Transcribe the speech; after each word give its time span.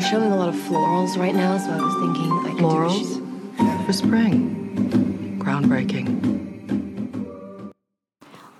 They're 0.00 0.12
showing 0.12 0.32
a 0.32 0.36
lot 0.36 0.48
of 0.48 0.54
florals 0.54 1.18
right 1.18 1.34
now, 1.34 1.58
so 1.58 1.72
I 1.72 1.76
was 1.76 1.94
thinking 2.00 2.32
I 2.32 2.42
could 2.42 2.56
do 2.56 2.64
a 2.64 2.70
Florals? 2.70 2.98
shoot. 3.00 3.84
For 3.84 3.92
spring. 3.92 5.36
Groundbreaking. 5.38 6.40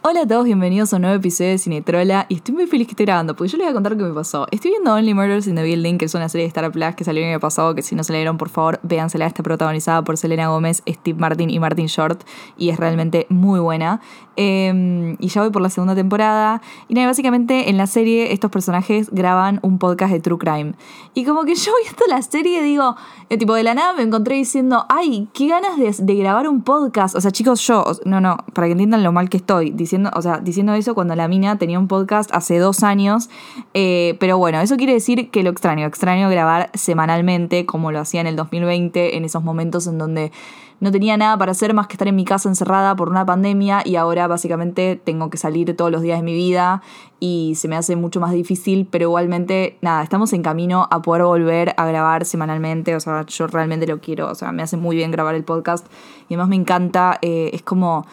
Hola 0.02 0.22
a 0.22 0.26
todos, 0.26 0.44
bienvenidos 0.44 0.92
a 0.92 0.96
un 0.96 1.02
nuevo 1.02 1.16
episodio 1.16 1.50
de 1.50 1.58
Cinetrola 1.58 2.24
y 2.30 2.36
estoy 2.36 2.54
muy 2.54 2.66
feliz 2.66 2.86
que 2.86 2.92
esté 2.92 3.04
grabando 3.04 3.36
porque 3.36 3.52
yo 3.52 3.58
les 3.58 3.66
voy 3.66 3.70
a 3.70 3.74
contar 3.74 3.96
qué 3.96 4.02
me 4.02 4.12
pasó. 4.14 4.46
Estoy 4.50 4.70
viendo 4.72 4.92
Only 4.92 5.12
Murders 5.14 5.46
in 5.46 5.54
the 5.56 5.62
Building, 5.62 5.98
que 5.98 6.06
es 6.06 6.14
una 6.14 6.28
serie 6.28 6.44
de 6.44 6.48
Star 6.48 6.72
Plus 6.72 6.94
que 6.96 7.04
salió 7.04 7.22
el 7.22 7.28
año 7.28 7.38
pasado, 7.38 7.74
que 7.74 7.82
si 7.82 7.94
no 7.94 8.02
se 8.02 8.12
la 8.12 8.18
vieron 8.18 8.38
por 8.38 8.48
favor 8.48 8.80
véansela, 8.82 9.26
está 9.26 9.42
protagonizada 9.42 10.02
por 10.02 10.16
Selena 10.16 10.48
Gómez, 10.48 10.82
Steve 10.88 11.18
Martin 11.18 11.50
y 11.50 11.58
Martin 11.58 11.86
Short 11.86 12.24
y 12.56 12.70
es 12.70 12.78
realmente 12.78 13.26
muy 13.28 13.60
buena. 13.60 14.00
Eh, 14.42 15.16
y 15.18 15.28
ya 15.28 15.42
voy 15.42 15.50
por 15.50 15.60
la 15.60 15.68
segunda 15.68 15.94
temporada 15.94 16.62
y 16.88 16.94
nada, 16.94 17.08
básicamente 17.08 17.68
en 17.68 17.76
la 17.76 17.86
serie 17.86 18.32
estos 18.32 18.50
personajes 18.50 19.10
graban 19.10 19.60
un 19.62 19.78
podcast 19.78 20.14
de 20.14 20.20
True 20.20 20.38
Crime. 20.38 20.72
Y 21.12 21.26
como 21.26 21.44
que 21.44 21.54
yo 21.56 21.72
viendo 21.82 22.04
la 22.08 22.22
serie 22.22 22.62
digo, 22.62 22.96
eh, 23.28 23.36
tipo 23.36 23.52
de 23.52 23.62
la 23.62 23.74
nada 23.74 23.92
me 23.92 24.02
encontré 24.02 24.36
diciendo, 24.36 24.86
ay, 24.88 25.28
qué 25.34 25.48
ganas 25.48 25.76
de, 25.98 26.14
grabar 26.14 26.48
un 26.48 26.62
podcast. 26.62 27.14
O 27.16 27.20
sea, 27.20 27.30
chicos, 27.30 27.60
yo, 27.66 27.84
no, 28.06 28.22
no, 28.22 28.38
para 28.54 28.66
que 28.66 28.72
entiendan 28.72 29.02
lo 29.02 29.12
mal 29.12 29.28
que 29.28 29.36
estoy, 29.36 29.72
diciendo, 29.72 30.10
o 30.14 30.22
sea, 30.22 30.38
diciendo 30.38 30.72
eso 30.72 30.94
cuando 30.94 31.14
la 31.16 31.28
mina 31.28 31.58
tenía 31.58 31.78
un 31.78 31.86
podcast 31.86 32.30
hace 32.32 32.56
dos 32.56 32.82
años. 32.82 33.28
Eh, 33.74 34.16
pero 34.20 34.38
bueno, 34.38 34.58
eso 34.62 34.78
quiere 34.78 34.94
decir 34.94 35.30
que 35.30 35.42
lo 35.42 35.50
extraño, 35.50 35.86
extraño 35.86 36.30
grabar 36.30 36.70
semanalmente 36.72 37.66
como 37.66 37.92
lo 37.92 38.00
hacía 38.00 38.22
en 38.22 38.26
el 38.26 38.36
2020, 38.36 39.18
en 39.18 39.24
esos 39.26 39.44
momentos 39.44 39.86
en 39.86 39.98
donde 39.98 40.32
no 40.80 40.90
tenía 40.90 41.16
nada 41.16 41.36
para 41.38 41.52
hacer 41.52 41.74
más 41.74 41.86
que 41.86 41.94
estar 41.94 42.08
en 42.08 42.16
mi 42.16 42.24
casa 42.24 42.48
encerrada 42.48 42.96
por 42.96 43.08
una 43.08 43.24
pandemia 43.24 43.82
y 43.84 43.96
ahora 43.96 44.26
básicamente 44.26 45.00
tengo 45.02 45.30
que 45.30 45.36
salir 45.36 45.76
todos 45.76 45.90
los 45.90 46.02
días 46.02 46.18
de 46.18 46.24
mi 46.24 46.34
vida 46.34 46.82
y 47.20 47.54
se 47.56 47.68
me 47.68 47.76
hace 47.76 47.96
mucho 47.96 48.18
más 48.18 48.32
difícil, 48.32 48.88
pero 48.90 49.04
igualmente, 49.04 49.76
nada, 49.82 50.02
estamos 50.02 50.32
en 50.32 50.42
camino 50.42 50.88
a 50.90 51.02
poder 51.02 51.24
volver 51.24 51.74
a 51.76 51.86
grabar 51.86 52.24
semanalmente, 52.24 52.96
o 52.96 53.00
sea, 53.00 53.26
yo 53.26 53.46
realmente 53.46 53.86
lo 53.86 54.00
quiero, 54.00 54.30
o 54.30 54.34
sea, 54.34 54.52
me 54.52 54.62
hace 54.62 54.78
muy 54.78 54.96
bien 54.96 55.10
grabar 55.10 55.34
el 55.34 55.44
podcast 55.44 55.86
y 56.28 56.34
además 56.34 56.48
me 56.48 56.56
encanta, 56.56 57.18
eh, 57.20 57.50
es 57.52 57.62
como 57.62 58.06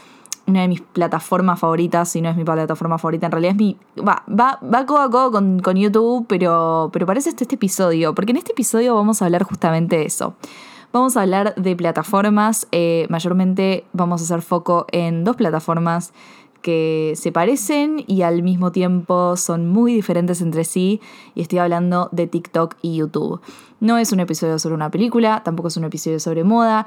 una 0.45 0.61
de 0.61 0.69
mis 0.69 0.81
plataformas 0.81 1.59
favoritas, 1.59 2.09
si 2.09 2.21
no 2.21 2.29
es 2.29 2.37
mi 2.37 2.45
plataforma 2.45 2.97
favorita, 2.97 3.25
en 3.25 3.31
realidad 3.33 3.51
es 3.51 3.57
mi... 3.57 3.77
Va, 3.99 4.23
va, 4.29 4.59
va 4.63 4.85
codo 4.85 5.01
a 5.01 5.09
codo 5.09 5.31
con, 5.31 5.59
con 5.59 5.75
YouTube, 5.75 6.25
pero, 6.27 6.89
pero 6.93 7.05
parece 7.05 7.29
este, 7.29 7.43
este 7.43 7.55
episodio, 7.55 8.15
porque 8.15 8.31
en 8.31 8.37
este 8.37 8.53
episodio 8.53 8.95
vamos 8.95 9.21
a 9.21 9.25
hablar 9.25 9.43
justamente 9.43 9.97
de 9.97 10.05
eso. 10.05 10.35
Vamos 10.93 11.17
a 11.17 11.21
hablar 11.21 11.53
de 11.55 11.75
plataformas, 11.75 12.67
eh, 12.71 13.07
mayormente 13.09 13.83
vamos 13.93 14.21
a 14.21 14.23
hacer 14.23 14.41
foco 14.41 14.87
en 14.91 15.23
dos 15.23 15.35
plataformas 15.35 16.13
que 16.61 17.13
se 17.15 17.31
parecen 17.31 18.03
y 18.07 18.23
al 18.23 18.41
mismo 18.41 18.71
tiempo 18.71 19.37
son 19.37 19.67
muy 19.67 19.93
diferentes 19.93 20.41
entre 20.41 20.63
sí 20.63 21.01
y 21.35 21.41
estoy 21.41 21.59
hablando 21.59 22.09
de 22.11 22.27
TikTok 22.27 22.75
y 22.81 22.95
YouTube. 22.95 23.41
No 23.79 23.97
es 23.97 24.11
un 24.11 24.21
episodio 24.21 24.59
sobre 24.59 24.75
una 24.75 24.89
película, 24.89 25.43
tampoco 25.43 25.67
es 25.67 25.77
un 25.77 25.83
episodio 25.83 26.19
sobre 26.19 26.43
moda, 26.43 26.85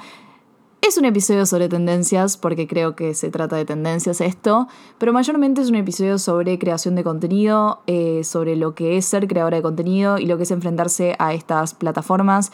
es 0.81 0.97
un 0.97 1.05
episodio 1.05 1.45
sobre 1.45 1.69
tendencias, 1.69 2.37
porque 2.37 2.67
creo 2.67 2.95
que 2.95 3.13
se 3.13 3.29
trata 3.29 3.55
de 3.55 3.65
tendencias 3.65 4.19
esto, 4.19 4.67
pero 4.97 5.13
mayormente 5.13 5.61
es 5.61 5.69
un 5.69 5.75
episodio 5.75 6.17
sobre 6.17 6.57
creación 6.57 6.95
de 6.95 7.03
contenido, 7.03 7.81
eh, 7.85 8.23
sobre 8.23 8.55
lo 8.55 8.73
que 8.73 8.97
es 8.97 9.05
ser 9.05 9.27
creadora 9.27 9.57
de 9.57 9.63
contenido 9.63 10.17
y 10.17 10.25
lo 10.25 10.37
que 10.37 10.43
es 10.43 10.51
enfrentarse 10.51 11.15
a 11.19 11.35
estas 11.35 11.75
plataformas, 11.75 12.51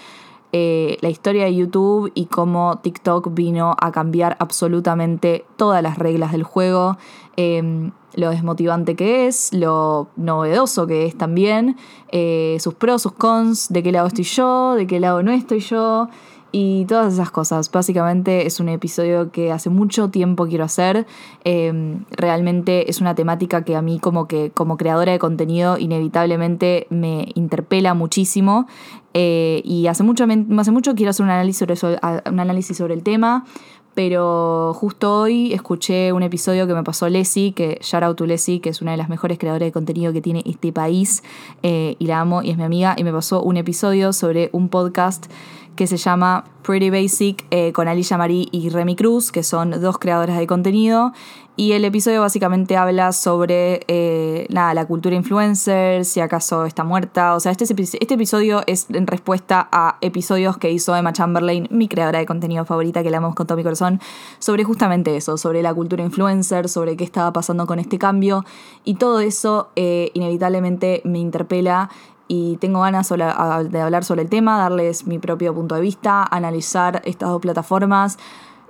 eh, 0.53 0.97
la 1.01 1.09
historia 1.09 1.45
de 1.45 1.55
YouTube 1.55 2.11
y 2.15 2.25
cómo 2.25 2.79
TikTok 2.81 3.33
vino 3.33 3.75
a 3.79 3.91
cambiar 3.91 4.37
absolutamente 4.39 5.45
todas 5.57 5.83
las 5.83 5.97
reglas 5.97 6.31
del 6.31 6.43
juego, 6.43 6.97
eh, 7.35 7.91
lo 8.13 8.29
desmotivante 8.29 8.95
que 8.95 9.27
es, 9.27 9.53
lo 9.53 10.07
novedoso 10.15 10.87
que 10.87 11.05
es 11.05 11.17
también, 11.17 11.75
eh, 12.11 12.57
sus 12.59 12.73
pros, 12.73 13.01
sus 13.01 13.11
cons, 13.11 13.67
de 13.69 13.83
qué 13.83 13.91
lado 13.91 14.07
estoy 14.07 14.23
yo, 14.23 14.75
de 14.75 14.87
qué 14.87 14.99
lado 14.99 15.21
no 15.21 15.31
estoy 15.31 15.59
yo 15.59 16.07
y 16.51 16.85
todas 16.85 17.13
esas 17.13 17.31
cosas. 17.31 17.71
Básicamente 17.71 18.45
es 18.47 18.59
un 18.59 18.69
episodio 18.69 19.31
que 19.31 19.51
hace 19.51 19.69
mucho 19.69 20.09
tiempo 20.09 20.47
quiero 20.47 20.63
hacer. 20.63 21.05
Eh, 21.43 21.97
realmente 22.11 22.89
es 22.89 23.01
una 23.01 23.15
temática 23.15 23.63
que 23.63 23.75
a 23.75 23.81
mí 23.81 23.99
como 23.99 24.27
que 24.27 24.51
como 24.51 24.77
creadora 24.77 25.11
de 25.11 25.19
contenido 25.19 25.77
inevitablemente 25.77 26.87
me 26.89 27.29
interpela 27.35 27.93
muchísimo. 27.93 28.67
Eh, 29.13 29.61
y 29.65 29.87
hace 29.87 30.03
mucho, 30.03 30.25
hace 30.57 30.71
mucho 30.71 30.95
quiero 30.95 31.09
hacer 31.09 31.23
un 31.23 31.31
análisis 31.31 31.59
sobre, 31.59 31.73
eso- 31.73 31.95
un 32.29 32.39
análisis 32.39 32.77
sobre 32.77 32.93
el 32.93 33.03
tema. 33.03 33.45
Pero 33.93 34.75
justo 34.75 35.21
hoy 35.21 35.53
escuché 35.53 36.13
un 36.13 36.21
episodio 36.21 36.67
que 36.67 36.75
me 36.75 36.83
pasó 36.83 37.09
Leslie, 37.09 37.53
que 37.53 37.79
shout 37.81 38.03
out 38.03 38.15
to 38.15 38.25
que 38.25 38.69
es 38.69 38.79
una 38.83 38.91
de 38.91 38.97
las 38.97 39.09
mejores 39.09 39.39
creadoras 39.39 39.65
de 39.65 39.71
contenido 39.71 40.13
que 40.13 40.21
tiene 40.21 40.43
este 40.45 40.71
país, 40.71 41.23
eh, 41.63 41.95
y 41.97 42.05
la 42.05 42.19
amo 42.19 42.43
y 42.43 42.51
es 42.51 42.57
mi 42.57 42.63
amiga, 42.63 42.93
y 42.95 43.03
me 43.03 43.11
pasó 43.11 43.41
un 43.41 43.57
episodio 43.57 44.13
sobre 44.13 44.51
un 44.53 44.69
podcast 44.69 45.25
que 45.77 45.87
se 45.87 45.95
llama 45.95 46.43
Pretty 46.63 46.89
Basic 46.89 47.45
eh, 47.51 47.71
con 47.71 47.87
Alicia 47.87 48.17
Marie 48.17 48.49
y 48.51 48.67
Remy 48.67 48.97
Cruz, 48.97 49.31
que 49.31 49.43
son 49.43 49.71
dos 49.79 49.97
creadoras 49.97 50.37
de 50.37 50.45
contenido. 50.45 51.13
Y 51.59 51.71
el 51.71 51.85
episodio 51.85 52.21
básicamente 52.21 52.77
habla 52.77 53.11
sobre 53.13 53.81
eh, 53.87 54.45
nada, 54.49 54.75
la 54.75 54.85
cultura 54.85 55.15
influencer, 55.15 56.05
si 56.05 56.19
acaso 56.19 56.65
está 56.65 56.83
muerta. 56.83 57.33
O 57.33 57.39
sea, 57.39 57.51
este, 57.51 57.63
este 57.63 58.13
episodio 58.13 58.61
es 58.67 58.87
en 58.91 59.07
respuesta 59.07 59.67
a 59.71 59.97
episodios 60.01 60.57
que 60.57 60.69
hizo 60.69 60.95
Emma 60.95 61.13
Chamberlain, 61.13 61.67
mi 61.71 61.87
creadora 61.87 62.19
de 62.19 62.27
contenido 62.27 62.63
favorita, 62.65 63.01
que 63.01 63.09
la 63.09 63.17
amamos 63.17 63.35
con 63.35 63.47
todo 63.47 63.57
mi 63.57 63.63
corazón, 63.63 63.99
sobre 64.37 64.65
justamente 64.65 65.15
eso, 65.15 65.37
sobre 65.37 65.63
la 65.63 65.73
cultura 65.73 66.03
influencer, 66.03 66.69
sobre 66.69 66.95
qué 66.95 67.03
estaba 67.03 67.33
pasando 67.33 67.65
con 67.65 67.79
este 67.79 67.97
cambio. 67.97 68.45
Y 68.83 68.95
todo 68.95 69.19
eso 69.19 69.69
eh, 69.75 70.11
inevitablemente 70.13 71.01
me 71.05 71.17
interpela 71.17 71.89
y 72.27 72.57
tengo 72.57 72.81
ganas 72.81 73.09
de 73.09 73.81
hablar 73.81 74.03
sobre 74.03 74.23
el 74.23 74.29
tema, 74.29 74.57
darles 74.57 75.07
mi 75.07 75.19
propio 75.19 75.53
punto 75.53 75.75
de 75.75 75.81
vista, 75.81 76.23
analizar 76.23 77.01
estas 77.05 77.29
dos 77.29 77.41
plataformas 77.41 78.17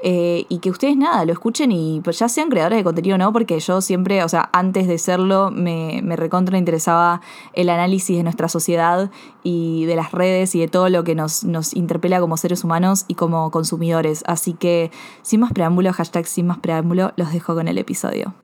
eh, 0.03 0.45
y 0.47 0.59
que 0.59 0.69
ustedes 0.69 0.95
nada, 0.95 1.25
lo 1.25 1.33
escuchen 1.33 1.71
y 1.71 2.01
pues 2.03 2.19
ya 2.19 2.29
sean 2.29 2.49
creadores 2.49 2.77
de 2.77 2.83
contenido, 2.83 3.17
¿no? 3.17 3.33
Porque 3.33 3.59
yo 3.59 3.81
siempre, 3.81 4.23
o 4.23 4.29
sea, 4.29 4.49
antes 4.53 4.87
de 4.87 4.99
serlo, 4.99 5.49
me, 5.49 6.01
me 6.03 6.15
recontra 6.15 6.57
interesaba 6.57 7.21
el 7.53 7.69
análisis 7.69 8.15
de 8.15 8.23
nuestra 8.23 8.47
sociedad 8.47 9.09
y 9.41 9.85
de 9.85 9.95
las 9.95 10.11
redes 10.11 10.53
y 10.53 10.59
de 10.59 10.67
todo 10.67 10.89
lo 10.89 11.03
que 11.03 11.15
nos, 11.15 11.43
nos 11.43 11.73
interpela 11.75 12.19
como 12.19 12.37
seres 12.37 12.63
humanos 12.63 13.05
y 13.07 13.15
como 13.15 13.49
consumidores. 13.49 14.23
Así 14.27 14.53
que, 14.53 14.91
sin 15.23 15.39
más 15.39 15.51
preámbulo, 15.51 15.91
hashtag 15.93 16.27
sin 16.27 16.45
más 16.45 16.59
preámbulo, 16.59 17.13
los 17.15 17.31
dejo 17.31 17.55
con 17.55 17.67
el 17.67 17.79
episodio. 17.79 18.35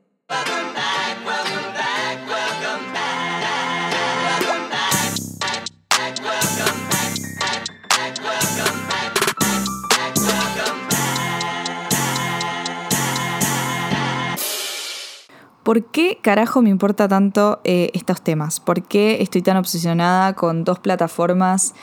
¿Por 15.64 15.82
qué 15.86 16.18
carajo 16.20 16.60
me 16.60 16.68
importa 16.68 17.08
tanto 17.08 17.58
eh, 17.64 17.90
estos 17.94 18.20
temas? 18.20 18.60
¿Por 18.60 18.82
qué 18.82 19.22
estoy 19.22 19.40
tan 19.40 19.56
obsesionada 19.56 20.34
con 20.34 20.62
dos 20.62 20.78
plataformas 20.78 21.74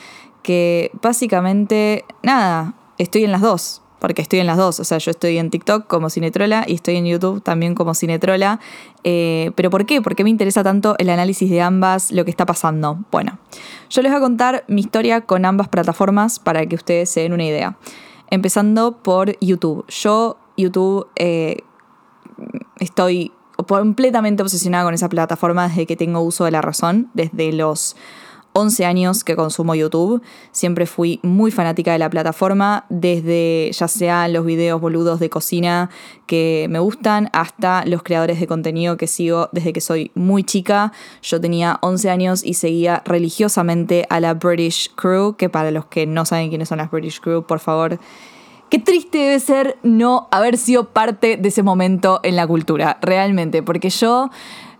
que 0.44 0.92
básicamente, 1.02 2.04
nada, 2.22 2.74
estoy 2.98 3.24
en 3.24 3.32
las 3.32 3.40
dos? 3.40 3.82
Porque 3.98 4.22
estoy 4.22 4.38
en 4.38 4.46
las 4.46 4.56
dos, 4.56 4.78
o 4.78 4.84
sea, 4.84 4.98
yo 4.98 5.10
estoy 5.10 5.36
en 5.38 5.50
TikTok 5.50 5.88
como 5.88 6.10
Cinetrola 6.10 6.64
y 6.66 6.74
estoy 6.74 6.94
en 6.94 7.06
YouTube 7.06 7.42
también 7.42 7.74
como 7.74 7.94
Cinetrola. 7.94 8.60
Eh, 9.02 9.50
¿Pero 9.56 9.68
por 9.68 9.84
qué? 9.84 10.00
¿Por 10.00 10.14
qué 10.14 10.22
me 10.22 10.30
interesa 10.30 10.62
tanto 10.62 10.94
el 10.98 11.10
análisis 11.10 11.50
de 11.50 11.60
ambas, 11.60 12.12
lo 12.12 12.24
que 12.24 12.30
está 12.30 12.46
pasando? 12.46 13.00
Bueno, 13.10 13.38
yo 13.90 14.02
les 14.02 14.12
voy 14.12 14.18
a 14.18 14.20
contar 14.20 14.64
mi 14.68 14.80
historia 14.80 15.22
con 15.22 15.44
ambas 15.44 15.66
plataformas 15.66 16.38
para 16.38 16.66
que 16.66 16.76
ustedes 16.76 17.10
se 17.10 17.22
den 17.22 17.32
una 17.32 17.44
idea. 17.44 17.76
Empezando 18.30 19.02
por 19.02 19.36
YouTube. 19.40 19.84
Yo, 19.88 20.36
YouTube, 20.56 21.08
eh, 21.16 21.58
estoy 22.78 23.32
completamente 23.56 24.42
obsesionada 24.42 24.84
con 24.84 24.94
esa 24.94 25.08
plataforma 25.08 25.68
desde 25.68 25.86
que 25.86 25.96
tengo 25.96 26.20
uso 26.20 26.44
de 26.44 26.50
la 26.50 26.62
razón, 26.62 27.10
desde 27.14 27.52
los 27.52 27.96
11 28.54 28.84
años 28.84 29.24
que 29.24 29.36
consumo 29.36 29.74
YouTube. 29.74 30.22
Siempre 30.50 30.86
fui 30.86 31.20
muy 31.22 31.50
fanática 31.50 31.92
de 31.92 31.98
la 31.98 32.10
plataforma, 32.10 32.84
desde 32.88 33.70
ya 33.72 33.88
sean 33.88 34.32
los 34.32 34.44
videos 34.44 34.80
boludos 34.80 35.20
de 35.20 35.30
cocina 35.30 35.90
que 36.26 36.66
me 36.70 36.78
gustan, 36.78 37.30
hasta 37.32 37.84
los 37.86 38.02
creadores 38.02 38.40
de 38.40 38.46
contenido 38.46 38.96
que 38.96 39.06
sigo 39.06 39.48
desde 39.52 39.72
que 39.72 39.80
soy 39.80 40.10
muy 40.14 40.44
chica. 40.44 40.92
Yo 41.22 41.40
tenía 41.40 41.78
11 41.82 42.10
años 42.10 42.44
y 42.44 42.54
seguía 42.54 43.02
religiosamente 43.04 44.06
a 44.10 44.20
la 44.20 44.34
British 44.34 44.90
Crew, 44.94 45.36
que 45.36 45.48
para 45.48 45.70
los 45.70 45.86
que 45.86 46.06
no 46.06 46.24
saben 46.24 46.48
quiénes 46.50 46.68
son 46.68 46.78
las 46.78 46.90
British 46.90 47.20
Crew, 47.20 47.42
por 47.44 47.58
favor, 47.58 47.98
Qué 48.72 48.78
triste 48.78 49.18
debe 49.18 49.38
ser 49.38 49.76
no 49.82 50.28
haber 50.30 50.56
sido 50.56 50.84
parte 50.88 51.36
de 51.36 51.50
ese 51.50 51.62
momento 51.62 52.20
en 52.22 52.36
la 52.36 52.46
cultura, 52.46 52.96
realmente, 53.02 53.62
porque 53.62 53.90
yo 53.90 54.30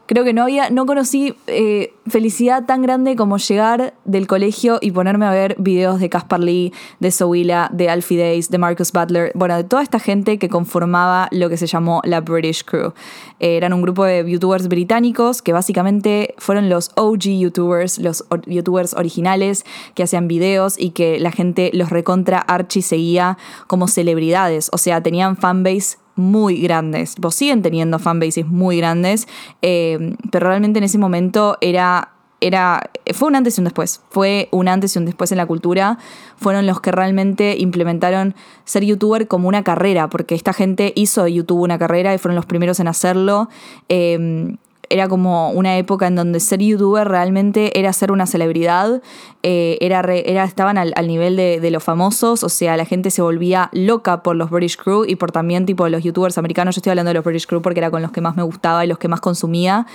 Creo 0.06 0.25
que 0.25 0.32
no 0.32 0.43
había, 0.43 0.69
no 0.70 0.84
conocí 0.84 1.34
eh, 1.46 1.94
felicidad 2.08 2.64
tan 2.66 2.82
grande 2.82 3.14
como 3.14 3.38
llegar 3.38 3.94
del 4.04 4.26
colegio 4.26 4.78
y 4.81 4.90
ponerme 4.90 5.26
a 5.26 5.31
ver 5.31 5.54
videos 5.58 6.00
de 6.00 6.08
Caspar 6.08 6.40
Lee, 6.40 6.72
de 6.99 7.10
Sowila, 7.10 7.70
de 7.72 7.88
Alfie 7.88 8.19
Days, 8.19 8.50
de 8.50 8.58
Marcus 8.58 8.93
Butler, 8.93 9.31
bueno, 9.34 9.56
de 9.56 9.64
toda 9.64 9.82
esta 9.82 10.00
gente 10.00 10.38
que 10.38 10.49
conformaba 10.49 11.28
lo 11.31 11.49
que 11.49 11.56
se 11.56 11.66
llamó 11.66 12.02
la 12.04 12.20
British 12.20 12.64
Crew. 12.64 12.93
Eh, 13.38 13.56
eran 13.56 13.72
un 13.72 13.82
grupo 13.82 14.04
de 14.04 14.28
youtubers 14.28 14.69
británicos 14.69 15.40
que 15.40 15.52
básicamente 15.52 16.34
fueron 16.38 16.69
los 16.69 16.90
OG 16.96 17.38
youtubers, 17.38 17.98
los 17.98 18.25
youtubers 18.46 18.94
originales 18.94 19.64
que 19.94 20.02
hacían 20.02 20.26
videos 20.26 20.78
y 20.78 20.90
que 20.90 21.20
la 21.20 21.31
gente 21.31 21.70
los 21.75 21.90
recontra 21.90 22.38
archi 22.38 22.82
seguía 22.82 23.38
como 23.69 23.87
celebridades. 23.87 24.69
O 24.72 24.78
sea, 24.78 25.00
tenían 25.00 25.37
fanbase 25.37 26.01
muy 26.17 26.61
grandes, 26.61 27.14
pues 27.20 27.35
siguen 27.35 27.62
teniendo 27.62 27.99
fanbases 27.99 28.47
muy 28.47 28.76
grandes, 28.76 29.26
eh, 29.62 30.17
pero 30.31 30.49
realmente 30.49 30.79
en 30.79 30.85
ese 30.85 30.99
momento 30.99 31.56
era 31.61 32.09
era, 32.43 32.91
fue 33.14 33.29
un 33.29 33.37
antes 33.37 33.56
y 33.56 33.61
un 33.61 33.67
después. 33.67 34.00
Fue 34.11 34.49
un 34.50 34.67
antes 34.67 34.97
y 34.97 34.99
un 34.99 35.05
después 35.05 35.31
en 35.31 35.38
la 35.38 35.47
cultura. 35.47 35.99
Fueron 36.37 36.67
los 36.67 36.81
que 36.81 36.91
realmente 36.91 37.56
implementaron 37.56 38.35
ser 38.64 38.85
youtuber 38.85 39.29
como 39.29 39.47
una 39.47 39.62
carrera, 39.62 40.11
porque 40.11 40.35
esta 40.35 40.53
gente 40.53 40.93
hizo 40.97 41.23
de 41.23 41.35
YouTube 41.35 41.61
una 41.61 41.79
carrera 41.79 42.12
y 42.12 42.19
fueron 42.19 42.35
los 42.35 42.47
primeros 42.47 42.81
en 42.81 42.88
hacerlo. 42.88 43.49
Eh, 43.88 44.56
era 44.93 45.09
como 45.09 45.50
una 45.50 45.79
época 45.79 46.06
en 46.06 46.15
donde 46.15 46.39
ser 46.39 46.61
youtuber 46.61 47.09
realmente 47.09 47.79
era 47.79 47.93
ser 47.94 48.12
una 48.12 48.27
celebridad, 48.27 49.00
eh, 49.43 49.79
era, 49.81 50.00
era, 50.00 50.44
estaban 50.44 50.77
al, 50.77 51.06
nivel 51.06 51.37
de, 51.37 51.71
los 51.71 51.83
famosos, 51.83 52.44
o 52.44 52.49
sea, 52.50 52.77
la 52.77 52.85
gente 52.85 53.11
se 53.11 53.23
volvía 53.23 53.71
loca 53.73 54.23
por 54.23 54.37
los 54.37 54.50
British 54.50 54.77
Crew 54.77 55.05
y 55.06 55.17
por 55.17 55.33
también 55.33 55.65
tipo 55.65 55.89
los 55.89 56.05
youtubers 56.05 56.37
americanos, 56.37 56.77
yo 56.77 56.81
estoy 56.81 56.91
hablando 56.91 57.09
de 57.09 57.15
los 57.15 57.25
British 57.25 57.47
Crew 57.47 57.62
porque 57.62 57.81
era 57.81 57.91
con 57.91 58.03
los 58.03 58.12
que 58.12 58.21
más 58.21 58.37
me 58.37 58.43
gustaba 58.43 58.85
y 58.85 58.89
los 58.89 58.99
que 58.99 59.09
más 59.09 59.21
consumía, 59.21 59.87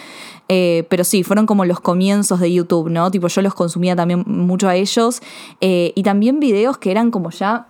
eh, 0.50 0.86
pero 0.90 1.04
sí, 1.04 1.24
fueron 1.24 1.46
como 1.46 1.64
los 1.66 1.80
comienzos 1.80 2.40
de 2.40 2.52
YouTube, 2.52 2.90
¿no? 2.90 3.12
Tipo, 3.12 3.28
yo 3.28 3.42
los 3.42 3.54
consumía 3.54 3.96
también 3.96 4.24
mucho 4.26 4.68
a 4.68 4.76
ellos 4.76 5.22
eh, 5.62 5.94
y 5.96 6.04
también 6.04 6.40
videos 6.40 6.80
que 6.80 6.90
eran 6.90 7.12
como 7.12 7.30
ya 7.30 7.68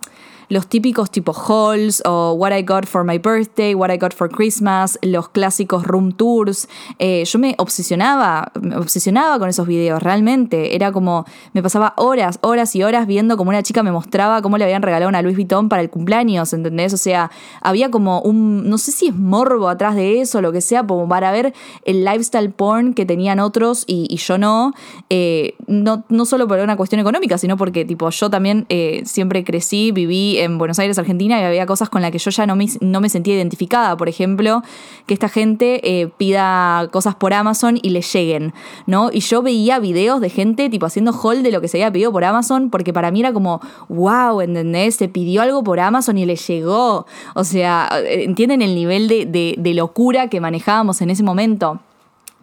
los 0.48 0.66
típicos 0.66 1.10
tipo 1.10 1.32
hauls 1.32 2.02
o 2.06 2.32
What 2.32 2.56
I 2.56 2.62
Got 2.62 2.86
for 2.86 3.04
My 3.04 3.18
Birthday, 3.18 3.74
What 3.74 3.90
I 3.92 3.98
Got 3.98 4.14
for 4.14 4.30
Christmas, 4.30 4.98
los 5.02 5.28
clásicos 5.28 5.84
room 5.84 6.12
tours. 6.12 6.68
Eh, 6.98 7.24
yo 7.24 7.38
me 7.38 7.54
obsesionaba, 7.58 8.50
me 8.60 8.76
obsesionaba 8.76 9.38
con 9.38 9.48
esos 9.48 9.66
videos, 9.66 10.02
realmente. 10.02 10.74
Era 10.74 10.92
como, 10.92 11.26
me 11.52 11.62
pasaba 11.62 11.94
horas, 11.96 12.38
horas 12.42 12.74
y 12.74 12.82
horas 12.82 13.06
viendo 13.06 13.36
como 13.36 13.50
una 13.50 13.62
chica 13.62 13.82
me 13.82 13.92
mostraba 13.92 14.42
cómo 14.42 14.58
le 14.58 14.64
habían 14.64 14.82
regalado 14.82 15.08
una 15.08 15.22
Louis 15.22 15.36
Vuitton 15.36 15.68
para 15.68 15.82
el 15.82 15.90
cumpleaños, 15.90 16.52
¿entendés? 16.52 16.92
O 16.94 16.98
sea, 16.98 17.30
había 17.60 17.90
como 17.90 18.20
un, 18.20 18.68
no 18.68 18.78
sé 18.78 18.92
si 18.92 19.08
es 19.08 19.14
morbo 19.14 19.68
atrás 19.68 19.94
de 19.96 20.20
eso, 20.20 20.40
lo 20.40 20.52
que 20.52 20.60
sea, 20.60 20.86
como 20.86 21.08
para 21.08 21.30
ver 21.30 21.52
el 21.84 22.04
lifestyle 22.04 22.50
porn 22.50 22.94
que 22.94 23.04
tenían 23.04 23.40
otros 23.40 23.84
y, 23.86 24.16
yo 24.18 24.38
no. 24.38 24.72
Eh, 25.10 25.54
no. 25.66 26.04
No 26.08 26.24
solo 26.24 26.48
por 26.48 26.58
una 26.58 26.76
cuestión 26.76 27.00
económica, 27.00 27.38
sino 27.38 27.56
porque 27.56 27.84
tipo 27.84 28.10
yo 28.10 28.30
también 28.30 28.66
eh, 28.68 29.02
siempre 29.04 29.44
crecí, 29.44 29.92
viví 29.92 30.37
en 30.44 30.58
Buenos 30.58 30.78
Aires, 30.78 30.98
Argentina, 30.98 31.40
y 31.40 31.44
había 31.44 31.66
cosas 31.66 31.88
con 31.88 32.02
las 32.02 32.10
que 32.10 32.18
yo 32.18 32.30
ya 32.30 32.46
no 32.46 32.56
me, 32.56 32.66
no 32.80 33.00
me 33.00 33.08
sentía 33.08 33.34
identificada. 33.34 33.96
Por 33.96 34.08
ejemplo, 34.08 34.62
que 35.06 35.14
esta 35.14 35.28
gente 35.28 35.80
eh, 35.82 36.08
pida 36.16 36.88
cosas 36.90 37.14
por 37.14 37.32
Amazon 37.32 37.78
y 37.82 37.90
le 37.90 38.02
lleguen, 38.02 38.52
¿no? 38.86 39.10
Y 39.12 39.20
yo 39.20 39.42
veía 39.42 39.78
videos 39.78 40.20
de 40.20 40.30
gente 40.30 40.70
tipo 40.70 40.86
haciendo 40.86 41.12
hold 41.12 41.42
de 41.42 41.52
lo 41.52 41.60
que 41.60 41.68
se 41.68 41.78
había 41.78 41.92
pedido 41.92 42.12
por 42.12 42.24
Amazon, 42.24 42.70
porque 42.70 42.92
para 42.92 43.10
mí 43.10 43.20
era 43.20 43.32
como, 43.32 43.60
wow, 43.88 44.40
¿entendés? 44.40 44.96
Se 44.96 45.08
pidió 45.08 45.42
algo 45.42 45.62
por 45.62 45.80
Amazon 45.80 46.18
y 46.18 46.26
le 46.26 46.36
llegó. 46.36 47.06
O 47.34 47.44
sea, 47.44 47.88
eh, 48.04 48.24
¿entienden 48.24 48.62
el 48.62 48.74
nivel 48.74 49.08
de, 49.08 49.54
de 49.58 49.74
locura 49.74 50.28
que 50.28 50.40
manejábamos 50.40 51.00
en 51.00 51.10
ese 51.10 51.22
momento? 51.22 51.80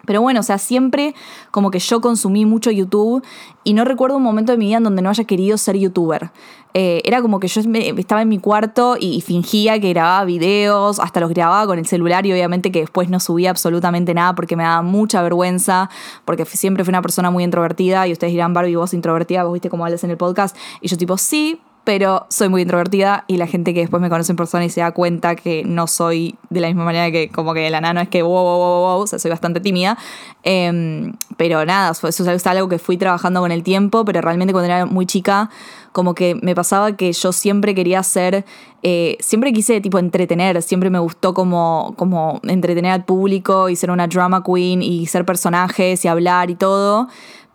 Pero 0.06 0.22
bueno, 0.22 0.40
o 0.40 0.42
sea, 0.42 0.58
siempre 0.58 1.14
como 1.50 1.70
que 1.70 1.78
yo 1.78 2.00
consumí 2.00 2.46
mucho 2.46 2.70
YouTube 2.70 3.24
y 3.64 3.74
no 3.74 3.84
recuerdo 3.84 4.16
un 4.16 4.22
momento 4.22 4.52
de 4.52 4.58
mi 4.58 4.66
vida 4.66 4.78
en 4.78 4.84
donde 4.84 5.02
no 5.02 5.10
haya 5.10 5.24
querido 5.24 5.58
ser 5.58 5.76
youtuber. 5.76 6.30
Eh, 6.78 7.00
era 7.04 7.22
como 7.22 7.40
que 7.40 7.48
yo 7.48 7.62
estaba 7.62 8.20
en 8.20 8.28
mi 8.28 8.38
cuarto 8.38 8.96
y, 9.00 9.22
fingía 9.22 9.80
que 9.80 9.88
grababa 9.90 10.26
videos, 10.26 11.00
hasta 11.00 11.20
los 11.20 11.30
grababa 11.30 11.66
con 11.66 11.78
el 11.78 11.86
celular 11.86 12.26
y 12.26 12.32
obviamente 12.32 12.70
que 12.70 12.80
después 12.80 13.08
no 13.08 13.18
subía 13.18 13.48
absolutamente 13.48 14.12
nada 14.12 14.34
porque 14.34 14.56
me 14.56 14.62
daba 14.62 14.82
mucha 14.82 15.22
vergüenza, 15.22 15.88
porque 16.26 16.44
siempre 16.44 16.84
fui 16.84 16.92
una 16.92 17.00
persona 17.00 17.30
muy 17.30 17.44
introvertida 17.44 18.06
y 18.06 18.12
ustedes 18.12 18.34
dirán, 18.34 18.52
Barbie, 18.52 18.76
vos 18.76 18.92
introvertida, 18.92 19.44
vos 19.44 19.54
viste 19.54 19.70
cómo 19.70 19.86
hablas 19.86 20.04
en 20.04 20.10
el 20.10 20.18
podcast. 20.18 20.54
Y 20.82 20.88
yo 20.88 20.98
tipo, 20.98 21.16
sí, 21.16 21.60
pero 21.86 22.26
soy 22.30 22.48
muy 22.48 22.62
introvertida 22.62 23.22
y 23.28 23.36
la 23.36 23.46
gente 23.46 23.72
que 23.72 23.78
después 23.78 24.02
me 24.02 24.10
conoce 24.10 24.32
en 24.32 24.36
persona 24.36 24.64
y 24.64 24.70
se 24.70 24.80
da 24.80 24.90
cuenta 24.90 25.36
que 25.36 25.62
no 25.64 25.86
soy 25.86 26.34
de 26.50 26.60
la 26.60 26.66
misma 26.66 26.84
manera 26.84 27.12
que 27.12 27.28
como 27.30 27.54
que 27.54 27.70
la 27.70 27.80
nano 27.80 28.00
es 28.00 28.08
que 28.08 28.22
wow, 28.22 28.32
wow, 28.32 28.58
wow, 28.58 28.80
wow, 28.80 29.00
o 29.02 29.06
sea, 29.06 29.20
soy 29.20 29.30
bastante 29.30 29.60
tímida. 29.60 29.96
Em, 30.42 31.12
pero 31.36 31.64
nada, 31.64 31.92
eso 31.92 32.08
es 32.08 32.46
algo 32.48 32.68
que 32.68 32.80
fui 32.80 32.96
trabajando 32.96 33.38
con 33.38 33.52
el 33.52 33.62
tiempo, 33.62 34.04
pero 34.04 34.20
realmente 34.20 34.52
cuando 34.52 34.66
era 34.66 34.84
muy 34.84 35.06
chica, 35.06 35.48
como 35.92 36.16
que 36.16 36.34
me 36.42 36.56
pasaba 36.56 36.96
que 36.96 37.12
yo 37.12 37.30
siempre 37.30 37.72
quería 37.72 38.02
ser, 38.02 38.44
eh, 38.82 39.16
siempre 39.20 39.52
quise 39.52 39.80
tipo 39.80 40.00
entretener, 40.00 40.60
siempre 40.62 40.90
me 40.90 40.98
gustó 40.98 41.34
como, 41.34 41.94
como 41.96 42.40
entretener 42.42 42.90
al 42.90 43.04
público 43.04 43.68
y 43.68 43.76
ser 43.76 43.92
una 43.92 44.08
drama 44.08 44.42
queen 44.42 44.82
y 44.82 45.06
ser 45.06 45.24
personajes 45.24 46.04
y 46.04 46.08
hablar 46.08 46.50
y 46.50 46.56
todo 46.56 47.06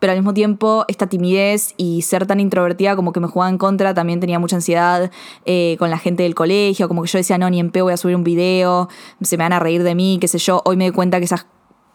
pero 0.01 0.13
al 0.13 0.17
mismo 0.17 0.33
tiempo 0.33 0.83
esta 0.87 1.05
timidez 1.05 1.75
y 1.77 2.01
ser 2.01 2.25
tan 2.25 2.39
introvertida 2.39 2.95
como 2.95 3.13
que 3.13 3.19
me 3.19 3.27
jugaba 3.27 3.51
en 3.51 3.59
contra, 3.59 3.93
también 3.93 4.19
tenía 4.19 4.39
mucha 4.39 4.55
ansiedad 4.55 5.11
eh, 5.45 5.75
con 5.77 5.91
la 5.91 5.99
gente 5.99 6.23
del 6.23 6.33
colegio, 6.33 6.87
como 6.87 7.03
que 7.03 7.07
yo 7.07 7.19
decía, 7.19 7.37
no, 7.37 7.47
ni 7.51 7.59
en 7.59 7.69
pe 7.69 7.83
voy 7.83 7.93
a 7.93 7.97
subir 7.97 8.15
un 8.15 8.23
video, 8.23 8.89
se 9.21 9.37
me 9.37 9.43
van 9.43 9.53
a 9.53 9.59
reír 9.59 9.83
de 9.83 9.93
mí, 9.93 10.17
qué 10.19 10.27
sé 10.27 10.39
yo, 10.39 10.63
hoy 10.65 10.75
me 10.75 10.85
doy 10.85 10.93
cuenta 10.93 11.19
que 11.19 11.25
esas 11.25 11.45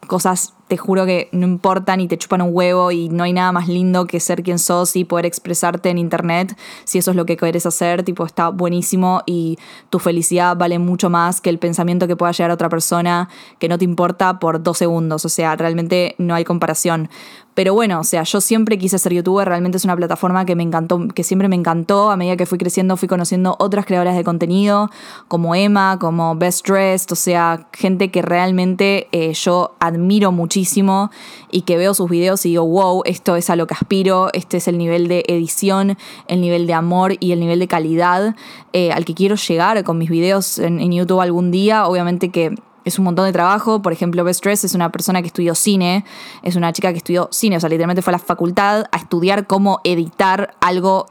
cosas 0.06 0.54
te 0.68 0.76
juro 0.76 1.04
que 1.04 1.28
no 1.32 1.46
importan 1.46 2.00
y 2.00 2.06
te 2.06 2.16
chupan 2.16 2.42
un 2.42 2.50
huevo 2.52 2.92
y 2.92 3.08
no 3.08 3.24
hay 3.24 3.32
nada 3.32 3.50
más 3.50 3.66
lindo 3.66 4.06
que 4.06 4.20
ser 4.20 4.44
quien 4.44 4.60
sos 4.60 4.94
y 4.94 5.04
poder 5.04 5.26
expresarte 5.26 5.90
en 5.90 5.98
internet 5.98 6.56
si 6.84 6.98
eso 6.98 7.10
es 7.10 7.16
lo 7.16 7.26
que 7.26 7.36
querés 7.36 7.66
hacer, 7.66 8.04
tipo 8.04 8.24
está 8.24 8.50
buenísimo 8.50 9.22
y 9.26 9.58
tu 9.90 9.98
felicidad 9.98 10.56
vale 10.56 10.78
mucho 10.78 11.10
más 11.10 11.40
que 11.40 11.50
el 11.50 11.58
pensamiento 11.58 12.06
que 12.06 12.14
pueda 12.14 12.30
llegar 12.30 12.52
a 12.52 12.54
otra 12.54 12.68
persona 12.68 13.28
que 13.58 13.68
no 13.68 13.78
te 13.78 13.84
importa 13.84 14.38
por 14.38 14.62
dos 14.62 14.78
segundos, 14.78 15.24
o 15.24 15.28
sea, 15.28 15.56
realmente 15.56 16.14
no 16.18 16.34
hay 16.34 16.44
comparación. 16.44 17.08
Pero 17.56 17.72
bueno, 17.72 18.00
o 18.00 18.04
sea, 18.04 18.22
yo 18.22 18.42
siempre 18.42 18.76
quise 18.76 18.98
ser 18.98 19.14
youtuber, 19.14 19.48
realmente 19.48 19.78
es 19.78 19.84
una 19.86 19.96
plataforma 19.96 20.44
que 20.44 20.54
me 20.54 20.62
encantó, 20.62 21.08
que 21.08 21.24
siempre 21.24 21.48
me 21.48 21.56
encantó. 21.56 22.10
A 22.10 22.16
medida 22.18 22.36
que 22.36 22.44
fui 22.44 22.58
creciendo, 22.58 22.98
fui 22.98 23.08
conociendo 23.08 23.56
otras 23.58 23.86
creadoras 23.86 24.14
de 24.14 24.24
contenido, 24.24 24.90
como 25.26 25.54
Emma, 25.54 25.98
como 25.98 26.36
Best 26.36 26.68
Dressed, 26.68 27.10
o 27.12 27.14
sea, 27.14 27.66
gente 27.72 28.10
que 28.10 28.20
realmente 28.20 29.08
eh, 29.10 29.32
yo 29.32 29.74
admiro 29.80 30.32
muchísimo 30.32 31.10
y 31.50 31.62
que 31.62 31.78
veo 31.78 31.94
sus 31.94 32.10
videos 32.10 32.44
y 32.44 32.50
digo, 32.50 32.66
wow, 32.66 33.00
esto 33.06 33.36
es 33.36 33.48
a 33.48 33.56
lo 33.56 33.66
que 33.66 33.72
aspiro, 33.72 34.28
este 34.34 34.58
es 34.58 34.68
el 34.68 34.76
nivel 34.76 35.08
de 35.08 35.24
edición, 35.26 35.96
el 36.28 36.42
nivel 36.42 36.66
de 36.66 36.74
amor 36.74 37.14
y 37.20 37.32
el 37.32 37.40
nivel 37.40 37.58
de 37.58 37.68
calidad 37.68 38.36
eh, 38.74 38.92
al 38.92 39.06
que 39.06 39.14
quiero 39.14 39.36
llegar 39.36 39.82
con 39.82 39.96
mis 39.96 40.10
videos 40.10 40.58
en 40.58 40.92
YouTube 40.92 41.22
algún 41.22 41.50
día. 41.50 41.86
Obviamente 41.86 42.28
que 42.28 42.54
es 42.86 42.98
un 42.98 43.04
montón 43.04 43.26
de 43.26 43.32
trabajo. 43.32 43.82
Por 43.82 43.92
ejemplo, 43.92 44.24
Best 44.24 44.42
Dress 44.42 44.64
es 44.64 44.74
una 44.74 44.90
persona 44.90 45.20
que 45.20 45.26
estudió 45.26 45.54
cine, 45.54 46.04
es 46.42 46.56
una 46.56 46.72
chica 46.72 46.92
que 46.92 46.98
estudió 46.98 47.28
cine, 47.30 47.58
o 47.58 47.60
sea, 47.60 47.68
literalmente 47.68 48.00
fue 48.00 48.12
a 48.12 48.16
la 48.16 48.18
facultad 48.18 48.84
a 48.92 48.96
estudiar 48.96 49.46
cómo 49.46 49.80
editar 49.84 50.54
algo 50.60 51.06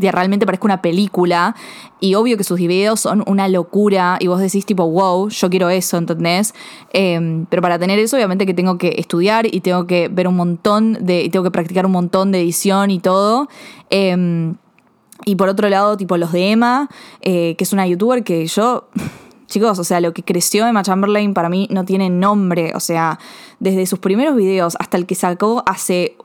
que 0.00 0.10
realmente 0.10 0.46
parezca 0.46 0.64
una 0.64 0.82
película. 0.82 1.54
Y 2.00 2.14
obvio 2.14 2.36
que 2.36 2.44
sus 2.44 2.58
videos 2.58 3.00
son 3.00 3.22
una 3.26 3.46
locura 3.48 4.16
y 4.18 4.26
vos 4.26 4.40
decís 4.40 4.64
tipo, 4.64 4.88
wow, 4.88 5.28
yo 5.28 5.50
quiero 5.50 5.68
eso, 5.68 5.98
¿entendés? 5.98 6.54
Em, 6.92 7.44
pero 7.46 7.60
para 7.60 7.78
tener 7.78 7.98
eso, 7.98 8.16
obviamente 8.16 8.46
que 8.46 8.54
tengo 8.54 8.78
que 8.78 8.94
estudiar 8.96 9.46
y 9.52 9.60
tengo 9.60 9.86
que 9.86 10.08
ver 10.08 10.26
un 10.26 10.36
montón 10.36 10.96
de, 11.00 11.22
y 11.24 11.28
tengo 11.28 11.44
que 11.44 11.50
practicar 11.50 11.84
un 11.84 11.92
montón 11.92 12.32
de 12.32 12.40
edición 12.40 12.90
y 12.90 12.98
todo. 12.98 13.48
Em, 13.90 14.54
y 15.26 15.36
por 15.36 15.50
otro 15.50 15.68
lado, 15.68 15.98
tipo 15.98 16.16
los 16.16 16.32
de 16.32 16.52
Emma, 16.52 16.88
eh, 17.20 17.54
que 17.56 17.64
es 17.64 17.72
una 17.74 17.86
youtuber 17.86 18.24
que 18.24 18.46
yo 18.46 18.88
Chicos, 19.50 19.80
o 19.80 19.84
sea, 19.84 20.00
lo 20.00 20.14
que 20.14 20.22
creció 20.22 20.66
Emma 20.66 20.82
Chamberlain 20.84 21.34
para 21.34 21.48
mí 21.48 21.66
no 21.70 21.84
tiene 21.84 22.08
nombre. 22.08 22.72
O 22.76 22.80
sea, 22.80 23.18
desde 23.58 23.84
sus 23.84 23.98
primeros 23.98 24.36
videos 24.36 24.76
hasta 24.78 24.96
el 24.96 25.06
que 25.06 25.16
sacó 25.16 25.64
hace 25.66 26.16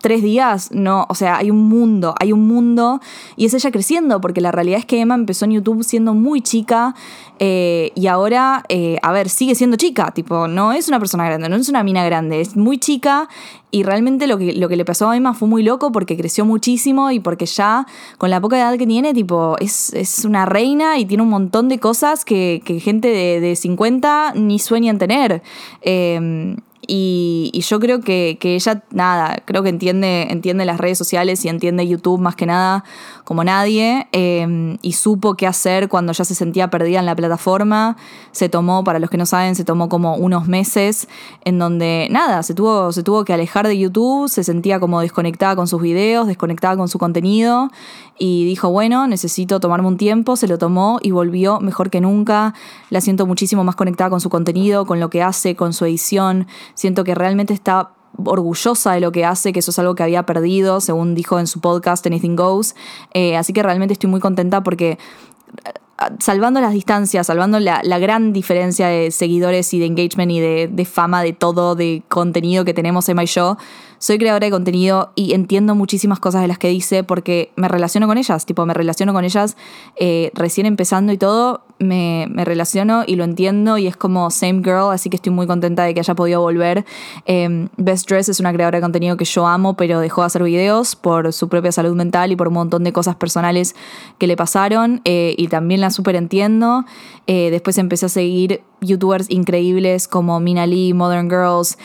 tres 0.00 0.22
días, 0.22 0.70
no, 0.72 1.06
o 1.08 1.14
sea, 1.14 1.36
hay 1.36 1.50
un 1.50 1.68
mundo, 1.68 2.14
hay 2.20 2.32
un 2.32 2.46
mundo 2.46 3.00
y 3.36 3.46
es 3.46 3.54
ella 3.54 3.70
creciendo, 3.70 4.20
porque 4.20 4.40
la 4.40 4.52
realidad 4.52 4.78
es 4.78 4.86
que 4.86 5.00
Emma 5.00 5.14
empezó 5.14 5.44
en 5.44 5.52
YouTube 5.52 5.84
siendo 5.84 6.14
muy 6.14 6.40
chica 6.40 6.94
eh, 7.38 7.92
y 7.94 8.06
ahora, 8.06 8.64
eh, 8.68 8.98
a 9.02 9.12
ver, 9.12 9.28
sigue 9.28 9.54
siendo 9.54 9.76
chica, 9.76 10.10
tipo, 10.12 10.48
no 10.48 10.72
es 10.72 10.88
una 10.88 10.98
persona 10.98 11.24
grande, 11.24 11.48
no 11.48 11.56
es 11.56 11.68
una 11.68 11.82
mina 11.82 12.04
grande, 12.04 12.40
es 12.40 12.56
muy 12.56 12.78
chica 12.78 13.28
y 13.70 13.82
realmente 13.82 14.26
lo 14.26 14.38
que, 14.38 14.52
lo 14.54 14.68
que 14.68 14.76
le 14.76 14.84
pasó 14.84 15.10
a 15.10 15.16
Emma 15.16 15.34
fue 15.34 15.48
muy 15.48 15.62
loco 15.62 15.92
porque 15.92 16.16
creció 16.16 16.44
muchísimo 16.44 17.10
y 17.10 17.20
porque 17.20 17.46
ya 17.46 17.86
con 18.18 18.30
la 18.30 18.40
poca 18.40 18.56
edad 18.56 18.76
que 18.78 18.86
tiene, 18.86 19.14
tipo, 19.14 19.56
es, 19.60 20.24
una 20.24 20.46
reina 20.46 20.98
y 20.98 21.04
tiene 21.04 21.22
un 21.22 21.30
montón 21.30 21.68
de 21.68 21.78
cosas 21.78 22.24
que, 22.24 22.62
gente 22.82 23.08
de, 23.08 23.40
de 23.40 23.56
50 23.56 24.32
ni 24.34 24.58
sueñan 24.58 24.98
tener. 24.98 25.42
Eh, 25.82 26.56
y, 26.86 27.50
yo 27.66 27.80
creo 27.80 28.00
que, 28.00 28.38
ella, 28.40 28.84
nada, 28.90 29.42
creo 29.44 29.62
que 29.62 29.68
entiende, 29.68 30.28
entiende 30.30 30.64
las 30.64 30.78
redes 30.78 30.98
sociales 30.98 31.44
y 31.44 31.48
entiende 31.48 31.86
YouTube 31.86 32.20
más 32.20 32.36
que 32.36 32.46
nada 32.46 32.84
como 33.24 33.42
nadie. 33.44 34.06
eh, 34.12 34.76
y 34.82 34.92
supo 34.92 35.34
qué 35.34 35.46
hacer 35.46 35.88
cuando 35.88 36.12
ya 36.12 36.24
se 36.24 36.34
sentía 36.34 36.70
perdida 36.70 36.98
en 36.98 37.06
la 37.06 37.16
plataforma. 37.16 37.96
Se 38.32 38.48
tomó, 38.48 38.84
para 38.84 38.98
los 38.98 39.10
que 39.10 39.16
no 39.16 39.26
saben, 39.26 39.54
se 39.54 39.64
tomó 39.64 39.88
como 39.88 40.16
unos 40.16 40.46
meses 40.46 41.08
en 41.44 41.58
donde, 41.58 42.08
nada, 42.10 42.42
se 42.42 42.54
tuvo, 42.54 42.92
se 42.92 43.02
tuvo 43.02 43.24
que 43.24 43.32
alejar 43.32 43.66
de 43.66 43.78
YouTube, 43.78 44.28
se 44.28 44.44
sentía 44.44 44.80
como 44.80 45.00
desconectada 45.00 45.56
con 45.56 45.66
sus 45.66 45.80
videos, 45.80 46.26
desconectada 46.26 46.76
con 46.76 46.88
su 46.88 46.98
contenido. 46.98 47.70
Y 48.18 48.46
dijo, 48.46 48.70
bueno, 48.70 49.06
necesito 49.06 49.60
tomarme 49.60 49.88
un 49.88 49.98
tiempo, 49.98 50.36
se 50.36 50.48
lo 50.48 50.56
tomó 50.56 50.98
y 51.02 51.10
volvió 51.10 51.60
mejor 51.60 51.90
que 51.90 52.00
nunca. 52.00 52.54
La 52.88 53.02
siento 53.02 53.26
muchísimo 53.26 53.62
más 53.62 53.76
conectada 53.76 54.08
con 54.08 54.20
su 54.20 54.30
contenido, 54.30 54.86
con 54.86 55.00
lo 55.00 55.10
que 55.10 55.22
hace, 55.22 55.54
con 55.54 55.74
su 55.74 55.84
edición. 55.84 56.46
Siento 56.76 57.02
que 57.02 57.16
realmente 57.16 57.52
está 57.52 57.90
orgullosa 58.24 58.92
de 58.92 59.00
lo 59.00 59.12
que 59.12 59.24
hace, 59.24 59.52
que 59.52 59.58
eso 59.58 59.70
es 59.70 59.78
algo 59.78 59.94
que 59.94 60.02
había 60.02 60.24
perdido, 60.24 60.80
según 60.80 61.14
dijo 61.14 61.38
en 61.38 61.46
su 61.46 61.60
podcast 61.60 62.06
Anything 62.06 62.36
Goes. 62.36 62.74
Eh, 63.12 63.36
así 63.36 63.52
que 63.52 63.62
realmente 63.62 63.92
estoy 63.92 64.08
muy 64.08 64.20
contenta 64.20 64.62
porque 64.62 64.92
eh, 64.92 65.72
salvando 66.20 66.60
las 66.60 66.72
distancias, 66.72 67.26
salvando 67.26 67.58
la, 67.58 67.80
la, 67.82 67.98
gran 67.98 68.32
diferencia 68.32 68.88
de 68.88 69.10
seguidores 69.10 69.72
y 69.74 69.78
de 69.78 69.86
engagement 69.86 70.30
y 70.30 70.40
de, 70.40 70.68
de, 70.70 70.84
fama, 70.84 71.22
de 71.22 71.32
todo, 71.32 71.74
de 71.74 72.02
contenido 72.08 72.64
que 72.64 72.74
tenemos 72.74 73.08
Emma 73.08 73.24
y 73.24 73.26
yo, 73.26 73.56
soy 73.98 74.18
creadora 74.18 74.46
de 74.46 74.50
contenido 74.50 75.12
y 75.14 75.34
entiendo 75.34 75.74
muchísimas 75.74 76.20
cosas 76.20 76.42
de 76.42 76.48
las 76.48 76.58
que 76.58 76.68
dice 76.68 77.04
porque 77.04 77.52
me 77.56 77.68
relaciono 77.68 78.06
con 78.06 78.18
ellas, 78.18 78.46
tipo, 78.46 78.64
me 78.66 78.74
relaciono 78.74 79.12
con 79.12 79.24
ellas 79.24 79.56
eh, 79.96 80.30
recién 80.34 80.66
empezando 80.66 81.12
y 81.12 81.18
todo, 81.18 81.62
me, 81.78 82.26
me, 82.30 82.44
relaciono 82.44 83.04
y 83.06 83.16
lo 83.16 83.24
entiendo 83.24 83.76
y 83.78 83.86
es 83.86 83.96
como 83.96 84.30
same 84.30 84.62
girl, 84.62 84.90
así 84.92 85.10
que 85.10 85.16
estoy 85.16 85.32
muy 85.32 85.46
contenta 85.46 85.84
de 85.84 85.94
que 85.94 86.00
haya 86.00 86.14
podido 86.14 86.40
volver. 86.40 86.84
Eh, 87.26 87.68
Best 87.76 88.08
Dress 88.08 88.28
es 88.28 88.40
una 88.40 88.52
creadora 88.52 88.78
de 88.78 88.82
contenido 88.82 89.16
que 89.16 89.24
yo 89.24 89.46
amo, 89.46 89.74
pero 89.74 90.00
dejó 90.00 90.22
de 90.22 90.26
hacer 90.26 90.42
videos 90.42 90.96
por 90.96 91.32
su 91.32 91.48
propia 91.48 91.72
salud 91.72 91.94
mental 91.94 92.32
y 92.32 92.36
por 92.36 92.48
un 92.48 92.54
montón 92.54 92.84
de 92.84 92.92
cosas 92.92 93.16
personales 93.16 93.74
que 94.18 94.26
le 94.26 94.36
pasaron 94.36 95.00
eh, 95.04 95.34
y 95.36 95.48
también 95.48 95.80
la 95.80 95.90
súper 95.90 96.16
entiendo. 96.16 96.84
Eh, 97.26 97.50
después 97.50 97.76
empecé 97.78 98.06
a 98.06 98.08
seguir 98.08 98.62
youtubers 98.80 99.30
increíbles 99.30 100.06
como 100.08 100.38
Mina 100.40 100.66
Lee, 100.66 100.92
Modern 100.92 101.28
Girls, 101.28 101.78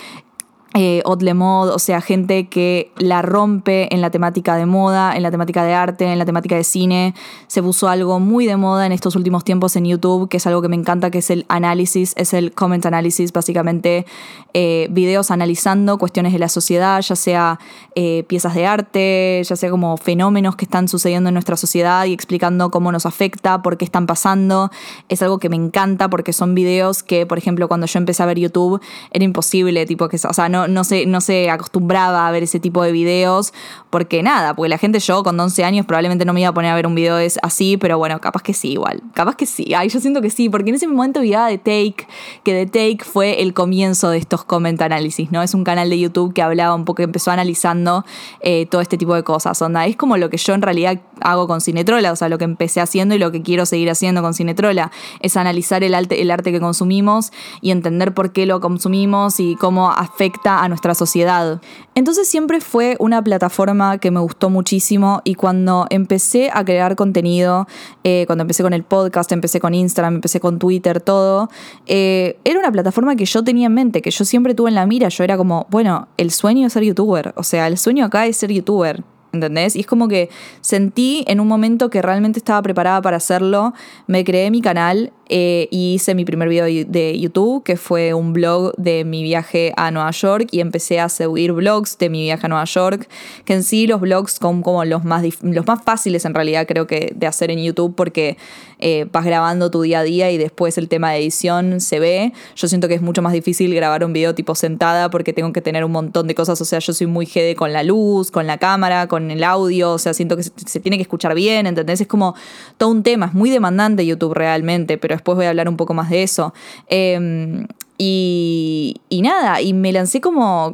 eh, 0.74 1.02
Odd 1.04 1.22
Mod, 1.34 1.70
o 1.70 1.80
sea, 1.80 2.00
gente 2.00 2.48
que 2.48 2.92
la 2.98 3.22
rompe 3.22 3.94
en 3.94 4.00
la 4.00 4.10
temática 4.10 4.56
de 4.56 4.66
moda, 4.66 5.16
en 5.16 5.24
la 5.24 5.30
temática 5.30 5.64
de 5.64 5.74
arte, 5.74 6.06
en 6.06 6.18
la 6.18 6.26
temática 6.26 6.56
de 6.56 6.64
cine. 6.64 7.14
Se 7.48 7.62
puso 7.62 7.90
algo 7.90 8.20
muy 8.22 8.46
de 8.46 8.56
moda 8.56 8.86
en 8.86 8.94
estos 8.94 9.18
últimos 9.18 9.44
tiempos 9.44 9.76
en 9.76 9.86
YouTube, 9.86 10.30
que 10.30 10.38
es 10.38 10.48
algo 10.48 10.62
que 10.62 10.70
me 10.70 10.78
encanta, 10.78 11.12
que 11.12 11.18
es 11.18 11.30
el 11.30 11.46
análisis, 11.50 12.14
es 12.16 12.34
el 12.34 12.54
comment 12.54 12.86
analysis, 12.86 13.34
básicamente 13.34 14.06
eh, 14.54 14.88
videos 14.92 15.30
analizando 15.30 15.98
cuestiones 15.98 16.32
de 16.32 16.40
la 16.40 16.48
sociedad, 16.48 17.02
ya 17.02 17.16
sea 17.16 17.60
eh, 17.96 18.24
piezas 18.28 18.56
de 18.56 18.66
arte, 18.66 19.42
ya 19.44 19.56
sea 19.58 19.70
como 19.70 19.98
fenómenos 19.98 20.56
que 20.56 20.66
están 20.66 20.88
sucediendo 20.88 21.30
en 21.30 21.34
nuestra 21.34 21.58
sociedad 21.58 22.06
y 22.06 22.14
explicando 22.14 22.72
cómo 22.72 22.92
nos 22.94 23.06
afecta, 23.06 23.62
por 23.62 23.78
qué 23.78 23.84
están 23.84 24.08
pasando. 24.08 24.72
Es 25.10 25.22
algo 25.22 25.38
que 25.40 25.50
me 25.50 25.58
encanta 25.58 26.10
porque 26.10 26.32
son 26.32 26.56
videos 26.56 27.04
que, 27.04 27.26
por 27.26 27.38
ejemplo, 27.38 27.68
cuando 27.68 27.88
yo 27.88 27.98
empecé 27.98 28.24
a 28.24 28.26
ver 28.26 28.40
YouTube, 28.40 28.82
era 29.12 29.26
imposible, 29.26 29.86
tipo 29.86 30.08
que, 30.08 30.16
o 30.16 30.34
sea, 30.34 30.50
no, 30.50 30.61
no, 30.68 30.84
se, 30.84 31.06
no 31.06 31.22
se 31.22 31.50
acostumbraba 31.50 32.28
a 32.28 32.32
ver 32.32 32.44
ese 32.44 32.60
tipo 32.60 32.84
de 32.84 32.92
videos, 32.92 33.54
porque 33.90 34.24
nada, 34.24 34.56
porque 34.56 34.70
la 34.70 34.78
gente, 34.78 35.00
yo 35.00 35.24
con 35.24 35.40
11 35.40 35.64
años 35.64 35.86
probablemente 35.86 36.26
no 36.26 36.34
me 36.34 36.42
iba 36.42 36.50
a 36.50 36.54
poner 36.54 36.72
a 36.72 36.76
ver 36.76 36.88
un 36.88 36.96
video 36.96 37.18
así, 37.42 37.78
pero 37.78 37.98
bueno, 37.98 38.20
capaz 38.22 38.42
que 38.42 38.54
sí 38.54 38.72
igual, 38.72 39.02
capaz 39.14 39.36
que 39.36 39.46
sí, 39.46 39.66
yo 39.66 40.00
siento 40.00 40.22
que 40.22 40.30
sí, 40.30 40.50
porque 40.50 40.70
en 40.70 40.76
ese 40.76 40.88
momento 40.88 41.22
vi 41.22 41.32
de 41.32 41.58
Take, 41.58 42.08
que 42.44 42.66
The 42.66 42.66
Take 42.66 43.10
fue 43.10 43.42
el 43.42 43.54
comienzo 43.54 44.10
de 44.10 44.18
estos 44.18 44.44
comment 44.44 44.82
análisis, 44.82 45.32
¿no? 45.32 45.42
Es 45.42 45.54
un 45.54 45.64
canal 45.64 45.90
de 45.90 46.00
YouTube 46.00 46.34
que 46.34 46.42
hablaba 46.42 46.76
un 46.76 46.86
poco, 46.86 47.02
empezó 47.02 47.32
analizando 47.32 48.06
eh, 48.42 48.66
todo 48.66 48.82
este 48.82 48.98
tipo 48.98 49.16
de 49.16 49.24
cosas, 49.24 49.62
onda, 49.62 49.86
es 49.86 49.96
como 49.96 50.18
lo 50.18 50.30
que 50.30 50.38
yo 50.38 50.54
en 50.54 50.62
realidad 50.62 51.00
hago 51.22 51.48
con 51.48 51.62
Cinetrola, 51.62 52.12
o 52.12 52.16
sea, 52.16 52.30
lo 52.30 52.38
que 52.38 52.46
empecé 52.46 52.82
haciendo 52.82 53.16
y 53.16 53.20
lo 53.20 53.32
que 53.32 53.42
quiero 53.42 53.66
seguir 53.66 53.90
haciendo 53.90 54.22
con 54.22 54.34
Cinetrola, 54.34 54.92
es 55.20 55.38
analizar 55.38 55.84
el 55.84 55.96
arte, 55.96 56.22
el 56.22 56.32
arte 56.32 56.52
que 56.52 56.60
consumimos 56.60 57.32
y 57.62 57.72
entender 57.72 58.14
por 58.14 58.32
qué 58.32 58.46
lo 58.46 58.60
consumimos 58.60 59.40
y 59.40 59.56
cómo 59.56 59.92
afecta 59.92 60.51
a 60.60 60.68
nuestra 60.68 60.96
sociedad. 60.96 61.62
Entonces 61.96 62.28
siempre 62.28 62.62
fue 62.62 62.96
una 63.00 63.24
plataforma 63.24 63.98
que 63.98 64.12
me 64.12 64.20
gustó 64.20 64.50
muchísimo 64.50 65.22
y 65.24 65.36
cuando 65.36 65.88
empecé 65.90 66.50
a 66.54 66.64
crear 66.64 66.96
contenido, 66.96 67.68
eh, 68.04 68.26
cuando 68.28 68.44
empecé 68.44 68.64
con 68.64 68.74
el 68.74 68.84
podcast, 68.84 69.32
empecé 69.32 69.60
con 69.60 69.74
Instagram, 69.74 70.16
empecé 70.16 70.40
con 70.40 70.60
Twitter, 70.60 71.02
todo, 71.02 71.50
eh, 71.88 72.38
era 72.44 72.60
una 72.60 72.72
plataforma 72.72 73.16
que 73.16 73.26
yo 73.26 73.44
tenía 73.44 73.68
en 73.68 73.74
mente, 73.74 74.02
que 74.02 74.12
yo 74.12 74.26
siempre 74.26 74.54
tuve 74.54 74.70
en 74.70 74.76
la 74.76 74.86
mira, 74.86 75.10
yo 75.10 75.24
era 75.24 75.38
como, 75.38 75.68
bueno, 75.70 76.08
el 76.18 76.32
sueño 76.32 76.68
es 76.68 76.74
ser 76.74 76.84
youtuber, 76.84 77.34
o 77.36 77.44
sea, 77.44 77.68
el 77.68 77.78
sueño 77.78 78.06
acá 78.06 78.26
es 78.26 78.38
ser 78.38 78.52
youtuber. 78.52 79.04
¿Entendés? 79.34 79.78
Y 79.78 79.80
es 79.80 79.88
como 79.88 80.10
que 80.10 80.30
sentí 80.60 81.24
en 81.26 81.40
un 81.40 81.48
momento 81.48 81.90
que 81.90 82.02
realmente 82.02 82.38
estaba 82.38 82.62
preparada 82.62 83.02
para 83.02 83.16
hacerlo, 83.16 83.74
me 84.06 84.26
creé 84.26 84.52
mi 84.52 84.62
canal 84.62 85.14
eh, 85.34 85.70
y 85.72 85.94
hice 85.94 86.14
mi 86.14 86.26
primer 86.26 86.50
video 86.50 86.66
de 86.66 87.18
YouTube, 87.18 87.64
que 87.64 87.78
fue 87.78 88.14
un 88.14 88.34
blog 88.34 88.74
de 88.76 89.06
mi 89.06 89.24
viaje 89.24 89.72
a 89.78 89.90
Nueva 89.90 90.12
York, 90.12 90.50
y 90.52 90.60
empecé 90.60 91.00
a 91.00 91.08
subir 91.08 91.54
blogs 91.54 91.98
de 91.98 92.10
mi 92.10 92.24
viaje 92.24 92.48
a 92.48 92.50
Nueva 92.50 92.66
York, 92.66 93.08
que 93.46 93.54
en 93.54 93.64
sí 93.64 93.88
los 93.88 94.02
blogs 94.02 94.34
son 94.34 94.62
como 94.62 94.84
los 94.84 95.06
más, 95.06 95.24
los 95.42 95.66
más 95.66 95.84
fáciles 95.86 96.26
en 96.26 96.34
realidad 96.34 96.68
creo 96.68 96.86
que 96.86 97.14
de 97.16 97.28
hacer 97.28 97.50
en 97.50 97.64
YouTube, 97.64 97.96
porque 97.96 98.36
eh, 98.80 99.08
vas 99.10 99.24
grabando 99.24 99.72
tu 99.72 99.84
día 99.84 100.00
a 100.00 100.04
día 100.04 100.32
y 100.32 100.38
después 100.38 100.78
el 100.78 100.90
tema 100.90 101.12
de 101.12 101.20
edición 101.20 101.80
se 101.80 102.02
ve. 102.02 102.34
Yo 102.58 102.68
siento 102.68 102.90
que 102.90 102.96
es 102.96 103.02
mucho 103.02 103.22
más 103.22 103.32
difícil 103.32 103.74
grabar 103.74 104.04
un 104.04 104.12
video 104.12 104.36
tipo 104.36 104.54
sentada 104.54 105.10
porque 105.10 105.32
tengo 105.32 105.54
que 105.54 105.62
tener 105.62 105.86
un 105.86 105.94
montón 105.94 106.28
de 106.28 106.36
cosas, 106.36 106.60
o 106.60 106.66
sea, 106.66 106.80
yo 106.80 106.92
soy 106.92 107.08
muy 107.08 107.26
jede 107.26 107.56
con 107.56 107.72
la 107.72 107.84
luz, 107.84 108.32
con 108.32 108.48
la 108.48 108.58
cámara, 108.58 109.08
con 109.08 109.32
el 109.32 109.46
audio, 109.46 109.94
o 109.94 109.98
sea, 109.98 110.14
siento 110.14 110.36
que 110.36 110.44
se, 110.44 110.52
se 110.66 110.82
tiene 110.82 110.98
que 110.98 111.04
escuchar 111.04 111.36
bien, 111.36 111.68
¿entendés? 111.68 112.02
Es 112.02 112.08
como 112.08 112.36
todo 112.78 112.90
un 112.90 113.02
tema, 113.02 113.28
es 113.28 113.34
muy 113.34 113.50
demandante 113.50 114.06
YouTube 114.06 114.34
realmente, 114.34 114.98
pero 114.98 115.21
después 115.22 115.36
voy 115.36 115.46
a 115.46 115.50
hablar 115.50 115.70
un 115.70 115.78
poco 115.78 115.94
más 115.94 116.10
de 116.10 116.24
eso. 116.24 116.54
Eh, 116.88 117.66
y, 117.98 118.96
y, 119.10 119.22
nada, 119.22 119.62
y 119.62 119.74
me 119.74 119.92
lancé 119.92 120.22
como 120.22 120.74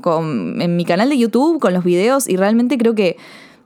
en 0.60 0.78
mi 0.78 0.86
canal 0.86 1.10
de 1.10 1.18
YouTube 1.18 1.60
con 1.60 1.74
los 1.74 1.84
videos 1.84 2.30
y 2.30 2.38
realmente 2.38 2.78
creo 2.78 2.96
que 2.96 3.18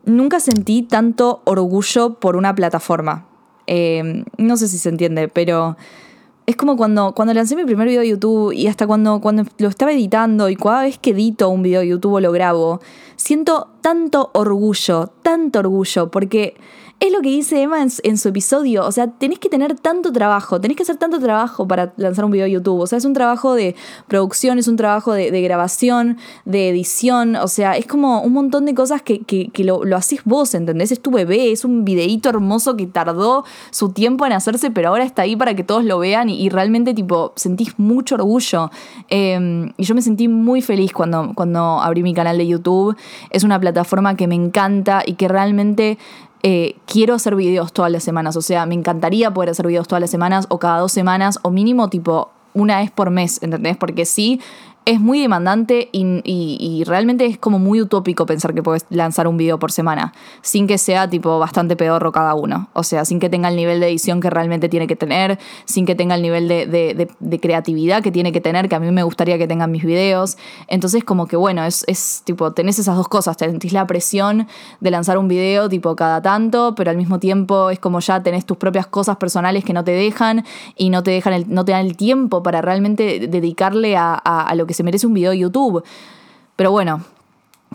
nunca 0.04 0.40
sentí 0.40 0.82
tanto 0.82 1.42
orgullo 1.46 2.16
por 2.16 2.36
una 2.36 2.56
plataforma. 2.56 3.28
Eh, 3.68 4.24
no 4.38 4.58
sé 4.58 4.68
si 4.68 4.80
se 4.80 4.90
entiende, 4.90 5.28
pero 5.28 5.78
es 6.48 6.56
como 6.56 6.76
cuando, 6.76 7.14
cuando 7.14 7.34
lancé 7.34 7.56
mi 7.56 7.64
primer 7.64 7.88
video 7.88 8.02
de 8.02 8.10
YouTube 8.10 8.52
y 8.52 8.68
hasta 8.68 8.88
cuando, 8.88 9.22
cuando 9.22 9.44
lo 9.60 9.68
estaba 9.68 9.92
editando 9.92 10.50
y 10.50 10.56
cada 10.56 10.82
vez 10.82 10.98
que 10.98 11.12
edito 11.12 11.50
un 11.50 11.62
video 11.62 11.82
de 11.82 11.88
YouTube 11.90 12.14
o 12.14 12.20
lo 12.20 12.32
grabo, 12.32 12.82
siento 13.16 13.70
tanto 13.82 14.30
orgullo, 14.34 15.12
tanto 15.22 15.60
orgullo, 15.60 16.10
porque 16.10 16.56
es 17.02 17.12
lo 17.12 17.22
que 17.22 17.30
dice 17.30 17.64
Emma 17.64 17.80
en, 17.82 18.18
su 18.20 18.30
episodio. 18.30 18.86
O 18.86 18.92
sea, 18.92 19.08
tenés 19.08 19.40
que 19.40 19.50
tener 19.50 19.74
tanto 19.74 20.12
trabajo, 20.12 20.62
tenés 20.62 20.78
que 20.78 20.84
hacer 20.84 20.98
tanto 20.98 21.20
trabajo 21.20 21.68
para 21.68 21.94
lanzar 21.98 22.26
un 22.26 22.30
video 22.30 22.46
de 22.46 22.52
YouTube. 22.52 22.80
O 22.80 22.86
sea, 22.86 23.00
es 23.00 23.06
un 23.06 23.14
trabajo 23.14 23.56
de 23.56 23.76
producción, 24.08 24.60
es 24.60 24.68
un 24.68 24.76
trabajo 24.76 25.12
de, 25.12 25.42
grabación, 25.42 26.20
de 26.46 26.70
edición. 26.70 27.38
O 27.38 27.48
sea, 27.48 27.76
es 27.76 27.88
como 27.88 28.22
un 28.22 28.34
montón 28.34 28.66
de 28.66 28.76
cosas 28.76 29.02
que, 29.02 29.22
que, 29.22 29.64
lo, 29.64 29.84
lo 29.84 30.00
vos, 30.26 30.54
¿entendés? 30.54 30.92
Es 30.92 31.02
tu 31.02 31.10
bebé, 31.10 31.52
es 31.52 31.66
un 31.66 31.86
videíto 31.86 32.30
hermoso 32.30 32.78
que 32.78 32.86
tardó 32.86 33.46
su 33.72 33.90
tiempo 33.94 34.28
en 34.28 34.34
hacerse, 34.34 34.70
pero 34.70 34.90
ahora 34.90 35.04
está 35.04 35.24
ahí 35.24 35.36
para 35.36 35.56
que 35.56 35.64
todos 35.64 35.84
lo 35.84 35.98
vean 35.98 36.30
y, 36.30 36.50
realmente, 36.50 36.94
tipo, 36.94 37.34
sentís 37.36 37.80
mucho 37.80 38.14
orgullo. 38.14 38.70
Eh, 39.10 39.72
y 39.76 39.84
yo 39.84 39.96
me 39.96 40.04
sentí 40.04 40.28
muy 40.28 40.62
feliz 40.62 40.94
cuando, 40.94 41.32
cuando 41.34 41.82
abrí 41.82 42.04
mi 42.04 42.14
canal 42.14 42.38
de 42.38 42.46
YouTube. 42.46 42.96
Es 43.32 43.44
una 43.44 43.60
plataforma 43.60 43.71
que 44.16 44.28
me 44.28 44.36
encanta 44.36 45.04
y 45.06 45.14
que 45.14 45.28
realmente 45.28 45.98
eh, 46.44 46.76
quiero 46.86 47.14
hacer 47.16 47.36
videos 47.36 47.74
todas 47.74 47.92
las 47.92 48.04
semanas. 48.04 48.36
O 48.36 48.42
sea, 48.42 48.66
me 48.66 48.76
encantaría 48.76 49.34
poder 49.34 49.52
hacer 49.52 49.68
videos 49.68 49.88
todas 49.88 50.02
las 50.02 50.10
semanas 50.10 50.46
o 50.50 50.60
cada 50.60 50.80
dos 50.80 50.92
semanas 50.92 51.40
o 51.44 51.52
mínimo 51.52 51.90
tipo 51.90 52.32
una 52.54 52.80
vez 52.80 52.92
por 52.92 53.10
mes, 53.12 53.42
¿entendés? 53.42 53.78
Porque 53.78 54.06
sí, 54.06 54.42
es 54.84 55.00
muy 55.00 55.22
demandante 55.22 55.90
y, 55.92 56.22
y, 56.24 56.84
realmente 56.86 57.26
es 57.26 57.38
como 57.38 57.60
muy 57.60 57.82
utópico 57.82 58.26
pensar 58.26 58.56
que 58.56 58.64
puedes 58.64 58.86
lanzar 58.90 59.28
un 59.28 59.38
video 59.38 59.60
por 59.60 59.72
semana 59.72 60.12
sin 60.42 60.66
que 60.66 60.80
sea 60.80 61.08
tipo 61.08 61.38
bastante 61.38 61.76
pedorro 61.76 62.12
cada 62.12 62.34
uno. 62.34 62.68
O 62.74 62.82
sea, 62.82 63.06
sin 63.06 63.20
que 63.20 63.30
tenga 63.30 63.50
el 63.50 63.56
nivel 63.56 63.80
de 63.80 63.88
edición 63.88 64.20
que 64.22 64.32
realmente 64.32 64.70
tiene 64.70 64.88
que 64.88 64.96
tener, 64.96 65.38
sin 65.66 65.86
que 65.86 65.94
tenga 65.94 66.16
el 66.16 66.24
nivel 66.24 66.48
de, 66.48 66.66
de, 66.66 67.40
creatividad 67.40 68.02
que 68.02 68.12
tiene 68.12 68.32
que 68.32 68.42
tener, 68.42 68.70
que 68.70 68.76
a 68.76 68.80
mí 68.80 68.90
me 68.92 69.04
gustaría 69.04 69.38
que 69.38 69.48
tengan 69.48 69.72
mis 69.72 69.84
videos. 69.84 70.38
Entonces 70.68 71.04
como 71.04 71.28
que 71.28 71.36
bueno, 71.36 71.64
es, 71.64 71.84
es 71.88 72.24
tipo, 72.26 72.52
tenés 72.52 72.80
esas 72.80 72.98
dos 72.98 73.08
cosas, 73.08 73.38
tenés 73.38 73.74
la 73.74 73.86
presión 73.86 74.48
de 74.80 74.92
lanzar 74.92 75.20
un 75.20 75.28
video 75.28 75.70
tipo 75.70 75.96
cada 75.96 76.24
tanto, 76.24 76.74
pero 76.76 76.90
al 76.90 76.98
mismo 76.98 77.20
tiempo 77.20 77.70
es 77.70 77.78
como 77.78 78.00
ya 78.00 78.24
tenés 78.24 78.48
tus 78.48 78.58
propias 78.58 78.88
cosas 78.88 79.18
personales 79.18 79.64
que 79.64 79.74
no 79.74 79.84
te 79.84 79.92
dejan 79.92 80.44
y 80.76 80.90
no 80.90 81.04
te, 81.04 81.12
dejan 81.12 81.34
el, 81.34 81.54
no 81.54 81.66
te 81.66 81.72
dan 81.72 81.86
el 81.86 81.96
tiempo 81.96 82.42
para 82.42 82.62
realmente 82.62 83.28
dedicarle 83.28 83.96
a, 83.96 84.20
a, 84.24 84.42
a 84.42 84.56
lo 84.56 84.66
que 84.66 84.71
que 84.72 84.76
se 84.76 84.84
merece 84.84 85.06
un 85.06 85.14
video 85.14 85.32
de 85.32 85.40
YouTube. 85.40 85.84
Pero 86.56 86.72
bueno, 86.72 87.02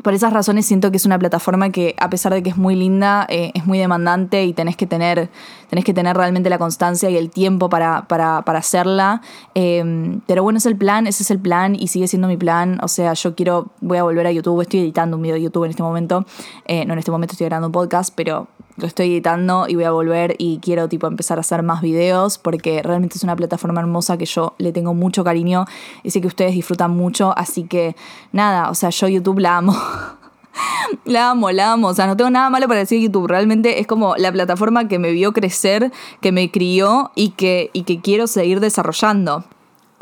por 0.03 0.15
esas 0.15 0.33
razones 0.33 0.65
siento 0.65 0.91
que 0.91 0.97
es 0.97 1.05
una 1.05 1.19
plataforma 1.19 1.69
que 1.69 1.95
a 1.99 2.09
pesar 2.09 2.33
de 2.33 2.43
que 2.43 2.49
es 2.49 2.57
muy 2.57 2.75
linda, 2.75 3.26
eh, 3.29 3.50
es 3.53 3.67
muy 3.67 3.79
demandante 3.79 4.47
y 4.47 4.55
tenés 4.55 4.76
que 4.76 4.87
tener, 4.87 5.29
tenés 5.69 5.85
que 5.85 5.93
tener 5.93 6.17
realmente 6.17 6.49
la 6.49 6.57
constancia 6.57 7.11
y 7.11 7.19
el 7.19 7.29
tiempo 7.29 7.69
para, 7.69 8.09
para, 8.09 8.43
para 8.43 8.61
hacerla. 8.61 9.21
Eh, 9.55 10.19
pero 10.26 10.43
bueno, 10.43 10.57
es 10.57 10.65
el 10.65 10.76
plan, 10.76 11.07
ese 11.07 11.23
es 11.23 11.31
el 11.31 11.38
plan 11.38 11.75
y 11.75 11.88
sigue 11.88 12.09
siendo 12.09 12.29
mi 12.29 12.38
plan. 12.38 12.79
O 12.83 12.88
sea, 12.88 13.12
yo 13.12 13.35
quiero, 13.35 13.69
voy 13.83 13.99
a 13.99 14.03
volver 14.03 14.26
a 14.26 14.33
YouTube, 14.33 14.62
estoy 14.62 14.81
editando 14.81 15.19
un 15.19 15.23
video 15.23 15.37
de 15.37 15.43
YouTube 15.43 15.65
en 15.65 15.71
este 15.71 15.83
momento. 15.83 16.25
Eh, 16.65 16.87
no 16.87 16.95
en 16.95 16.99
este 16.99 17.11
momento 17.11 17.33
estoy 17.33 17.47
grabando 17.47 17.69
un 17.69 17.73
podcast, 17.73 18.15
pero 18.17 18.49
lo 18.76 18.87
estoy 18.87 19.12
editando 19.12 19.66
y 19.68 19.75
voy 19.75 19.85
a 19.85 19.90
volver 19.90 20.35
y 20.38 20.59
quiero 20.59 20.88
tipo 20.88 21.06
empezar 21.06 21.38
a 21.38 21.40
hacer 21.40 21.62
más 21.62 21.80
videos 21.80 22.38
porque 22.38 22.83
realmente 22.83 23.16
es 23.16 23.25
una 23.25 23.37
plataforma 23.37 23.80
hermosa 23.80 24.18
que 24.18 24.26
yo 24.26 24.54
le 24.59 24.73
tengo 24.73 24.95
mucho 24.95 25.25
cariño 25.25 25.64
y 26.02 26.11
sé 26.11 26.21
que 26.21 26.26
ustedes 26.26 26.52
disfrutan 26.52 26.90
mucho, 26.90 27.33
así 27.37 27.64
que 27.64 27.97
nada, 28.33 28.71
o 28.71 28.75
sea, 28.75 28.90
yo 28.90 29.09
YouTube 29.09 29.38
la 29.38 29.59
amo. 29.59 29.76
La 31.04 31.33
amo, 31.33 31.50
la 31.50 31.73
amo. 31.73 31.88
O 31.88 31.95
sea, 31.95 32.06
no 32.06 32.16
tengo 32.16 32.30
nada 32.30 32.49
malo 32.49 32.66
para 32.66 32.80
decir 32.80 32.99
YouTube. 33.00 33.26
Realmente 33.26 33.78
es 33.80 33.87
como 33.87 34.16
la 34.16 34.33
plataforma 34.33 34.88
que 34.88 34.99
me 34.99 35.11
vio 35.11 35.33
crecer, 35.33 35.92
que 36.23 36.33
me 36.33 36.50
crió 36.50 37.11
y 37.14 37.30
que, 37.30 37.71
y 37.75 37.83
que 37.83 38.00
quiero 38.00 38.26
seguir 38.26 38.61
desarrollando. 38.61 39.45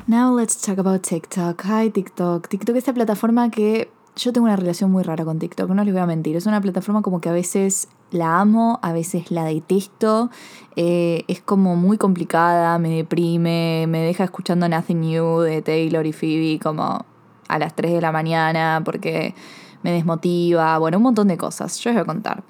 Now 0.07 0.39
let's 0.39 0.61
talk 0.61 0.79
about 0.79 1.03
TikTok. 1.03 1.65
Hi 1.65 1.91
TikTok. 1.91 2.49
TikTok 2.49 2.77
es 2.77 2.83
esta 2.83 2.93
plataforma 2.93 3.51
que 3.51 3.91
yo 4.17 4.33
tengo 4.33 4.47
una 4.47 4.57
relación 4.57 4.91
muy 4.91 5.03
rara 5.03 5.25
con 5.25 5.39
TikTok, 5.39 5.69
no 5.71 5.85
les 5.85 5.93
voy 5.93 6.03
a 6.03 6.07
mentir. 6.07 6.37
Es 6.37 6.47
una 6.47 6.61
plataforma 6.61 7.03
como 7.03 7.21
que 7.21 7.29
a 7.29 7.33
veces 7.33 7.89
la 8.11 8.41
amo, 8.41 8.79
a 8.83 8.93
veces 8.93 9.31
la 9.31 9.45
detesto. 9.45 10.31
Eh, 10.77 11.25
es 11.27 11.41
como 11.41 11.77
muy 11.77 11.99
complicada, 11.99 12.79
me 12.79 12.91
deprime, 12.91 13.87
me 13.89 14.01
deja 14.01 14.25
escuchando 14.25 14.69
Nothing 14.69 15.01
New 15.01 15.41
de 15.41 15.63
Taylor 15.63 16.07
y 16.07 16.13
Phoebe 16.13 16.61
como 16.63 17.05
a 17.49 17.59
las 17.59 17.75
3 17.75 17.93
de 17.93 18.01
la 18.01 18.13
mañana 18.13 18.83
porque 18.85 19.35
me 19.83 19.93
desmotiva, 19.93 20.79
bueno, 20.79 20.97
un 20.99 21.03
montón 21.03 21.29
de 21.29 21.37
cosas. 21.37 21.79
Yo 21.81 21.91
les 21.91 21.97
voy 21.97 22.03
a 22.03 22.07
contar. 22.07 22.45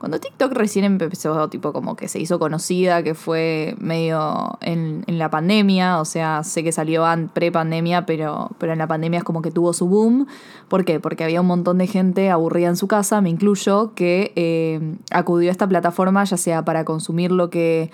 Cuando 0.00 0.18
TikTok 0.18 0.54
recién 0.54 0.86
empezó, 0.86 1.50
tipo 1.50 1.74
como 1.74 1.94
que 1.94 2.08
se 2.08 2.18
hizo 2.18 2.38
conocida, 2.38 3.02
que 3.02 3.14
fue 3.14 3.76
medio 3.78 4.56
en, 4.62 5.04
en 5.06 5.18
la 5.18 5.28
pandemia, 5.28 6.00
o 6.00 6.06
sea, 6.06 6.42
sé 6.42 6.64
que 6.64 6.72
salió 6.72 7.04
pre-pandemia, 7.34 8.06
pero, 8.06 8.50
pero 8.56 8.72
en 8.72 8.78
la 8.78 8.86
pandemia 8.86 9.18
es 9.18 9.24
como 9.24 9.42
que 9.42 9.50
tuvo 9.50 9.74
su 9.74 9.86
boom. 9.88 10.26
¿Por 10.68 10.86
qué? 10.86 11.00
Porque 11.00 11.22
había 11.22 11.42
un 11.42 11.48
montón 11.48 11.76
de 11.76 11.86
gente 11.86 12.30
aburrida 12.30 12.68
en 12.68 12.76
su 12.76 12.88
casa, 12.88 13.20
me 13.20 13.28
incluyo, 13.28 13.92
que 13.94 14.32
eh, 14.36 14.96
acudió 15.10 15.50
a 15.50 15.52
esta 15.52 15.68
plataforma 15.68 16.24
ya 16.24 16.38
sea 16.38 16.64
para 16.64 16.86
consumir 16.86 17.30
lo 17.30 17.50
que, 17.50 17.90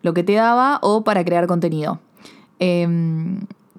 lo 0.00 0.14
que 0.14 0.22
te 0.22 0.32
daba 0.32 0.78
o 0.80 1.04
para 1.04 1.26
crear 1.26 1.46
contenido. 1.46 2.00
Eh, 2.58 2.88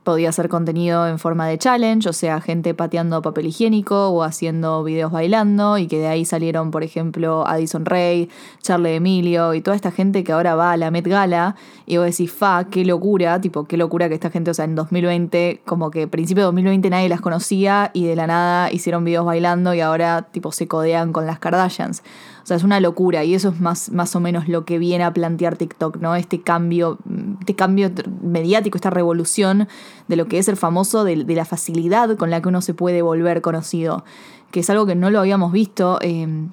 podía 0.04 0.30
hacer 0.30 0.50
contenido 0.50 1.08
en 1.08 1.20
forma 1.20 1.48
de 1.48 1.58
challenge, 1.58 2.10
o 2.10 2.14
sea, 2.14 2.42
gente 2.42 2.74
pateando 2.74 3.22
papel 3.22 3.48
higiénico 3.48 4.10
o 4.10 4.24
haciendo 4.24 4.84
videos 4.84 5.12
bailando 5.12 5.78
y 5.78 5.88
que 5.88 6.00
de 6.00 6.08
ahí 6.08 6.26
salieron, 6.26 6.72
por 6.72 6.84
ejemplo, 6.84 7.46
Addison 7.48 7.86
Ray, 7.86 8.30
Charlie 8.62 8.96
Emilio 8.96 9.54
y 9.54 9.62
toda 9.62 9.76
esta 9.76 9.92
gente 9.92 10.24
que 10.24 10.32
ahora 10.32 10.56
va 10.56 10.72
a 10.72 10.78
la 10.78 10.90
Met 10.90 11.08
Gala 11.08 11.56
y 11.86 11.98
vos 11.98 12.06
decís, 12.06 12.32
fa, 12.32 12.66
qué 12.66 12.84
locura, 12.84 13.40
tipo, 13.42 13.66
qué 13.66 13.78
locura 13.78 14.10
que 14.10 14.16
esta 14.16 14.32
gente, 14.32 14.52
o 14.52 14.54
sea, 14.54 14.66
en 14.66 14.76
2020, 14.76 15.62
como 15.66 15.92
que 15.92 16.08
principio 16.08 16.42
de 16.42 16.46
2020 16.46 16.90
nadie 16.90 17.10
las 17.10 17.22
conocía 17.22 17.92
y 17.94 18.06
de 18.06 18.16
la 18.16 18.28
nada 18.28 18.72
hicieron 18.72 19.04
videos 19.04 19.26
bailando 19.26 19.74
y 19.74 19.82
ahora, 19.82 20.24
tipo, 20.32 20.52
se 20.52 20.68
codean 20.68 21.14
con 21.14 21.26
las 21.26 21.40
Kardashians. 21.40 22.04
O 22.44 22.46
sea, 22.46 22.58
es 22.58 22.64
una 22.64 22.80
locura 22.80 23.24
y 23.24 23.36
eso 23.36 23.50
es 23.50 23.60
más, 23.60 23.92
más 23.92 24.16
o 24.16 24.20
menos 24.20 24.48
lo 24.48 24.66
que 24.66 24.80
viene 24.80 25.04
a 25.04 25.14
plantear 25.14 25.58
TikTok, 25.58 25.98
¿no? 25.98 26.16
Este 26.16 26.42
cambio, 26.42 26.98
este 27.40 27.56
cambio 27.56 27.92
mediático, 28.22 28.78
esta 28.78 28.90
revolución 28.90 29.68
de 30.08 30.16
lo 30.16 30.28
que 30.28 30.40
es 30.40 30.48
el 30.48 30.58
famoso, 30.58 31.04
de, 31.04 31.18
la 31.18 31.46
facilidad 31.46 32.18
con 32.18 32.30
la 32.30 32.42
que 32.42 32.50
uno 32.50 32.62
se 32.62 32.74
puede 32.74 33.02
volver 33.02 33.42
conocido, 33.42 34.04
que 34.52 34.62
es 34.62 34.70
algo 34.70 34.86
que 34.86 34.96
no 34.96 35.10
lo 35.10 35.20
habíamos 35.20 35.52
visto. 35.52 36.00
Eh, 36.02 36.48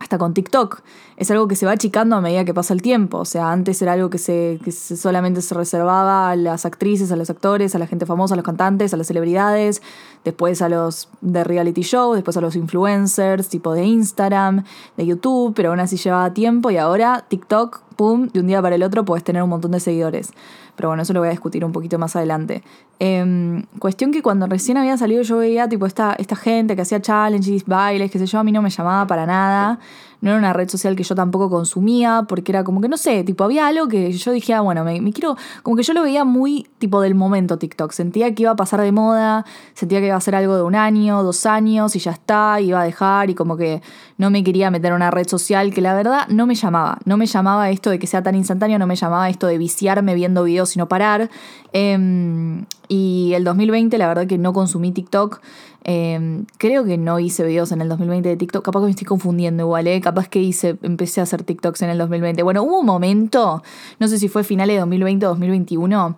hasta 0.00 0.16
con 0.16 0.32
TikTok. 0.34 0.80
Es 1.18 1.30
algo 1.30 1.46
que 1.46 1.54
se 1.54 1.66
va 1.66 1.72
achicando 1.72 2.16
a 2.16 2.22
medida 2.22 2.46
que 2.46 2.54
pasa 2.54 2.72
el 2.72 2.80
tiempo. 2.80 3.18
O 3.18 3.24
sea, 3.26 3.52
antes 3.52 3.80
era 3.82 3.92
algo 3.92 4.08
que, 4.08 4.16
se, 4.16 4.58
que 4.64 4.72
solamente 4.72 5.42
se 5.42 5.54
reservaba 5.54 6.30
a 6.30 6.36
las 6.36 6.64
actrices, 6.64 7.12
a 7.12 7.16
los 7.16 7.28
actores, 7.28 7.74
a 7.74 7.78
la 7.78 7.86
gente 7.86 8.06
famosa, 8.06 8.34
a 8.34 8.36
los 8.36 8.44
cantantes, 8.44 8.94
a 8.94 8.96
las 8.96 9.06
celebridades, 9.06 9.82
después 10.24 10.62
a 10.62 10.70
los 10.70 11.10
de 11.20 11.44
reality 11.44 11.82
show, 11.82 12.14
después 12.14 12.36
a 12.38 12.40
los 12.40 12.56
influencers, 12.56 13.48
tipo 13.50 13.74
de 13.74 13.84
Instagram, 13.84 14.64
de 14.96 15.06
YouTube, 15.06 15.52
pero 15.54 15.68
aún 15.68 15.80
así 15.80 15.98
llevaba 15.98 16.32
tiempo 16.32 16.70
y 16.70 16.78
ahora 16.78 17.26
TikTok, 17.28 17.82
pum, 17.96 18.28
de 18.28 18.40
un 18.40 18.46
día 18.46 18.62
para 18.62 18.76
el 18.76 18.82
otro 18.82 19.04
puedes 19.04 19.22
tener 19.22 19.42
un 19.42 19.50
montón 19.50 19.72
de 19.72 19.80
seguidores. 19.80 20.32
Pero 20.80 20.88
bueno, 20.88 21.02
eso 21.02 21.12
lo 21.12 21.20
voy 21.20 21.28
a 21.28 21.32
discutir 21.32 21.62
un 21.62 21.72
poquito 21.72 21.98
más 21.98 22.16
adelante. 22.16 22.62
Em, 22.98 23.64
cuestión 23.78 24.12
que 24.12 24.22
cuando 24.22 24.46
recién 24.46 24.78
había 24.78 24.96
salido 24.96 25.20
yo 25.20 25.36
veía 25.36 25.68
tipo 25.68 25.84
esta, 25.84 26.14
esta 26.14 26.36
gente 26.36 26.74
que 26.74 26.80
hacía 26.80 27.02
challenges, 27.02 27.66
bailes, 27.66 28.10
qué 28.10 28.18
sé 28.18 28.24
yo, 28.24 28.38
a 28.38 28.44
mí 28.44 28.50
no 28.50 28.62
me 28.62 28.70
llamaba 28.70 29.06
para 29.06 29.26
nada 29.26 29.78
no 30.20 30.30
era 30.30 30.38
una 30.38 30.52
red 30.52 30.68
social 30.68 30.96
que 30.96 31.02
yo 31.02 31.14
tampoco 31.14 31.48
consumía, 31.48 32.24
porque 32.28 32.52
era 32.52 32.64
como 32.64 32.80
que, 32.80 32.88
no 32.88 32.96
sé, 32.96 33.24
tipo, 33.24 33.44
había 33.44 33.66
algo 33.66 33.88
que 33.88 34.12
yo 34.12 34.32
dije, 34.32 34.54
ah, 34.54 34.60
bueno, 34.60 34.84
me, 34.84 35.12
quiero, 35.12 35.36
como 35.62 35.76
que 35.76 35.82
yo 35.82 35.92
lo 35.94 36.02
veía 36.02 36.24
muy 36.24 36.68
tipo 36.78 37.00
del 37.00 37.14
momento 37.14 37.58
TikTok, 37.58 37.92
sentía 37.92 38.34
que 38.34 38.42
iba 38.42 38.52
a 38.52 38.56
pasar 38.56 38.80
de 38.80 38.92
moda, 38.92 39.44
sentía 39.74 40.00
que 40.00 40.06
iba 40.06 40.16
a 40.16 40.20
ser 40.20 40.34
algo 40.34 40.56
de 40.56 40.62
un 40.62 40.74
año, 40.74 41.22
dos 41.22 41.46
años, 41.46 41.96
y 41.96 41.98
ya 41.98 42.12
está, 42.12 42.60
iba 42.60 42.80
a 42.80 42.84
dejar, 42.84 43.30
y 43.30 43.34
como 43.34 43.56
que 43.56 43.82
no 44.18 44.30
me 44.30 44.44
quería 44.44 44.70
meter 44.70 44.90
en 44.90 44.96
una 44.96 45.10
red 45.10 45.26
social 45.26 45.72
que 45.72 45.80
la 45.80 45.94
verdad 45.94 46.28
no 46.28 46.46
me 46.46 46.54
llamaba, 46.54 46.98
no 47.04 47.16
me 47.16 47.26
llamaba 47.26 47.70
esto 47.70 47.90
de 47.90 47.98
que 47.98 48.06
sea 48.06 48.22
tan 48.22 48.34
instantáneo, 48.34 48.78
no 48.78 48.86
me 48.86 48.96
llamaba 48.96 49.28
esto 49.28 49.46
de 49.46 49.58
viciarme 49.58 50.14
viendo 50.14 50.44
videos 50.44 50.76
y 50.76 50.78
no 50.78 50.88
parar. 50.88 51.30
Em, 51.72 52.66
y 52.90 53.34
el 53.34 53.44
2020 53.44 53.96
la 53.98 54.08
verdad 54.08 54.26
que 54.26 54.36
no 54.36 54.52
consumí 54.52 54.90
TikTok. 54.90 55.40
Em, 55.84 56.44
creo 56.58 56.84
que 56.84 56.98
no 56.98 57.20
hice 57.20 57.44
videos 57.44 57.70
en 57.70 57.80
el 57.80 57.88
2020 57.88 58.28
de 58.28 58.36
TikTok. 58.36 58.64
Capaz 58.64 58.80
que 58.80 58.86
me 58.86 58.90
estoy 58.90 59.06
confundiendo 59.06 59.62
igual, 59.62 59.86
¿eh? 59.86 60.00
Capaz 60.00 60.26
que 60.28 60.40
hice, 60.40 60.76
empecé 60.82 61.20
a 61.20 61.22
hacer 61.22 61.44
TikToks 61.44 61.82
en 61.82 61.90
el 61.90 61.98
2020. 61.98 62.42
Bueno, 62.42 62.64
hubo 62.64 62.80
un 62.80 62.86
momento, 62.86 63.62
no 64.00 64.08
sé 64.08 64.18
si 64.18 64.26
fue 64.26 64.42
finales 64.42 64.74
de 64.74 64.80
2020 64.80 65.24
o 65.24 65.28
2021, 65.28 66.16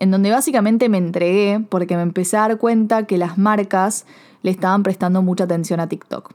en 0.00 0.10
donde 0.10 0.32
básicamente 0.32 0.88
me 0.88 0.98
entregué 0.98 1.64
porque 1.68 1.94
me 1.94 2.02
empecé 2.02 2.36
a 2.36 2.48
dar 2.48 2.58
cuenta 2.58 3.04
que 3.04 3.16
las 3.16 3.38
marcas 3.38 4.04
le 4.42 4.50
estaban 4.50 4.82
prestando 4.82 5.22
mucha 5.22 5.44
atención 5.44 5.78
a 5.78 5.88
TikTok 5.88 6.32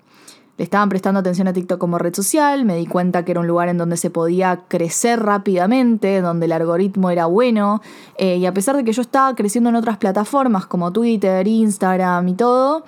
le 0.58 0.64
estaban 0.64 0.90
prestando 0.90 1.20
atención 1.20 1.48
a 1.48 1.54
TikTok 1.54 1.80
como 1.80 1.98
red 1.98 2.14
social, 2.14 2.64
me 2.64 2.76
di 2.76 2.86
cuenta 2.86 3.26
que 3.26 3.32
era 3.32 3.40
un 3.40 3.48
lugar 3.48 3.70
en 3.70 3.78
donde 3.78 3.98
se 3.98 4.12
podía 4.12 4.62
crecer 4.68 5.20
rápidamente, 5.20 6.22
donde 6.22 6.46
el 6.46 6.52
algoritmo 6.52 7.10
era 7.10 7.26
bueno, 7.26 7.82
eh, 8.18 8.38
y 8.38 8.46
a 8.46 8.54
pesar 8.54 8.76
de 8.76 8.84
que 8.84 8.94
yo 8.94 9.02
estaba 9.02 9.34
creciendo 9.36 9.70
en 9.72 9.76
otras 9.76 9.98
plataformas 9.98 10.68
como 10.68 10.92
Twitter, 10.92 11.48
Instagram 11.48 12.28
y 12.28 12.34
todo, 12.36 12.84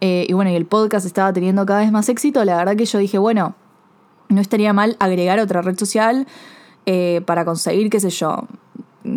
eh, 0.00 0.26
y 0.28 0.32
bueno, 0.32 0.50
y 0.50 0.54
el 0.54 0.66
podcast 0.66 1.04
estaba 1.04 1.32
teniendo 1.32 1.66
cada 1.66 1.80
vez 1.80 1.90
más 1.90 2.08
éxito, 2.08 2.44
la 2.44 2.56
verdad 2.56 2.76
que 2.76 2.84
yo 2.84 2.98
dije, 2.98 3.18
bueno, 3.18 3.56
no 4.28 4.40
estaría 4.40 4.72
mal 4.72 4.96
agregar 5.00 5.40
otra 5.40 5.60
red 5.60 5.76
social 5.76 6.26
eh, 6.86 7.20
para 7.26 7.44
conseguir, 7.44 7.90
qué 7.90 7.98
sé 7.98 8.10
yo, 8.10 8.46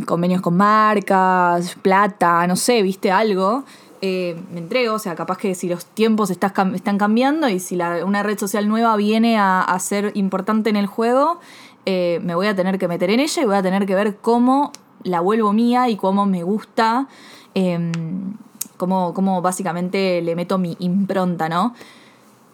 convenios 0.06 0.42
con 0.42 0.58
marcas, 0.58 1.76
plata, 1.82 2.46
no 2.48 2.56
sé, 2.56 2.82
viste 2.82 3.12
algo. 3.12 3.64
Eh, 4.08 4.36
me 4.52 4.60
entrego, 4.60 4.94
o 4.94 5.00
sea, 5.00 5.16
capaz 5.16 5.40
que 5.40 5.56
si 5.56 5.68
los 5.68 5.84
tiempos 5.84 6.30
están 6.30 6.98
cambiando 7.00 7.50
y 7.50 7.60
si 7.60 7.76
una 8.06 8.22
red 8.22 8.38
social 8.38 8.68
nueva 8.68 8.96
viene 8.98 9.40
a, 9.40 9.76
ser 9.80 10.12
importante 10.14 10.70
en 10.70 10.76
el 10.76 10.86
juego, 10.86 11.40
eh, 11.88 12.20
me 12.22 12.36
voy 12.36 12.46
a 12.46 12.56
tener 12.56 12.78
que 12.78 12.88
meter 12.88 13.10
en 13.10 13.20
ella 13.20 13.42
y 13.42 13.46
voy 13.46 13.56
a 13.56 13.64
tener 13.64 13.88
que 13.88 13.96
ver 13.96 14.18
cómo 14.18 14.72
la 15.02 15.22
vuelvo 15.22 15.54
mía 15.54 15.90
y 15.90 15.96
cómo 15.96 16.28
me 16.28 16.44
gusta, 16.44 17.08
em, 17.56 17.92
cómo, 18.78 19.16
cómo 19.16 19.42
básicamente 19.42 20.22
le 20.22 20.36
meto 20.36 20.60
mi 20.60 20.76
impronta, 20.78 21.50
¿no? 21.50 21.74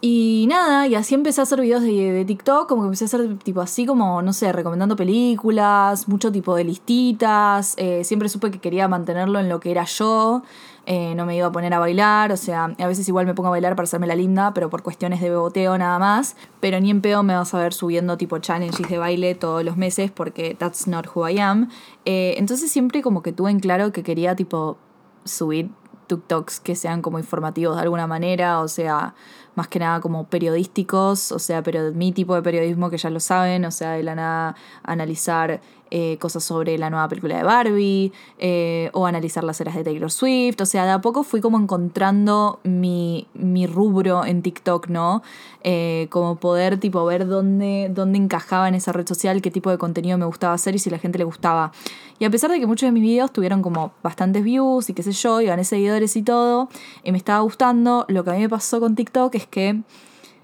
Y 0.04 0.48
nada, 0.50 0.88
y 0.88 0.96
así 0.96 1.14
empecé 1.14 1.42
a 1.42 1.44
hacer 1.44 1.62
videos 1.62 1.84
de, 1.84 2.24
TikTok, 2.26 2.68
como 2.68 2.82
que 2.82 2.86
empecé 2.88 3.04
a 3.04 3.08
hacer 3.08 3.38
tipo 3.40 3.62
así 3.62 3.86
como, 3.86 4.24
no 4.24 4.34
sé, 4.34 4.52
recomendando 4.52 4.96
películas, 4.96 6.08
mucho 6.08 6.32
tipo 6.32 6.56
de 6.56 6.64
listitas, 6.64 7.76
eh, 7.78 8.04
siempre 8.04 8.28
supe 8.28 8.50
que 8.50 8.60
quería 8.60 8.88
mantenerlo 8.88 9.40
en 9.40 9.48
lo 9.48 9.60
que 9.60 9.70
era 9.70 9.84
yo, 9.84 10.42
eh, 10.86 11.14
no 11.16 11.26
me 11.26 11.36
iba 11.36 11.48
a 11.48 11.52
poner 11.52 11.74
a 11.74 11.80
bailar, 11.80 12.32
o 12.32 12.38
sea, 12.38 12.74
a 12.78 12.88
veces 12.88 13.08
igual 13.08 13.26
me 13.28 13.36
pongo 13.36 13.48
a 13.48 13.52
bailar 13.52 13.76
para 13.76 13.84
hacerme 13.84 14.08
la 14.08 14.16
linda, 14.16 14.54
pero 14.54 14.70
por 14.70 14.82
cuestiones 14.82 15.22
de 15.22 15.30
beboteo 15.30 15.78
nada 15.78 16.00
más, 16.00 16.36
pero 16.60 16.80
ni 16.80 16.90
en 16.90 17.02
pedo 17.02 17.22
me 17.22 17.36
vas 17.36 17.54
a 17.54 17.60
ver 17.60 17.74
subiendo 17.74 18.18
tipo 18.18 18.40
challenges 18.40 18.90
de 18.90 18.98
baile 18.98 19.36
todos 19.36 19.64
los 19.64 19.78
meses 19.78 20.10
porque 20.10 20.56
that's 20.56 20.88
not 20.88 21.08
who 21.14 21.28
I 21.30 21.40
am. 21.40 21.70
Eh, 22.06 22.34
entonces 22.38 22.72
siempre 22.72 23.02
como 23.02 23.22
que 23.22 23.32
tuve 23.32 23.52
en 23.52 23.60
claro 23.60 23.92
que 23.92 24.02
quería 24.02 24.36
tipo 24.36 24.78
subir 25.24 25.70
TikToks 26.08 26.60
que 26.60 26.76
sean 26.76 27.02
como 27.02 27.20
informativos 27.20 27.76
de 27.76 27.84
alguna 27.84 28.08
manera, 28.08 28.60
o 28.60 28.68
sea, 28.68 29.14
más 29.56 29.68
que 29.68 29.80
nada 29.80 30.00
como 30.00 30.28
periodísticos, 30.28 31.32
o 31.32 31.40
sea, 31.40 31.62
pero 31.64 31.92
mi 31.94 32.12
tipo 32.12 32.36
de 32.36 32.42
periodismo 32.42 32.90
que 32.90 32.98
ya 32.98 33.10
lo 33.10 33.20
saben, 33.20 33.66
o 33.66 33.72
sea, 33.72 33.92
de 33.92 34.04
la 34.04 34.16
nada 34.16 34.56
analizar 34.84 35.62
eh, 35.92 36.18
cosas 36.20 36.44
sobre 36.44 36.78
la 36.78 36.90
nueva 36.90 37.08
película 37.10 37.36
de 37.38 37.44
Barbie 37.44 38.14
eh, 38.40 38.90
o 38.94 39.06
analizar 39.06 39.44
las 39.44 39.60
eras 39.60 39.76
de 39.76 39.84
Taylor 39.84 40.10
Swift. 40.10 40.62
O 40.62 40.66
sea, 40.66 40.86
de 40.86 40.92
a 40.92 41.02
poco 41.02 41.24
fui 41.24 41.42
como 41.42 41.60
encontrando 41.60 42.60
mi, 42.64 43.28
mi 43.34 43.68
rubro 43.68 44.26
en 44.26 44.42
TikTok, 44.42 44.88
¿no? 44.88 45.22
Eh, 45.64 46.08
como 46.10 46.38
poder 46.38 46.80
tipo 46.80 47.04
ver 47.04 47.28
dónde, 47.28 47.92
dónde 47.94 48.18
encajaba 48.18 48.70
en 48.70 48.76
esa 48.76 48.94
red 48.94 49.06
social, 49.06 49.42
qué 49.42 49.52
tipo 49.52 49.70
de 49.70 49.78
contenido 49.78 50.18
me 50.18 50.26
gustaba 50.26 50.54
hacer 50.54 50.76
y 50.76 50.80
si 50.80 50.90
la 50.90 50.98
gente 50.98 51.18
le 51.18 51.26
gustaba. 51.26 51.72
Y 52.20 52.26
a 52.26 52.30
pesar 52.30 52.52
de 52.52 52.60
que 52.60 52.68
muchos 52.68 52.88
de 52.88 52.92
mis 52.92 53.04
videos 53.04 53.32
tuvieron 53.34 53.62
como 53.62 53.92
bastantes 54.02 54.44
views 54.44 54.90
y 54.90 54.94
qué 54.94 55.04
sé 55.04 55.12
yo, 55.12 55.42
y 55.42 55.48
gané 55.48 55.66
seguidores 55.66 56.16
y 56.16 56.24
todo, 56.24 56.70
y 57.04 57.12
me 57.12 57.18
estaba 57.18 57.42
gustando, 57.42 58.06
lo 58.08 58.24
que 58.24 58.30
a 58.30 58.34
mí 58.34 58.40
me 58.40 58.50
pasó 58.50 58.80
con 58.80 58.96
TikTok 58.96 59.36
es 59.36 59.42
es 59.42 59.48
que 59.48 59.82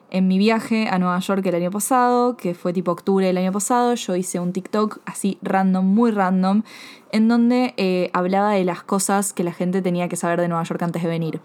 en 0.10 0.28
mi 0.28 0.38
viaje 0.38 0.88
a 0.89 1.00
Nueva 1.00 1.20
York 1.20 1.46
el 1.46 1.56
año 1.56 1.72
pasado, 1.72 2.38
que 2.38 2.54
fue 2.54 2.74
tipo 2.74 2.91
octubre 2.91 3.26
del 3.26 3.38
año 3.38 3.52
pasado, 3.52 3.93
yo 3.96 4.15
hice 4.15 4.39
un 4.39 4.54
TikTok 4.54 5.00
así 5.06 5.38
random, 5.41 5.86
muy 5.86 6.12
random, 6.12 6.63
en 7.12 7.28
donde 7.28 7.74
eh, 7.78 8.10
hablaba 8.13 8.54
de 8.54 8.63
las 8.63 8.84
cosas 8.84 9.34
que 9.34 9.43
la 9.43 9.54
gente 9.54 9.82
tenía 9.82 10.08
que 10.08 10.15
saber 10.15 10.39
de 10.41 10.48
Nueva 10.48 10.63
York 10.63 10.82
antes 10.82 11.04
de 11.04 11.10
venir. 11.10 11.41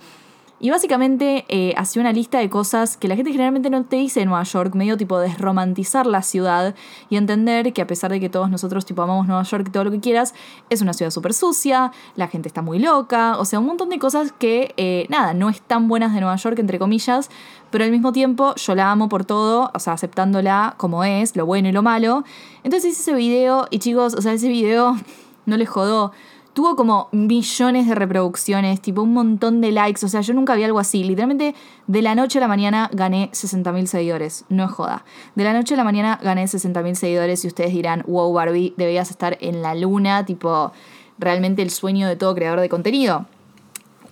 Y 0.62 0.70
básicamente 0.70 1.44
eh, 1.48 1.74
hacía 1.76 2.00
una 2.02 2.12
lista 2.12 2.38
de 2.38 2.48
cosas 2.48 2.96
que 2.96 3.08
la 3.08 3.16
gente 3.16 3.32
generalmente 3.32 3.68
no 3.68 3.84
te 3.84 3.96
dice 3.96 4.20
en 4.20 4.28
Nueva 4.28 4.44
York, 4.44 4.76
medio 4.76 4.96
tipo 4.96 5.18
desromantizar 5.18 6.06
la 6.06 6.22
ciudad 6.22 6.76
y 7.10 7.16
entender 7.16 7.72
que 7.72 7.82
a 7.82 7.88
pesar 7.88 8.12
de 8.12 8.20
que 8.20 8.28
todos 8.28 8.48
nosotros 8.48 8.86
tipo 8.86 9.02
amamos 9.02 9.26
Nueva 9.26 9.42
York, 9.42 9.70
todo 9.72 9.82
lo 9.82 9.90
que 9.90 9.98
quieras, 9.98 10.34
es 10.70 10.80
una 10.80 10.92
ciudad 10.92 11.10
súper 11.10 11.34
sucia, 11.34 11.90
la 12.14 12.28
gente 12.28 12.46
está 12.46 12.62
muy 12.62 12.78
loca, 12.78 13.38
o 13.40 13.44
sea, 13.44 13.58
un 13.58 13.66
montón 13.66 13.88
de 13.88 13.98
cosas 13.98 14.30
que, 14.30 14.72
eh, 14.76 15.06
nada, 15.08 15.34
no 15.34 15.48
están 15.48 15.88
buenas 15.88 16.14
de 16.14 16.20
Nueva 16.20 16.36
York, 16.36 16.56
entre 16.60 16.78
comillas, 16.78 17.28
pero 17.72 17.82
al 17.82 17.90
mismo 17.90 18.12
tiempo 18.12 18.54
yo 18.54 18.76
la 18.76 18.92
amo 18.92 19.08
por 19.08 19.24
todo, 19.24 19.72
o 19.74 19.78
sea, 19.80 19.94
aceptándola 19.94 20.76
como 20.76 21.02
es, 21.02 21.34
lo 21.34 21.44
bueno 21.44 21.70
y 21.70 21.72
lo 21.72 21.82
malo. 21.82 22.22
Entonces 22.62 22.92
hice 22.92 23.00
ese 23.02 23.14
video 23.14 23.66
y 23.70 23.80
chicos, 23.80 24.14
o 24.14 24.22
sea, 24.22 24.32
ese 24.32 24.46
video 24.46 24.96
no 25.44 25.56
les 25.56 25.68
jodó 25.68 26.12
tuvo 26.52 26.76
como 26.76 27.08
millones 27.12 27.86
de 27.86 27.94
reproducciones, 27.94 28.80
tipo 28.80 29.02
un 29.02 29.12
montón 29.12 29.60
de 29.60 29.72
likes. 29.72 30.04
O 30.04 30.08
sea, 30.08 30.20
yo 30.20 30.34
nunca 30.34 30.54
vi 30.54 30.64
algo 30.64 30.78
así. 30.78 31.02
Literalmente, 31.04 31.54
de 31.86 32.02
la 32.02 32.14
noche 32.14 32.38
a 32.38 32.40
la 32.40 32.48
mañana 32.48 32.90
gané 32.92 33.30
60.000 33.32 33.86
seguidores. 33.86 34.44
No 34.48 34.64
es 34.64 34.70
joda. 34.70 35.04
De 35.34 35.44
la 35.44 35.52
noche 35.52 35.74
a 35.74 35.76
la 35.76 35.84
mañana 35.84 36.18
gané 36.22 36.44
60.000 36.44 36.94
seguidores 36.94 37.44
y 37.44 37.48
ustedes 37.48 37.72
dirán, 37.72 38.04
wow, 38.06 38.32
Barbie, 38.32 38.74
deberías 38.76 39.10
estar 39.10 39.38
en 39.40 39.62
la 39.62 39.74
luna, 39.74 40.24
tipo, 40.26 40.72
realmente 41.18 41.62
el 41.62 41.70
sueño 41.70 42.08
de 42.08 42.16
todo 42.16 42.34
creador 42.34 42.60
de 42.60 42.68
contenido. 42.68 43.26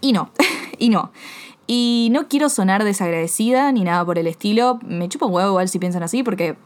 Y 0.01 0.13
no, 0.13 0.31
y 0.79 0.89
no. 0.89 1.13
Y 1.67 2.09
no 2.11 2.27
quiero 2.27 2.49
sonar 2.49 2.83
desagradecida 2.83 3.71
ni 3.71 3.85
nada 3.85 4.05
por 4.05 4.19
el 4.19 4.27
estilo. 4.27 4.81
Me 4.85 5.09
chupo 5.09 5.27
un 5.27 5.35
huevo 5.35 5.51
igual 5.51 5.69
si 5.69 5.79
piensan 5.79 6.03
así, 6.03 6.23
porque 6.23 6.57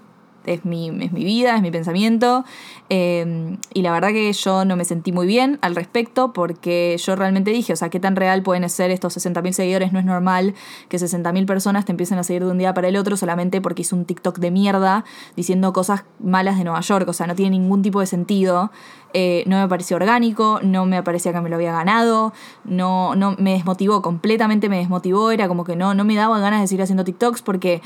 es 0.46 0.64
mi, 0.64 0.88
es 0.88 1.12
mi 1.12 1.24
vida, 1.24 1.56
es 1.56 1.62
mi 1.62 1.70
pensamiento. 1.70 2.44
Em, 2.88 3.58
y 3.72 3.82
la 3.82 3.92
verdad 3.92 4.08
que 4.08 4.32
yo 4.32 4.64
no 4.64 4.76
me 4.76 4.84
sentí 4.84 5.12
muy 5.12 5.26
bien 5.26 5.58
al 5.62 5.74
respecto 5.74 6.32
porque 6.32 6.96
yo 6.98 7.16
realmente 7.16 7.50
dije, 7.50 7.72
o 7.72 7.76
sea, 7.76 7.88
¿qué 7.88 8.00
tan 8.00 8.16
real 8.16 8.42
pueden 8.42 8.68
ser 8.68 8.90
estos 8.90 9.16
60.000 9.16 9.52
seguidores? 9.52 9.92
No 9.92 9.98
es 9.98 10.04
normal 10.04 10.54
que 10.88 10.98
60.000 10.98 11.46
personas 11.46 11.84
te 11.84 11.92
empiecen 11.92 12.18
a 12.18 12.24
seguir 12.24 12.44
de 12.44 12.50
un 12.50 12.58
día 12.58 12.74
para 12.74 12.88
el 12.88 12.96
otro 12.96 13.16
solamente 13.16 13.60
porque 13.60 13.82
hice 13.82 13.94
un 13.94 14.04
TikTok 14.04 14.38
de 14.38 14.50
mierda 14.50 15.04
diciendo 15.36 15.72
cosas 15.72 16.04
malas 16.18 16.58
de 16.58 16.64
Nueva 16.64 16.80
York. 16.80 17.08
O 17.08 17.12
sea, 17.12 17.26
no 17.26 17.34
tiene 17.34 17.58
ningún 17.58 17.82
tipo 17.82 18.00
de 18.00 18.06
sentido. 18.06 18.70
Eh, 19.16 19.44
no 19.46 19.60
me 19.60 19.68
pareció 19.68 19.96
orgánico, 19.96 20.58
no 20.64 20.86
me 20.86 21.00
parecía 21.04 21.32
que 21.32 21.40
me 21.40 21.48
lo 21.48 21.54
había 21.54 21.70
ganado, 21.70 22.32
no, 22.64 23.14
no 23.14 23.36
me 23.38 23.52
desmotivó, 23.52 24.02
completamente 24.02 24.68
me 24.68 24.78
desmotivó, 24.78 25.30
era 25.30 25.46
como 25.46 25.62
que 25.62 25.76
no, 25.76 25.94
no 25.94 26.04
me 26.04 26.16
daba 26.16 26.40
ganas 26.40 26.60
de 26.60 26.66
seguir 26.66 26.82
haciendo 26.82 27.04
TikToks 27.04 27.40
porque 27.42 27.80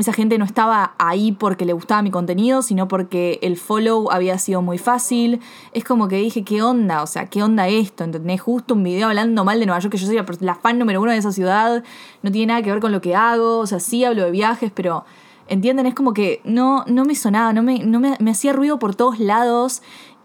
esa 0.00 0.12
gente 0.12 0.38
no 0.38 0.44
estaba 0.44 0.94
ahí 0.98 1.32
porque 1.32 1.64
le 1.64 1.72
gustaba 1.72 2.02
mi 2.02 2.10
contenido, 2.10 2.62
sino 2.62 2.88
porque 2.88 3.38
el 3.42 3.56
follow 3.56 4.10
había 4.10 4.38
sido 4.38 4.62
muy 4.62 4.78
fácil. 4.78 5.40
Es 5.72 5.84
como 5.84 6.08
que 6.08 6.16
dije, 6.16 6.44
¿qué 6.44 6.62
onda? 6.62 7.02
O 7.02 7.06
sea, 7.06 7.26
¿qué 7.26 7.42
onda 7.42 7.68
esto? 7.68 8.04
¿Entendés? 8.04 8.40
Justo 8.40 8.74
un 8.74 8.82
video 8.82 9.08
hablando 9.08 9.44
mal 9.44 9.60
de 9.60 9.66
Nueva 9.66 9.80
York, 9.80 9.92
que 9.92 9.98
yo 9.98 10.06
soy 10.06 10.20
la, 10.40 10.54
fan 10.54 10.78
número 10.78 11.00
uno 11.00 11.12
de 11.12 11.18
esa 11.18 11.32
ciudad, 11.32 11.84
no 12.22 12.30
tiene 12.30 12.48
nada 12.48 12.62
que 12.62 12.70
ver 12.70 12.80
con 12.80 12.92
lo 12.92 13.00
que 13.00 13.14
hago, 13.14 13.58
o 13.58 13.66
sea, 13.66 13.80
sí 13.80 14.04
hablo 14.04 14.24
de 14.24 14.30
viajes, 14.30 14.72
pero... 14.74 15.04
¿Entienden? 15.48 15.86
Es 15.86 15.96
como 15.96 16.14
que 16.14 16.40
no, 16.44 16.84
no 16.86 17.04
me 17.04 17.16
sonaba, 17.16 17.52
no, 17.52 17.64
me, 17.64 17.80
no 17.80 17.98
me, 17.98 18.16
me 18.20 18.30
hacía 18.30 18.52
ruido 18.52 18.78
por 18.78 18.94
todos 18.94 19.18
lados. 19.18 19.82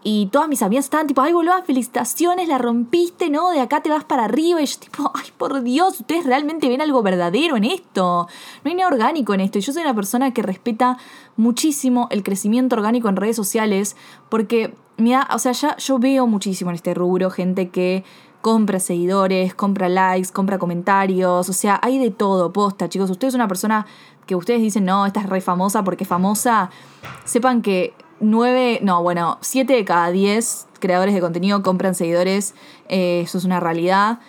Y 0.08 0.26
todas 0.26 0.48
mis 0.48 0.62
amigas 0.62 0.84
estaban 0.84 1.08
tipo, 1.08 1.20
ay, 1.20 1.32
boludo, 1.32 1.60
felicitaciones, 1.64 2.46
la 2.46 2.58
rompiste, 2.58 3.28
¿no? 3.28 3.50
De 3.50 3.58
acá 3.58 3.82
te 3.82 3.90
vas 3.90 4.04
para 4.04 4.26
arriba. 4.26 4.62
Y 4.62 4.66
yo 4.66 4.78
tipo, 4.78 5.10
ay, 5.14 5.32
por 5.36 5.64
Dios, 5.64 5.98
ustedes 5.98 6.24
realmente 6.24 6.68
ven 6.68 6.80
algo 6.80 7.02
verdadero 7.02 7.56
en 7.56 7.64
esto. 7.64 8.28
No 8.62 8.68
hay 8.70 8.76
nada 8.76 8.86
orgánico 8.86 9.34
en 9.34 9.40
esto. 9.40 9.58
Y 9.58 9.62
yo 9.62 9.72
soy 9.72 9.82
una 9.82 9.96
persona 9.96 10.32
que 10.32 10.42
respeta 10.42 10.96
muchísimo 11.36 12.06
el 12.12 12.22
crecimiento 12.22 12.76
orgánico 12.76 13.08
en 13.08 13.16
redes 13.16 13.34
sociales 13.34 13.96
porque, 14.28 14.76
mira, 14.96 15.26
o 15.34 15.40
sea, 15.40 15.50
ya 15.50 15.76
yo 15.76 15.98
veo 15.98 16.28
muchísimo 16.28 16.70
en 16.70 16.76
este 16.76 16.94
rubro 16.94 17.28
gente 17.30 17.70
que 17.70 18.04
compra 18.42 18.78
seguidores, 18.78 19.56
compra 19.56 19.88
likes, 19.88 20.28
compra 20.32 20.60
comentarios, 20.60 21.48
o 21.48 21.52
sea, 21.52 21.80
hay 21.82 21.98
de 21.98 22.12
todo, 22.12 22.52
posta, 22.52 22.88
chicos. 22.88 23.10
Ustedes 23.10 23.32
es 23.32 23.34
una 23.34 23.48
persona 23.48 23.86
que 24.24 24.36
ustedes 24.36 24.60
dicen, 24.60 24.84
no, 24.84 25.04
esta 25.04 25.18
es 25.18 25.28
re 25.28 25.40
famosa 25.40 25.82
porque 25.82 26.04
es 26.04 26.08
famosa, 26.08 26.70
sepan 27.24 27.60
que 27.60 27.92
9, 28.20 28.80
no, 28.82 29.02
bueno, 29.02 29.38
7 29.40 29.72
de 29.72 29.84
cada 29.84 30.10
10 30.10 30.66
creadores 30.78 31.14
de 31.14 31.20
contenido 31.20 31.62
compran 31.62 31.94
seguidores, 31.94 32.54
eh, 32.88 33.22
eso 33.24 33.38
es 33.38 33.44
una 33.44 33.60
realidad. 33.60 34.20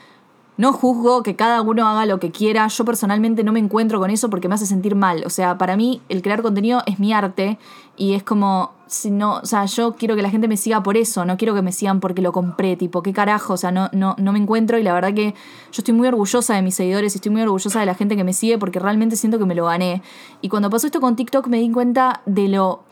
No 0.57 0.73
juzgo 0.73 1.21
que 1.21 1.35
cada 1.35 1.61
uno 1.61 1.87
haga 1.87 2.07
lo 2.07 2.19
que 2.19 2.31
quiera, 2.31 2.67
yo 2.67 2.83
personalmente 2.83 3.43
no 3.43 3.51
me 3.51 3.59
encuentro 3.59 3.99
con 3.99 4.09
eso 4.09 4.31
porque 4.31 4.47
me 4.47 4.55
hace 4.55 4.65
sentir 4.65 4.95
mal, 4.95 5.23
o 5.23 5.29
sea, 5.29 5.57
para 5.59 5.77
mí 5.77 6.01
el 6.09 6.23
crear 6.23 6.41
contenido 6.41 6.81
es 6.87 6.97
mi 6.97 7.13
arte 7.13 7.59
y 7.95 8.13
es 8.13 8.23
como, 8.23 8.71
si 8.87 9.11
no, 9.11 9.35
o 9.35 9.45
sea, 9.45 9.65
yo 9.65 9.93
quiero 9.93 10.15
que 10.15 10.23
la 10.23 10.31
gente 10.31 10.47
me 10.47 10.57
siga 10.57 10.81
por 10.81 10.97
eso, 10.97 11.25
no 11.25 11.37
quiero 11.37 11.53
que 11.53 11.61
me 11.61 11.71
sigan 11.71 11.99
porque 11.99 12.23
lo 12.23 12.31
compré, 12.31 12.75
tipo, 12.75 13.03
qué 13.03 13.13
carajo, 13.13 13.53
o 13.53 13.57
sea, 13.57 13.69
no, 13.69 13.89
no, 13.93 14.15
no 14.17 14.33
me 14.33 14.39
encuentro 14.39 14.79
y 14.79 14.83
la 14.83 14.93
verdad 14.93 15.13
que 15.13 15.35
yo 15.71 15.77
estoy 15.77 15.93
muy 15.93 16.07
orgullosa 16.07 16.55
de 16.55 16.63
mis 16.63 16.73
seguidores 16.73 17.13
y 17.13 17.17
estoy 17.19 17.31
muy 17.31 17.43
orgullosa 17.43 17.79
de 17.79 17.85
la 17.85 17.93
gente 17.93 18.15
que 18.15 18.23
me 18.23 18.33
sigue 18.33 18.57
porque 18.57 18.79
realmente 18.79 19.15
siento 19.15 19.37
que 19.37 19.45
me 19.45 19.53
lo 19.53 19.65
gané. 19.65 20.01
Y 20.41 20.49
cuando 20.49 20.71
pasó 20.71 20.87
esto 20.87 20.99
con 20.99 21.15
TikTok 21.15 21.47
me 21.47 21.59
di 21.59 21.71
cuenta 21.71 22.21
de 22.25 22.47
lo 22.47 22.83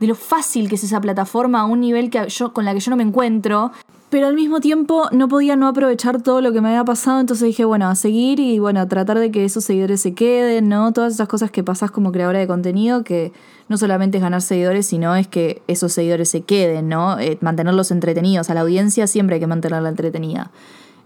de 0.00 0.06
lo 0.06 0.14
fácil 0.14 0.68
que 0.68 0.74
es 0.74 0.84
esa 0.84 1.00
plataforma 1.00 1.60
a 1.60 1.64
un 1.66 1.80
nivel 1.80 2.10
que 2.10 2.28
yo, 2.28 2.52
con 2.52 2.64
la 2.64 2.74
que 2.74 2.80
yo 2.80 2.90
no 2.90 2.96
me 2.96 3.02
encuentro. 3.02 3.70
Pero 4.08 4.26
al 4.26 4.34
mismo 4.34 4.58
tiempo 4.58 5.08
no 5.12 5.28
podía 5.28 5.54
no 5.54 5.68
aprovechar 5.68 6.20
todo 6.20 6.40
lo 6.40 6.52
que 6.52 6.60
me 6.60 6.70
había 6.70 6.84
pasado, 6.84 7.20
entonces 7.20 7.46
dije, 7.46 7.64
bueno, 7.64 7.86
a 7.88 7.94
seguir 7.94 8.40
y 8.40 8.58
bueno, 8.58 8.80
a 8.80 8.88
tratar 8.88 9.20
de 9.20 9.30
que 9.30 9.44
esos 9.44 9.62
seguidores 9.62 10.00
se 10.00 10.14
queden, 10.14 10.68
¿no? 10.68 10.92
Todas 10.92 11.14
esas 11.14 11.28
cosas 11.28 11.52
que 11.52 11.62
pasas 11.62 11.92
como 11.92 12.10
creadora 12.10 12.40
de 12.40 12.48
contenido, 12.48 13.04
que 13.04 13.32
no 13.68 13.78
solamente 13.78 14.18
es 14.18 14.22
ganar 14.22 14.42
seguidores, 14.42 14.86
sino 14.86 15.14
es 15.14 15.28
que 15.28 15.62
esos 15.68 15.92
seguidores 15.92 16.28
se 16.28 16.40
queden, 16.40 16.88
¿no? 16.88 17.20
Eh, 17.20 17.38
mantenerlos 17.40 17.92
entretenidos. 17.92 18.50
A 18.50 18.54
la 18.54 18.62
audiencia 18.62 19.06
siempre 19.06 19.34
hay 19.34 19.40
que 19.40 19.46
mantenerla 19.46 19.90
entretenida. 19.90 20.50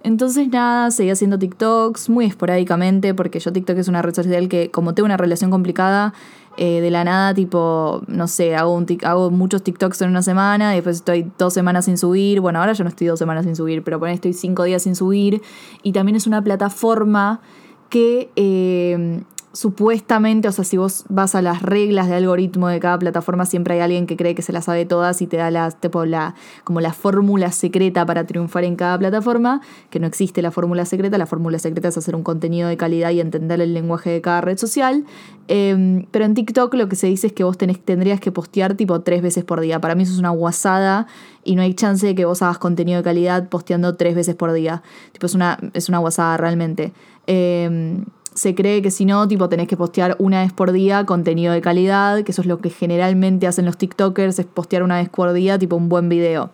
Entonces 0.02 0.48
nada, 0.48 0.90
seguí 0.90 1.10
haciendo 1.10 1.38
TikToks 1.38 2.10
muy 2.10 2.26
esporádicamente, 2.26 3.14
porque 3.14 3.40
yo 3.40 3.52
TikTok 3.52 3.78
es 3.78 3.88
una 3.88 4.02
red 4.02 4.14
social 4.14 4.48
que 4.48 4.70
como 4.70 4.94
tengo 4.94 5.06
una 5.06 5.16
relación 5.16 5.50
complicada, 5.50 6.14
eh, 6.56 6.80
de 6.80 6.90
la 6.90 7.04
nada, 7.04 7.34
tipo, 7.34 8.02
no 8.06 8.26
sé, 8.28 8.56
hago, 8.56 8.74
un 8.74 8.86
hago 9.04 9.30
muchos 9.30 9.62
TikToks 9.62 10.02
en 10.02 10.10
una 10.10 10.22
semana, 10.22 10.72
y 10.72 10.76
después 10.76 10.96
estoy 10.96 11.30
dos 11.38 11.52
semanas 11.54 11.86
sin 11.86 11.98
subir. 11.98 12.40
Bueno, 12.40 12.60
ahora 12.60 12.72
yo 12.72 12.84
no 12.84 12.90
estoy 12.90 13.06
dos 13.06 13.18
semanas 13.18 13.44
sin 13.44 13.56
subir, 13.56 13.82
pero 13.82 13.98
bueno, 13.98 14.14
estoy 14.14 14.32
cinco 14.32 14.64
días 14.64 14.82
sin 14.82 14.94
subir. 14.94 15.42
Y 15.82 15.92
también 15.92 16.16
es 16.16 16.26
una 16.26 16.42
plataforma 16.42 17.40
que 17.88 18.30
eh, 18.36 19.22
supuestamente, 19.54 20.48
o 20.48 20.52
sea, 20.52 20.64
si 20.64 20.76
vos 20.76 21.04
vas 21.08 21.36
a 21.36 21.40
las 21.40 21.62
reglas 21.62 22.08
de 22.08 22.16
algoritmo 22.16 22.66
de 22.66 22.80
cada 22.80 22.98
plataforma, 22.98 23.46
siempre 23.46 23.74
hay 23.74 23.80
alguien 23.80 24.06
que 24.06 24.16
cree 24.16 24.34
que 24.34 24.42
se 24.42 24.52
las 24.52 24.64
sabe 24.64 24.84
todas 24.84 25.22
y 25.22 25.28
te 25.28 25.36
da 25.36 25.50
la, 25.52 25.70
tipo, 25.70 26.04
la, 26.04 26.34
como 26.64 26.80
la 26.80 26.92
fórmula 26.92 27.52
secreta 27.52 28.04
para 28.04 28.26
triunfar 28.26 28.64
en 28.64 28.74
cada 28.74 28.98
plataforma, 28.98 29.60
que 29.90 30.00
no 30.00 30.08
existe 30.08 30.42
la 30.42 30.50
fórmula 30.50 30.84
secreta, 30.84 31.18
la 31.18 31.26
fórmula 31.26 31.60
secreta 31.60 31.86
es 31.88 31.96
hacer 31.96 32.16
un 32.16 32.24
contenido 32.24 32.68
de 32.68 32.76
calidad 32.76 33.10
y 33.12 33.20
entender 33.20 33.60
el 33.60 33.74
lenguaje 33.74 34.10
de 34.10 34.20
cada 34.20 34.40
red 34.40 34.58
social. 34.58 35.04
Em, 35.46 36.06
pero 36.10 36.24
en 36.24 36.34
TikTok 36.34 36.74
lo 36.74 36.88
que 36.88 36.96
se 36.96 37.06
dice 37.06 37.28
es 37.28 37.32
que 37.32 37.44
vos 37.44 37.56
tendrías 37.56 38.18
que 38.18 38.32
postear 38.32 38.74
tipo 38.74 39.02
tres 39.02 39.22
veces 39.22 39.44
por 39.44 39.60
día. 39.60 39.80
Para 39.80 39.94
mí 39.94 40.02
eso 40.02 40.14
es 40.14 40.18
una 40.18 40.30
guasada 40.30 41.06
y 41.44 41.54
no 41.54 41.62
hay 41.62 41.74
chance 41.74 42.04
de 42.04 42.16
que 42.16 42.24
vos 42.24 42.42
hagas 42.42 42.58
contenido 42.58 42.98
de 42.98 43.04
calidad 43.04 43.48
posteando 43.48 43.94
tres 43.94 44.16
veces 44.16 44.34
por 44.34 44.52
día. 44.52 44.82
Tipo, 45.12 45.26
es 45.26 45.34
una, 45.36 45.58
es 45.74 45.88
una 45.88 45.98
guasada 45.98 46.36
realmente. 46.38 46.92
Eh, 47.28 48.02
se 48.34 48.54
cree 48.54 48.82
que 48.82 48.90
si 48.90 49.04
no, 49.04 49.26
tipo, 49.28 49.48
tenés 49.48 49.68
que 49.68 49.76
postear 49.76 50.16
una 50.18 50.42
vez 50.42 50.52
por 50.52 50.72
día 50.72 51.06
contenido 51.06 51.52
de 51.52 51.60
calidad, 51.60 52.22
que 52.24 52.32
eso 52.32 52.42
es 52.42 52.48
lo 52.48 52.58
que 52.58 52.70
generalmente 52.70 53.46
hacen 53.46 53.64
los 53.64 53.78
TikTokers, 53.78 54.38
es 54.38 54.46
postear 54.46 54.82
una 54.82 54.96
vez 54.96 55.08
por 55.08 55.32
día, 55.32 55.58
tipo, 55.58 55.76
un 55.76 55.88
buen 55.88 56.08
video. 56.08 56.50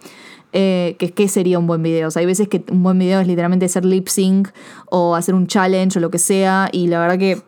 Eh, 0.53 0.97
que 0.99 1.12
¿Qué 1.12 1.29
sería 1.29 1.59
un 1.59 1.66
buen 1.66 1.83
video? 1.83 2.09
O 2.09 2.11
sea, 2.11 2.21
hay 2.21 2.27
veces 2.27 2.49
que 2.49 2.64
un 2.71 2.83
buen 2.83 2.99
video 2.99 3.21
es 3.21 3.27
literalmente 3.27 3.66
hacer 3.66 3.85
lip 3.85 4.09
sync 4.09 4.49
o 4.90 5.14
hacer 5.14 5.35
un 5.35 5.47
challenge 5.47 5.99
o 5.99 6.03
lo 6.03 6.11
que 6.11 6.19
sea, 6.19 6.69
y 6.71 6.88
la 6.88 7.01
verdad 7.01 7.19
que, 7.19 7.40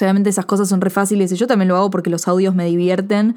obviamente 0.00 0.30
esas 0.30 0.46
cosas 0.46 0.68
son 0.68 0.80
re 0.80 0.90
fáciles, 0.90 1.30
y 1.30 1.36
yo 1.36 1.46
también 1.46 1.68
lo 1.68 1.76
hago 1.76 1.90
porque 1.90 2.10
los 2.10 2.26
audios 2.26 2.54
me 2.54 2.66
divierten 2.66 3.36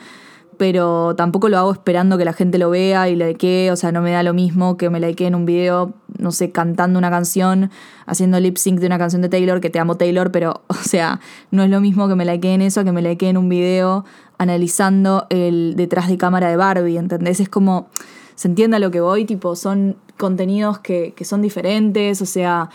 pero 0.57 1.15
tampoco 1.15 1.49
lo 1.49 1.57
hago 1.57 1.71
esperando 1.71 2.17
que 2.17 2.25
la 2.25 2.33
gente 2.33 2.57
lo 2.57 2.69
vea 2.69 3.09
y 3.09 3.15
likee, 3.15 3.69
o 3.71 3.75
sea, 3.75 3.91
no 3.91 4.01
me 4.01 4.11
da 4.11 4.23
lo 4.23 4.33
mismo 4.33 4.77
que 4.77 4.89
me 4.89 4.99
en 4.99 5.35
un 5.35 5.45
video, 5.45 5.93
no 6.17 6.31
sé, 6.31 6.51
cantando 6.51 6.99
una 6.99 7.09
canción, 7.09 7.71
haciendo 8.05 8.39
lip 8.39 8.57
sync 8.57 8.79
de 8.79 8.87
una 8.87 8.97
canción 8.97 9.21
de 9.21 9.29
Taylor, 9.29 9.61
que 9.61 9.69
te 9.69 9.79
amo 9.79 9.95
Taylor, 9.95 10.31
pero, 10.31 10.61
o 10.67 10.73
sea, 10.73 11.19
no 11.51 11.63
es 11.63 11.69
lo 11.69 11.79
mismo 11.79 12.07
que 12.07 12.15
me 12.15 12.25
en 12.27 12.61
eso 12.61 12.83
que 12.83 12.91
me 12.91 13.17
en 13.19 13.37
un 13.37 13.49
video 13.49 14.05
analizando 14.37 15.25
el 15.29 15.75
detrás 15.75 16.07
de 16.07 16.17
cámara 16.17 16.49
de 16.49 16.57
Barbie, 16.57 16.97
¿entendés? 16.97 17.39
Es 17.39 17.49
como, 17.49 17.89
se 18.35 18.47
entiende 18.47 18.77
a 18.77 18.79
lo 18.79 18.91
que 18.91 19.01
voy, 19.01 19.25
tipo, 19.25 19.55
son 19.55 19.95
contenidos 20.17 20.79
que, 20.79 21.13
que 21.15 21.25
son 21.25 21.41
diferentes, 21.41 22.21
o 22.21 22.25
sea, 22.25 22.69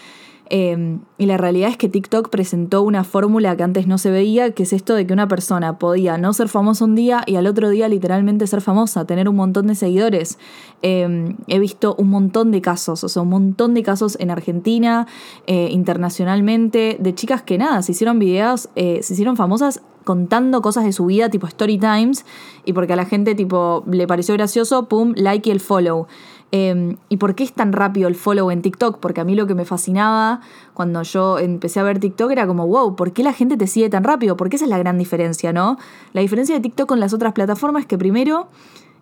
Eh, 0.54 0.98
y 1.16 1.24
la 1.24 1.38
realidad 1.38 1.70
es 1.70 1.78
que 1.78 1.88
TikTok 1.88 2.28
presentó 2.28 2.82
una 2.82 3.04
fórmula 3.04 3.56
que 3.56 3.62
antes 3.62 3.86
no 3.86 3.96
se 3.96 4.10
veía, 4.10 4.50
que 4.50 4.64
es 4.64 4.74
esto 4.74 4.94
de 4.94 5.06
que 5.06 5.14
una 5.14 5.26
persona 5.26 5.78
podía 5.78 6.18
no 6.18 6.34
ser 6.34 6.50
famosa 6.50 6.84
un 6.84 6.94
día 6.94 7.22
y 7.26 7.36
al 7.36 7.46
otro 7.46 7.70
día 7.70 7.88
literalmente 7.88 8.46
ser 8.46 8.60
famosa, 8.60 9.06
tener 9.06 9.30
un 9.30 9.36
montón 9.36 9.66
de 9.68 9.74
seguidores. 9.74 10.38
Eh, 10.82 11.34
he 11.46 11.58
visto 11.58 11.94
un 11.96 12.10
montón 12.10 12.50
de 12.50 12.60
casos, 12.60 13.02
o 13.02 13.08
sea, 13.08 13.22
un 13.22 13.30
montón 13.30 13.72
de 13.72 13.82
casos 13.82 14.18
en 14.20 14.30
Argentina, 14.30 15.06
eh, 15.46 15.68
internacionalmente, 15.70 16.98
de 17.00 17.14
chicas 17.14 17.40
que 17.40 17.56
nada, 17.56 17.80
se 17.80 17.92
hicieron 17.92 18.18
videos, 18.18 18.68
se 18.74 18.98
hicieron 18.98 19.38
famosas 19.38 19.80
contando 20.04 20.60
cosas 20.60 20.84
de 20.84 20.92
su 20.92 21.06
vida, 21.06 21.30
tipo 21.30 21.46
story 21.46 21.78
times, 21.78 22.26
y 22.66 22.74
porque 22.74 22.92
a 22.92 22.96
la 22.96 23.06
gente 23.06 23.34
tipo 23.34 23.84
le 23.90 24.06
pareció 24.06 24.34
gracioso, 24.34 24.86
pum, 24.86 25.14
like 25.16 25.48
y 25.48 25.52
el 25.52 25.60
follow. 25.60 26.08
Em, 26.54 26.98
¿Y 27.08 27.16
por 27.16 27.34
qué 27.34 27.44
es 27.44 27.52
tan 27.54 27.72
rápido 27.72 28.08
el 28.08 28.14
follow 28.14 28.50
en 28.50 28.60
TikTok? 28.60 28.98
Porque 29.00 29.22
a 29.22 29.24
mí 29.24 29.34
lo 29.34 29.46
que 29.46 29.54
me 29.54 29.64
fascinaba 29.64 30.42
cuando 30.74 31.02
yo 31.02 31.38
empecé 31.38 31.80
a 31.80 31.82
ver 31.82 31.98
TikTok 31.98 32.30
era 32.30 32.46
como, 32.46 32.66
wow, 32.66 32.94
¿por 32.94 33.12
qué 33.12 33.22
la 33.22 33.32
gente 33.32 33.56
te 33.56 33.66
sigue 33.66 33.88
tan 33.88 34.04
rápido? 34.04 34.36
Porque 34.36 34.56
esa 34.56 34.66
es 34.66 34.70
la 34.70 34.78
gran 34.78 34.98
diferencia, 34.98 35.54
¿no? 35.54 35.78
La 36.12 36.20
diferencia 36.20 36.54
de 36.54 36.60
TikTok 36.60 36.86
con 36.86 37.00
las 37.00 37.14
otras 37.14 37.32
plataformas 37.32 37.82
es 37.82 37.86
que 37.86 37.96
primero 37.96 38.48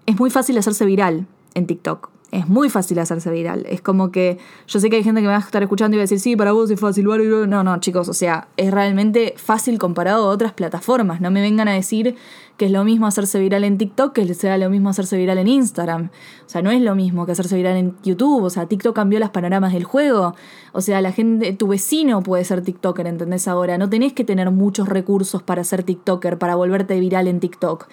es 0.06 0.18
muy 0.18 0.30
fácil 0.30 0.56
hacerse 0.58 0.86
viral 0.86 1.26
en 1.54 1.66
TikTok 1.66 2.10
es 2.32 2.48
muy 2.48 2.70
fácil 2.70 2.98
hacerse 2.98 3.30
viral. 3.30 3.66
Es 3.68 3.80
como 3.80 4.10
que 4.10 4.38
yo 4.66 4.80
sé 4.80 4.88
que 4.88 4.96
hay 4.96 5.02
gente 5.02 5.20
que 5.20 5.26
me 5.26 5.32
va 5.32 5.38
a 5.38 5.40
estar 5.40 5.62
escuchando 5.62 5.96
y 5.96 5.98
va 5.98 6.02
a 6.02 6.04
decir, 6.04 6.20
sí, 6.20 6.36
para 6.36 6.52
vos 6.52 6.70
es 6.70 6.78
fácil. 6.78 7.04
No, 7.04 7.64
no, 7.64 7.80
chicos, 7.80 8.08
o 8.08 8.14
sea, 8.14 8.48
es 8.56 8.70
realmente 8.70 9.34
fácil 9.36 9.78
comparado 9.78 10.28
a 10.28 10.32
otras 10.32 10.52
plataformas. 10.52 11.20
No 11.20 11.30
me 11.30 11.40
vengan 11.40 11.68
a 11.68 11.72
decir 11.72 12.16
que 12.60 12.66
es 12.66 12.72
lo 12.72 12.84
mismo 12.84 13.06
hacerse 13.06 13.40
viral 13.40 13.64
en 13.64 13.78
TikTok 13.78 14.12
que 14.12 14.34
sea 14.34 14.58
lo 14.58 14.68
mismo 14.68 14.90
hacerse 14.90 15.16
viral 15.16 15.38
en 15.38 15.48
Instagram. 15.48 16.10
O 16.44 16.48
sea, 16.50 16.60
no 16.60 16.70
es 16.70 16.82
lo 16.82 16.94
mismo 16.94 17.24
que 17.24 17.32
hacerse 17.32 17.56
viral 17.56 17.78
en 17.78 17.96
YouTube. 18.02 18.44
O 18.44 18.50
sea, 18.50 18.66
TikTok 18.66 18.94
cambió 18.94 19.18
las 19.18 19.30
panoramas 19.30 19.72
del 19.72 19.84
juego. 19.84 20.34
O 20.72 20.82
sea, 20.82 21.00
la 21.00 21.10
gente, 21.10 21.54
tu 21.54 21.68
vecino 21.68 22.22
puede 22.22 22.44
ser 22.44 22.60
TikToker, 22.60 23.06
¿entendés 23.06 23.48
ahora? 23.48 23.78
No 23.78 23.88
tenés 23.88 24.12
que 24.12 24.24
tener 24.24 24.50
muchos 24.50 24.90
recursos 24.90 25.42
para 25.42 25.64
ser 25.64 25.84
TikToker, 25.84 26.36
para 26.36 26.54
volverte 26.54 27.00
viral 27.00 27.28
en 27.28 27.40
TikTok. 27.40 27.88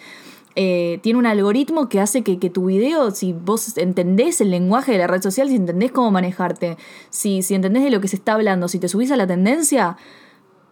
Eh, 0.57 0.99
tiene 1.01 1.17
un 1.17 1.27
algoritmo 1.27 1.87
que 1.87 2.01
hace 2.01 2.23
que, 2.23 2.49
tu 2.49 2.65
video, 2.65 3.11
si 3.11 3.31
vos 3.31 3.77
entendés 3.77 4.41
el 4.41 4.51
lenguaje 4.51 4.91
de 4.91 4.97
la 4.97 5.07
red 5.07 5.21
social, 5.21 5.47
si 5.47 5.55
entendés 5.55 5.93
cómo 5.93 6.11
manejarte, 6.11 6.75
si, 7.09 7.41
si 7.41 7.55
entendés 7.55 7.85
de 7.85 7.89
lo 7.89 8.01
que 8.01 8.09
se 8.09 8.17
está 8.17 8.33
hablando, 8.33 8.67
si 8.67 8.79
te 8.79 8.89
subís 8.89 9.11
a 9.11 9.15
la 9.15 9.27
tendencia, 9.27 9.95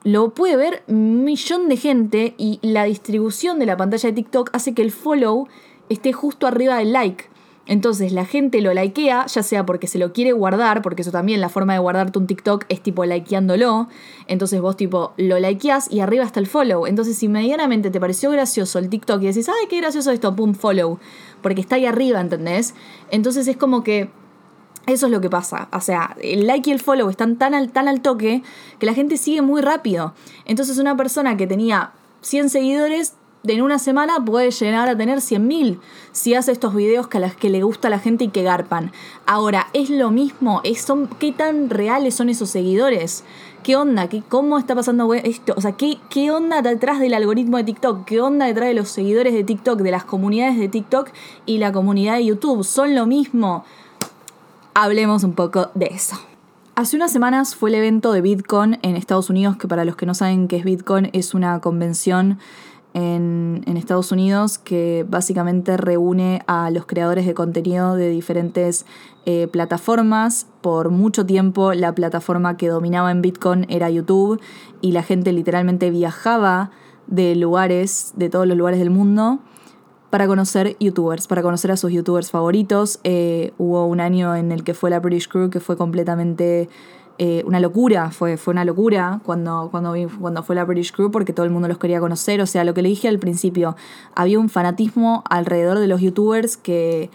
lo 0.06 0.30
puede 0.36 0.56
ver 0.56 0.84
un 0.88 1.24
millón 1.24 1.68
de 1.68 1.78
gente 1.78 2.36
y 2.38 2.60
la 2.62 2.84
distribución 2.84 3.58
de 3.58 3.66
la 3.66 3.76
pantalla 3.76 4.08
de 4.08 4.14
TikTok 4.14 4.52
hace 4.54 4.76
que 4.76 4.84
el 4.84 4.92
follow 4.92 5.48
esté 5.90 6.14
justo 6.14 6.46
arriba 6.46 6.78
del 6.78 6.94
like. 6.94 7.26
Entonces 7.66 8.12
la 8.12 8.24
gente 8.24 8.62
lo 8.62 8.72
likea, 8.72 9.26
ya 9.26 9.42
sea 9.42 9.66
porque 9.66 9.88
se 9.88 9.98
lo 9.98 10.14
quiere 10.14 10.32
guardar, 10.32 10.84
porque 10.84 11.02
eso 11.02 11.12
también 11.12 11.42
la 11.42 11.50
forma 11.50 11.74
de 11.74 11.80
guardarte 11.80 12.20
un 12.20 12.28
TikTok 12.28 12.66
es 12.70 12.82
tipo 12.82 13.04
likeándolo. 13.04 13.88
Entonces 14.28 14.62
vos 14.62 14.78
tipo 14.78 15.14
lo 15.18 15.40
likeás 15.40 15.92
y 15.92 16.02
arriba 16.02 16.24
está 16.24 16.40
el 16.40 16.46
follow. 16.46 16.86
Entonces 16.86 17.18
si 17.18 17.28
medianamente 17.28 17.90
te 17.90 18.00
pareció 18.00 18.30
gracioso 18.30 18.78
el 18.78 18.90
TikTok 18.90 19.24
y 19.24 19.26
decís, 19.26 19.50
ay, 19.50 19.68
qué 19.68 19.78
gracioso 19.78 20.12
esto, 20.12 20.36
pum, 20.36 20.54
follow. 20.54 21.00
Porque 21.42 21.62
está 21.62 21.78
ahí 21.78 21.88
arriba, 21.88 22.22
¿entendés? 22.22 22.76
Entonces 23.10 23.48
es 23.48 23.58
como 23.58 23.84
que 23.84 24.12
eso 24.88 25.08
es 25.08 25.12
lo 25.12 25.22
que 25.22 25.30
pasa. 25.30 25.68
O 25.74 25.82
sea, 25.82 26.16
el 26.22 26.48
like 26.48 26.70
y 26.70 26.74
el 26.74 26.80
follow 26.80 27.10
están 27.10 27.38
tan 27.38 27.54
al, 27.54 27.72
tan 27.72 27.88
al 27.88 28.02
toque 28.02 28.44
que 28.80 28.86
la 28.86 28.94
gente 28.94 29.18
sigue 29.18 29.42
muy 29.42 29.62
rápido. 29.62 30.14
Entonces 30.46 30.78
una 30.78 30.96
persona 30.96 31.38
que 31.38 31.48
tenía 31.48 31.92
100 32.22 32.50
seguidores 32.50 33.14
en 33.54 33.62
una 33.62 33.80
semana 33.80 34.24
puede 34.24 34.52
llegar 34.52 34.90
a 34.90 34.98
tener 34.98 35.20
100.000 35.20 35.80
si 36.12 36.34
hace 36.34 36.52
estos 36.52 36.74
videos 36.74 37.08
que 37.08 37.18
a 37.18 37.22
las 37.22 37.36
que 37.36 37.50
le 37.50 37.64
gusta 37.64 37.88
a 37.88 37.92
la 37.92 38.00
gente 38.00 38.26
y 38.26 38.30
que 38.30 38.44
garpan. 38.44 38.92
Ahora, 39.26 39.68
¿es 39.74 39.90
lo 39.90 40.12
mismo? 40.12 40.62
¿Qué 41.20 41.32
tan 41.32 41.70
reales 41.70 42.16
son 42.16 42.30
esos 42.30 42.50
seguidores? 42.50 43.24
¿Qué 43.64 43.76
onda? 43.76 44.10
¿Qué, 44.10 44.22
¿Cómo 44.28 44.58
está 44.60 44.76
pasando 44.76 45.12
esto? 45.14 45.54
O 45.58 45.62
sea, 45.62 45.74
¿qué, 45.74 45.98
¿qué 46.10 46.32
onda 46.32 46.62
detrás 46.62 47.00
del 47.00 47.14
algoritmo 47.14 47.58
de 47.58 47.64
TikTok? 47.64 48.06
¿Qué 48.06 48.22
onda 48.22 48.46
detrás 48.46 48.70
de 48.70 48.76
los 48.76 48.90
seguidores 48.90 49.34
de 49.34 49.44
TikTok, 49.44 49.80
de 49.80 49.92
las 49.92 50.06
comunidades 50.06 50.58
de 50.58 50.68
TikTok 50.68 51.10
y 51.46 51.58
la 51.58 51.72
comunidad 51.72 52.16
de 52.16 52.26
YouTube? 52.26 52.64
¿Son 52.64 52.96
lo 52.96 53.08
mismo? 53.08 53.66
Hablemos 54.78 55.24
un 55.24 55.32
poco 55.32 55.72
de 55.74 55.86
eso. 55.86 56.18
Hace 56.76 56.98
unas 56.98 57.10
semanas 57.10 57.56
fue 57.56 57.70
el 57.70 57.76
evento 57.76 58.12
de 58.12 58.20
Bitcoin 58.20 58.78
en 58.82 58.98
Estados 58.98 59.30
Unidos, 59.30 59.56
que 59.56 59.70
para 59.70 59.86
los 59.86 59.96
que 59.96 60.06
no 60.06 60.14
saben 60.14 60.50
qué 60.50 60.58
es 60.58 60.66
Bitcoin, 60.66 61.12
es 61.14 61.34
una 61.34 61.62
convención 61.62 62.40
en, 62.94 63.64
Estados 63.78 64.12
Unidos 64.12 64.58
que 64.58 65.06
básicamente 65.08 65.78
reúne 65.78 66.42
a 66.48 66.70
los 66.72 66.86
creadores 66.86 67.26
de 67.26 67.34
contenido 67.34 67.96
de 67.96 68.10
diferentes 68.10 68.86
eh, 69.26 69.48
plataformas. 69.48 70.48
Por 70.60 70.90
mucho 70.90 71.26
tiempo 71.26 71.72
la 71.74 71.96
plataforma 71.96 72.58
que 72.58 72.68
dominaba 72.68 73.12
en 73.12 73.22
Bitcoin 73.22 73.66
era 73.70 73.90
YouTube 73.90 74.42
y 74.82 74.92
la 74.92 75.04
gente 75.04 75.32
literalmente 75.32 75.90
viajaba 75.90 76.72
de 77.08 77.34
lugares, 77.36 78.12
de 78.18 78.30
todos 78.30 78.46
los 78.46 78.58
lugares 78.58 78.80
del 78.80 78.90
mundo 78.90 79.40
para 80.10 80.28
conocer 80.28 80.78
youtubers, 80.80 81.28
para 81.28 81.42
conocer 81.42 81.72
a 81.72 81.78
sus 81.78 81.92
youtubers 81.92 82.32
favoritos. 82.32 83.00
Eh, 83.04 83.54
hubo 83.58 83.86
un 83.86 84.00
año 84.00 84.36
en 84.36 84.52
el 84.52 84.64
que 84.64 84.74
fue 84.74 84.90
la 84.90 85.00
British 85.00 85.28
Crew 85.28 85.50
que 85.50 85.60
fue 85.60 85.78
completamente 85.78 86.70
eh, 87.18 87.44
una 87.46 87.62
locura, 87.62 88.12
fue, 88.12 88.36
fue 88.36 88.52
una 88.52 88.66
locura 88.66 89.22
cuando, 89.24 89.70
cuando, 89.72 89.96
cuando 90.20 90.44
fue 90.44 90.54
la 90.56 90.66
British 90.66 90.92
Crew 90.92 91.12
porque 91.12 91.32
todo 91.32 91.46
el 91.46 91.52
mundo 91.52 91.68
los 91.68 91.78
quería 91.78 92.00
conocer. 92.00 92.42
O 92.42 92.46
sea, 92.46 92.64
lo 92.64 92.74
que 92.74 92.82
le 92.82 92.90
dije 92.90 93.08
al 93.08 93.20
principio, 93.20 93.76
había 94.16 94.40
un 94.40 94.50
fanatismo 94.50 95.24
alrededor 95.30 95.80
de 95.80 95.88
los 95.88 96.02
youtubers 96.02 96.58
que, 96.58 97.10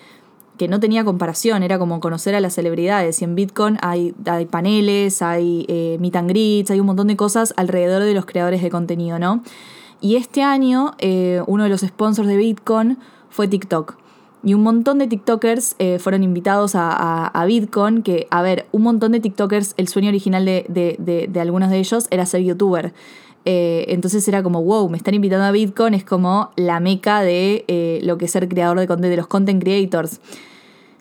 que 0.57 0.69
no 0.69 0.81
tenía 0.81 1.05
comparación, 1.05 1.63
era 1.63 1.79
como 1.79 2.01
conocer 2.01 2.35
a 2.35 2.41
las 2.41 2.55
celebridades. 2.55 3.21
Y 3.21 3.25
en 3.25 3.35
Bitcoin 3.35 3.79
hay, 3.83 4.15
hay 4.27 4.47
paneles, 4.47 5.21
hay 5.21 5.67
eh, 5.69 5.99
meet 6.01 6.17
and 6.17 6.29
greets, 6.29 6.71
hay 6.71 6.81
un 6.81 6.87
montón 6.87 7.07
de 7.07 7.17
cosas 7.17 7.53
alrededor 7.57 8.03
de 8.03 8.15
los 8.15 8.27
creadores 8.27 8.63
de 8.63 8.71
contenido, 8.71 9.19
¿no? 9.19 9.43
Y 10.01 10.17
este 10.17 10.43
año, 10.43 10.93
eh, 10.99 11.43
uno 11.47 11.65
de 11.65 11.69
los 11.69 11.83
sponsors 11.83 12.27
de 12.27 12.37
Bitcoin 12.37 12.99
fue 13.29 13.49
TikTok. 13.49 13.97
Y 14.43 14.55
un 14.55 14.63
montón 14.63 14.99
de 14.99 15.07
TikTokers 15.07 15.77
eh, 15.79 15.99
fueron 15.99 16.23
invitados 16.23 16.75
a, 16.75 17.27
a, 17.27 17.45
Bitcoin, 17.45 18.03
que, 18.03 18.27
a 18.31 18.41
ver, 18.41 18.67
un 18.73 18.83
montón 18.83 19.13
de 19.13 19.21
TikTokers, 19.21 19.75
el 19.77 19.89
sueño 19.89 20.09
original 20.09 20.47
de, 20.47 21.31
algunos 21.39 21.69
de 21.69 21.79
ellos 21.79 22.07
era 22.11 22.25
ser 22.25 22.41
youtuber. 22.43 22.95
Eh, 23.45 23.87
entonces 23.89 24.27
era 24.29 24.43
como, 24.43 24.63
wow, 24.63 24.89
me 24.89 24.97
están 24.97 25.13
invitando 25.13 25.45
a 25.45 25.51
Bitcoin, 25.51 25.93
es 25.93 26.05
como 26.05 26.51
la 26.57 26.81
meca 26.81 27.21
de 27.21 28.01
lo 28.03 28.17
que 28.17 28.25
es 28.25 28.31
ser 28.31 28.49
creador 28.49 28.81
de 28.81 28.87
de 28.87 29.17
los 29.17 29.27
content 29.27 29.63
creators. 29.63 30.21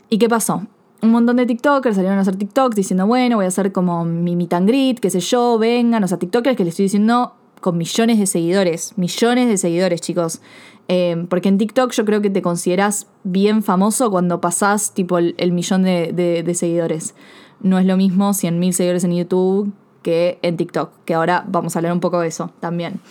¿Y 0.09 0.17
qué 0.17 0.27
pasó? 0.27 0.63
Un 1.01 1.11
montón 1.11 1.37
de 1.37 1.45
TikTokers 1.45 1.95
salieron 1.95 2.17
a 2.17 2.21
hacer 2.23 2.35
TikToks 2.35 2.75
diciendo, 2.75 3.07
bueno, 3.07 3.37
voy 3.37 3.45
a 3.45 3.47
hacer 3.47 3.71
como 3.71 4.03
mi 4.03 4.35
meet 4.35 4.99
qué 4.99 5.09
sé 5.09 5.21
yo, 5.21 5.57
vengan, 5.57 6.03
o 6.03 6.07
sea, 6.09 6.19
TikTokers 6.19 6.57
que 6.57 6.65
les 6.65 6.73
estoy 6.73 6.83
diciendo 6.83 7.35
con 7.59 7.77
millones 7.77 8.19
de 8.19 8.25
seguidores, 8.25 8.93
millones 8.97 9.47
de 9.47 9.57
seguidores, 9.57 10.01
chicos. 10.01 10.41
Eh, 10.87 11.25
porque 11.29 11.49
en 11.49 11.57
TikTok 11.57 11.91
yo 11.91 12.03
creo 12.05 12.21
que 12.21 12.29
te 12.29 12.41
consideras 12.41 13.07
bien 13.23 13.61
famoso 13.61 14.09
cuando 14.09 14.41
pasás 14.41 14.93
tipo 14.93 15.17
el, 15.19 15.51
millón 15.51 15.83
de, 15.83 16.51
seguidores. 16.55 17.13
No 17.61 17.77
es 17.77 17.85
lo 17.85 17.95
mismo 17.97 18.31
100.000 18.31 18.71
seguidores 18.71 19.03
en 19.03 19.15
YouTube 19.15 19.71
que 20.01 20.39
en 20.41 20.57
TikTok, 20.57 20.91
que 21.05 21.13
ahora 21.13 21.45
vamos 21.47 21.75
a 21.75 21.79
hablar 21.79 21.93
un 21.93 21.99
poco 21.99 22.19
de 22.19 22.29
eso 22.29 22.51
también. 22.59 23.01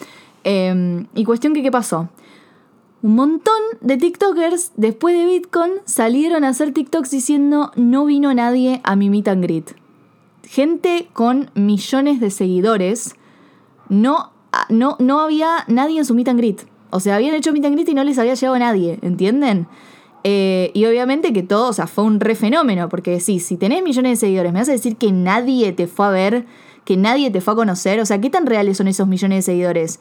Eh, 0.44 1.06
y 1.14 1.24
cuestión 1.24 1.54
que 1.54 1.62
qué 1.62 1.70
pasó. 1.70 2.08
Un 3.00 3.14
montón 3.14 3.60
de 3.80 3.96
TikTokers 3.96 4.72
después 4.76 5.16
de 5.16 5.24
Bitcoin 5.24 5.70
salieron 5.84 6.42
a 6.42 6.48
hacer 6.48 6.72
TikToks 6.72 7.12
diciendo 7.12 7.70
no 7.76 8.04
vino 8.06 8.34
nadie 8.34 8.80
a 8.82 8.96
mi 8.96 9.08
meet 9.08 9.28
and 9.28 9.44
greet. 9.44 9.76
Gente 10.42 11.08
con 11.12 11.50
millones 11.54 12.18
de 12.18 12.30
seguidores, 12.30 13.14
no, 13.88 14.32
no, 14.68 14.96
no 14.98 15.20
había 15.20 15.64
nadie 15.68 15.98
en 15.98 16.04
su 16.04 16.14
meet 16.14 16.28
and 16.28 16.38
greet. 16.38 16.62
O 16.90 17.00
sea, 17.00 17.16
habían 17.16 17.34
hecho 17.34 17.52
meet 17.52 17.64
and 17.64 17.88
y 17.88 17.94
no 17.94 18.04
les 18.04 18.18
había 18.18 18.34
llegado 18.34 18.54
a 18.54 18.58
nadie, 18.58 18.98
¿entienden? 19.02 19.66
Eh, 20.24 20.70
y 20.74 20.84
obviamente 20.86 21.32
que 21.32 21.42
todo, 21.42 21.68
o 21.68 21.72
sea, 21.72 21.86
fue 21.86 22.04
un 22.04 22.20
re 22.20 22.34
fenómeno, 22.34 22.88
porque 22.88 23.20
sí, 23.20 23.40
si 23.40 23.56
tenés 23.56 23.82
millones 23.82 24.12
de 24.12 24.26
seguidores, 24.26 24.52
me 24.52 24.58
vas 24.58 24.68
a 24.68 24.72
decir 24.72 24.96
que 24.96 25.12
nadie 25.12 25.72
te 25.72 25.86
fue 25.86 26.06
a 26.06 26.10
ver, 26.10 26.46
que 26.84 26.96
nadie 26.96 27.30
te 27.30 27.40
fue 27.40 27.52
a 27.52 27.56
conocer, 27.56 28.00
o 28.00 28.06
sea, 28.06 28.20
¿qué 28.20 28.30
tan 28.30 28.46
reales 28.46 28.78
son 28.78 28.88
esos 28.88 29.06
millones 29.06 29.38
de 29.38 29.52
seguidores? 29.52 30.00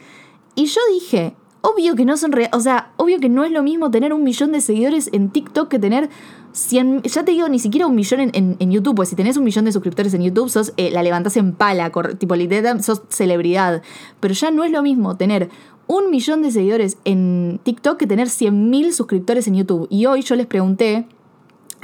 Y 0.56 0.66
yo 0.66 0.82
dije, 0.92 1.34
obvio 1.62 1.96
que 1.96 2.06
no 2.06 2.18
son 2.18 2.32
reales, 2.32 2.56
o 2.56 2.60
sea, 2.60 2.92
obvio 2.98 3.20
que 3.20 3.30
no 3.30 3.44
es 3.44 3.52
lo 3.52 3.64
mismo 3.64 3.92
tener 3.92 4.14
un 4.14 4.24
millón 4.24 4.52
de 4.52 4.62
seguidores 4.62 5.10
en 5.12 5.30
TikTok 5.30 5.68
que 5.68 5.80
tener 5.80 6.10
100, 6.54 7.04
ya 7.04 7.24
te 7.24 7.32
digo, 7.32 7.48
ni 7.50 7.60
siquiera 7.60 7.88
un 7.88 7.96
millón 7.96 8.32
en, 8.34 8.72
YouTube, 8.72 8.96
pues 8.96 9.10
si 9.10 9.16
tenés 9.16 9.38
un 9.38 9.44
millón 9.44 9.66
de 9.66 9.72
suscriptores 9.72 10.14
en 10.14 10.24
YouTube, 10.24 10.50
sos, 10.50 10.74
eh, 10.78 10.90
la 10.92 11.04
levantás 11.04 11.38
en 11.38 11.54
pala, 11.54 11.92
tipo, 12.18 12.36
literal, 12.36 12.84
sos 12.84 13.04
celebridad. 13.10 13.84
Pero 14.20 14.34
ya 14.34 14.50
no 14.50 14.64
es 14.64 14.72
lo 14.72 14.82
mismo 14.82 15.16
tener 15.18 15.50
un 15.86 16.10
millón 16.10 16.42
de 16.42 16.52
seguidores 16.52 16.98
en 17.06 17.60
TikTok 17.64 17.98
que 17.98 18.08
tener 18.08 18.28
100.000 18.28 18.92
suscriptores 18.92 19.48
en 19.48 19.56
YouTube. 19.56 19.88
Y 19.90 20.08
hoy 20.08 20.22
yo 20.24 20.36
les 20.36 20.48
pregunté 20.48 21.08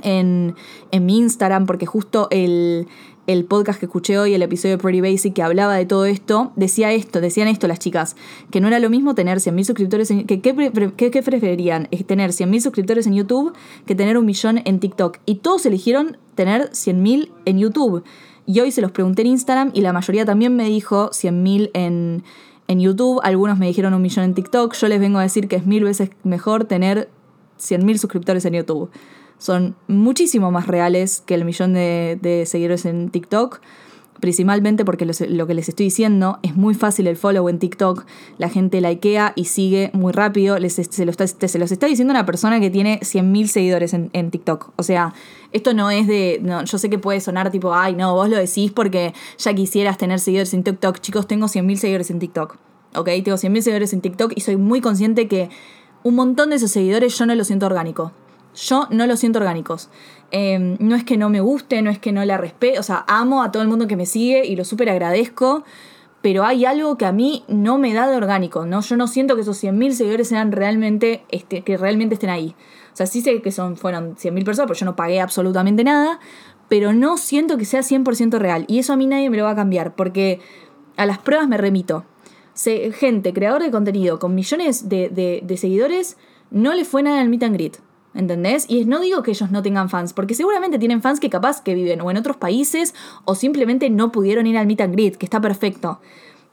en, 0.02 0.56
en 0.92 1.06
mi 1.06 1.20
Instagram, 1.20 1.66
porque 1.66 1.86
justo 1.86 2.28
el, 2.32 2.88
el, 3.28 3.46
podcast 3.46 3.80
que 3.80 3.86
escuché 3.86 4.18
hoy, 4.18 4.34
el 4.34 4.42
episodio 4.42 4.78
de 4.78 4.82
Pretty 4.82 5.02
Basic, 5.02 5.34
que 5.34 5.44
hablaba 5.44 5.76
de 5.76 5.86
todo 5.86 6.06
esto, 6.06 6.52
decía 6.56 6.92
esto, 6.92 7.22
decían 7.22 7.48
esto 7.48 7.68
las 7.68 7.80
chicas, 7.80 8.16
que 8.52 8.62
no 8.62 8.68
era 8.68 8.80
lo 8.80 8.90
mismo 8.90 9.16
tener 9.16 9.38
100.000 9.40 9.64
suscriptores 9.64 10.12
en... 10.12 10.26
Que, 10.26 10.42
¿qué, 10.42 11.24
preferirían? 11.24 11.88
Es 11.92 12.06
tener 12.06 12.32
100.000 12.32 12.60
suscriptores 12.62 13.08
en 13.08 13.14
YouTube 13.14 13.54
que 13.86 13.96
tener 13.96 14.18
un 14.18 14.26
millón 14.26 14.62
en 14.66 14.80
TikTok. 14.80 15.18
Y 15.26 15.36
todos 15.36 15.66
eligieron 15.66 16.18
tener 16.36 16.70
100.000 16.72 17.32
en 17.46 17.60
YouTube. 17.60 18.04
Y 18.46 18.60
hoy 18.60 18.72
se 18.72 18.82
los 18.82 18.92
pregunté 18.92 19.22
en 19.22 19.30
Instagram 19.30 19.72
y 19.74 19.82
la 19.82 19.94
mayoría 19.94 20.26
también 20.26 20.56
me 20.56 20.66
dijo 20.66 21.10
100.000 21.12 21.72
en, 21.74 22.24
en 22.68 22.80
YouTube, 22.80 23.20
algunos 23.24 23.58
me 23.58 23.68
dijeron 23.68 23.94
un 23.94 24.02
millón 24.02 24.26
en 24.26 24.34
TikTok. 24.34 24.74
Yo 24.74 24.88
les 24.88 25.00
vengo 25.00 25.20
a 25.20 25.24
decir 25.24 25.48
que 25.48 25.56
es 25.56 25.66
mil 25.66 25.84
veces 25.84 26.10
mejor 26.24 26.66
tener 26.66 27.10
100.000 27.60 27.98
suscriptores 27.98 28.46
en 28.46 28.54
YouTube. 28.54 28.90
Son 29.44 29.76
muchísimo 29.90 30.52
más 30.52 30.68
reales 30.68 31.20
que 31.20 31.34
el 31.34 31.44
millón 31.44 31.74
de, 31.74 32.46
seguidores 32.48 32.86
en 32.86 33.10
TikTok 33.10 33.60
principalmente 34.22 34.86
porque 34.86 35.06
lo, 35.06 35.48
que 35.48 35.54
les 35.54 35.68
estoy 35.68 35.88
diciendo 35.88 36.40
es 36.44 36.56
muy 36.56 36.76
fácil 36.76 37.08
el 37.08 37.18
follow 37.18 37.50
en 37.50 37.60
TikTok, 37.60 38.06
la 38.38 38.48
gente 38.48 38.80
likea 38.80 39.34
y 39.36 39.46
sigue 39.46 39.90
muy 39.92 40.14
rápido, 40.14 40.58
les, 40.60 40.76
se, 40.76 41.06
los 41.06 41.20
está, 41.20 41.50
se 41.50 41.60
los 41.60 41.74
está 41.74 41.88
diciendo 41.88 42.14
una 42.14 42.26
persona 42.26 42.62
que 42.62 42.70
tiene 42.70 43.02
100.000 43.02 43.48
seguidores 43.48 43.94
en, 43.94 44.12
en, 44.14 44.32
TikTok. 44.32 44.72
O 44.78 44.84
sea, 44.84 45.14
esto 45.52 45.74
no 45.74 45.92
es 45.92 46.08
de, 46.08 46.40
no, 46.42 46.64
yo 46.64 46.78
sé 46.78 46.90
que 46.90 46.98
puede 46.98 47.20
sonar 47.20 47.52
tipo, 47.52 47.74
ay 47.74 47.96
no, 47.96 48.14
vos 48.14 48.30
lo 48.30 48.38
decís 48.38 48.72
porque 48.72 49.14
ya 49.38 49.54
quisieras 49.54 49.98
tener 49.98 50.22
seguidores 50.22 50.54
en 50.54 50.64
TikTok, 50.64 51.02
chicos, 51.02 51.28
tengo 51.28 51.48
100.000 51.48 51.76
seguidores 51.76 52.10
en 52.10 52.20
TikTok, 52.20 52.56
¿ok? 52.96 53.10
Tengo 53.26 53.36
100.000 53.36 53.60
seguidores 53.60 53.92
en 53.92 54.00
TikTok 54.00 54.32
y 54.38 54.40
soy 54.40 54.56
muy 54.56 54.80
consciente 54.80 55.28
que 55.28 55.50
un 56.04 56.16
montón 56.16 56.52
de 56.52 56.56
esos 56.56 56.72
seguidores 56.72 57.18
yo 57.18 57.26
no 57.26 57.36
los 57.36 57.48
siento 57.48 57.66
orgánico. 57.66 58.14
Yo 58.56 58.88
no 58.90 59.08
los 59.08 59.20
siento 59.20 59.40
orgánicos. 59.40 59.90
Em, 60.32 60.78
no 60.80 60.96
es 60.96 61.04
que 61.04 61.18
no 61.18 61.30
me 61.30 61.42
guste, 61.42 61.82
no 61.82 61.92
es 61.92 62.00
que 62.00 62.12
no 62.12 62.26
la 62.26 62.38
respete, 62.38 62.80
o 62.80 62.84
sea, 62.84 63.06
amo 63.08 63.44
a 63.44 63.52
todo 63.52 63.62
el 63.62 63.70
mundo 63.70 63.88
que 63.88 63.96
me 63.96 64.08
sigue 64.08 64.46
y 64.46 64.56
lo 64.56 64.66
súper 64.66 64.90
agradezco, 64.90 65.64
pero 66.24 66.44
hay 66.44 66.66
algo 66.66 66.98
que 66.98 67.06
a 67.06 67.12
mí 67.12 67.44
no 67.48 67.78
me 67.78 67.94
da 67.94 68.08
de 68.08 68.16
orgánico, 68.16 68.66
¿no? 68.66 68.82
Yo 68.82 68.98
no 68.98 69.08
siento 69.08 69.36
que 69.36 69.42
esos 69.42 69.62
100.000 69.62 69.92
seguidores 69.92 70.30
sean 70.30 70.52
realmente, 70.52 71.24
este, 71.30 71.64
que 71.64 71.78
realmente 71.78 72.16
estén 72.16 72.30
ahí. 72.30 72.56
O 72.94 72.96
sea, 72.96 73.06
sí 73.06 73.22
sé 73.22 73.42
que 73.42 73.52
son, 73.52 73.78
fueron 73.78 74.16
100.000 74.16 74.46
personas, 74.46 74.70
pero 74.70 74.80
yo 74.80 74.86
no 74.86 74.96
pagué 74.96 75.20
absolutamente 75.20 75.84
nada, 75.84 76.20
pero 76.70 76.94
no 76.94 77.18
siento 77.18 77.58
que 77.58 77.66
sea 77.66 77.82
100% 77.82 78.40
real. 78.40 78.66
Y 78.68 78.80
eso 78.80 78.94
a 78.94 78.96
mí 78.96 79.06
nadie 79.06 79.30
me 79.30 79.38
lo 79.38 79.44
va 79.44 79.52
a 79.52 79.56
cambiar, 79.56 79.96
porque 79.96 80.40
a 80.98 81.06
las 81.06 81.20
pruebas 81.20 81.48
me 81.48 81.58
remito. 81.58 82.06
gente, 82.94 83.34
creador 83.34 83.62
de 83.62 83.70
contenido 83.70 84.18
con 84.18 84.34
millones 84.34 84.90
de, 84.90 85.10
de, 85.10 85.42
de 85.44 85.58
seguidores, 85.58 86.18
no 86.50 86.74
le 86.74 86.86
fue 86.86 87.04
nada 87.04 87.20
al 87.20 87.30
meet 87.30 87.44
and 87.44 87.56
greet. 87.56 87.78
¿Entendés? 88.16 88.66
Y 88.68 88.86
no 88.86 89.00
digo 89.00 89.24
que 89.24 89.32
ellos 89.32 89.50
no 89.50 89.64
tengan 89.64 89.90
fans, 89.90 90.14
porque 90.14 90.36
seguramente 90.36 90.78
tienen 90.78 91.02
fans 91.02 91.20
que 91.20 91.30
capaz 91.30 91.62
que 91.62 91.74
viven 91.74 92.02
o 92.02 92.12
en 92.12 92.18
otros 92.18 92.38
países 92.38 92.94
o 93.26 93.36
simplemente 93.36 93.90
no 93.90 94.12
pudieron 94.12 94.46
ir 94.46 94.58
al 94.58 94.68
meet 94.68 94.82
and 94.82 94.94
greet, 94.94 95.16
que 95.18 95.26
está 95.26 95.42
perfecto. 95.42 96.00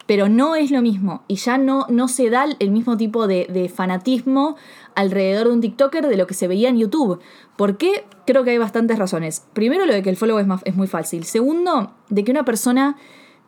Pero 0.07 0.29
no 0.29 0.57
es 0.57 0.71
lo 0.71 0.83
mismo 0.83 1.23
y 1.29 1.37
ya 1.37 1.59
no, 1.59 1.87
no 1.89 2.09
se 2.09 2.31
da 2.31 2.47
el 2.59 2.71
mismo 2.71 2.97
tipo 2.97 3.27
de, 3.27 3.71
fanatismo 3.73 4.57
alrededor 4.95 5.49
de 5.49 5.53
un 5.53 5.61
TikToker 5.61 6.09
de 6.09 6.17
lo 6.17 6.27
que 6.27 6.35
se 6.35 6.49
veía 6.49 6.69
en 6.69 6.79
YouTube. 6.79 7.21
¿Por 7.57 7.77
qué? 7.77 8.05
Creo 8.27 8.43
que 8.43 8.51
hay 8.51 8.59
bastantes 8.59 8.99
razones. 8.99 9.47
Primero, 9.53 9.87
lo 9.87 9.93
de 9.93 10.03
que 10.03 10.11
el 10.11 10.17
follow 10.17 10.39
es, 10.39 10.47
es 10.65 10.75
muy 10.75 10.89
fácil. 10.89 11.25
Segundo, 11.25 11.93
de 12.09 12.25
que 12.25 12.33
una 12.33 12.45
persona 12.45 12.97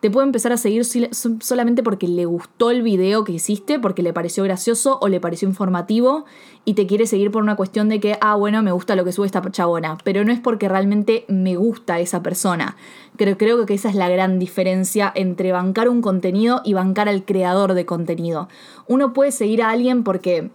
te 0.03 0.11
puede 0.11 0.27
empezar 0.27 0.53
a 0.53 0.57
seguir 0.57 0.85
solamente 0.85 1.85
porque 1.85 2.09
le 2.09 2.25
gustó 2.25 2.73
el 2.73 2.83
video 2.83 3.23
que 3.23 3.31
hiciste, 3.31 3.79
porque 3.79 4.03
le 4.03 4.13
pareció 4.13 4.43
gracioso 4.43 4.99
o 5.01 5.07
le 5.07 5.21
pareció 5.21 5.47
informativo 5.47 6.25
y 6.65 6.75
te 6.75 6.89
quiere 6.89 7.07
seguir 7.07 7.31
por 7.31 7.41
una 7.41 7.55
cuestión 7.55 7.89
de 7.89 8.01
que, 8.01 8.19
ah, 8.21 8.35
bueno, 8.35 8.65
me 8.65 8.73
gusta 8.73 8.97
lo 8.97 9.05
que 9.05 9.13
sube 9.13 9.27
esta 9.27 9.49
chabona, 9.53 9.97
pero 10.03 10.25
no 10.25 10.33
es 10.33 10.41
porque 10.41 10.69
realmente 10.69 11.25
me 11.29 11.55
gusta 11.55 12.01
esa 12.01 12.21
persona. 12.21 12.77
Creo, 13.17 13.39
creo 13.39 13.65
que 13.65 13.75
esa 13.75 13.91
es 13.91 13.95
la 13.95 14.09
gran 14.09 14.41
diferencia 14.41 15.13
entre 15.15 15.53
bancar 15.53 15.89
un 15.89 16.03
contenido 16.03 16.63
y 16.65 16.73
bancar 16.73 17.09
al 17.09 17.25
creador 17.25 17.75
de 17.75 17.87
contenido. 17.87 18.49
Uno 18.89 19.13
puede 19.13 19.31
seguir 19.31 19.63
a 19.63 19.71
alguien 19.71 20.03
porque 20.03 20.51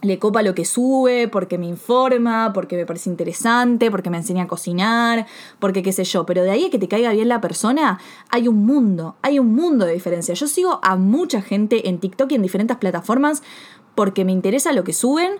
le 0.00 0.18
copa 0.18 0.42
lo 0.42 0.54
que 0.54 0.64
sube, 0.64 1.28
porque 1.28 1.58
me 1.58 1.66
informa, 1.66 2.52
porque 2.52 2.76
me 2.76 2.86
parece 2.86 3.10
interesante, 3.10 3.90
porque 3.90 4.10
me 4.10 4.18
enseña 4.18 4.44
a 4.44 4.46
cocinar, 4.46 5.26
porque 5.58 5.82
qué 5.82 5.92
sé 5.92 6.04
yo. 6.04 6.24
Pero 6.24 6.42
de 6.42 6.50
ahí 6.50 6.66
a 6.66 6.70
que 6.70 6.78
te 6.78 6.88
caiga 6.88 7.12
bien 7.12 7.28
la 7.28 7.40
persona, 7.40 7.98
hay 8.30 8.48
un 8.48 8.64
mundo, 8.64 9.16
hay 9.22 9.38
un 9.38 9.54
mundo 9.54 9.86
de 9.86 9.94
diferencia. 9.94 10.34
Yo 10.34 10.46
sigo 10.46 10.78
a 10.82 10.96
mucha 10.96 11.42
gente 11.42 11.88
en 11.88 11.98
TikTok 11.98 12.30
y 12.32 12.36
en 12.36 12.42
diferentes 12.42 12.76
plataformas 12.76 13.42
porque 13.94 14.24
me 14.24 14.32
interesa 14.32 14.72
lo 14.72 14.84
que 14.84 14.92
suben, 14.92 15.32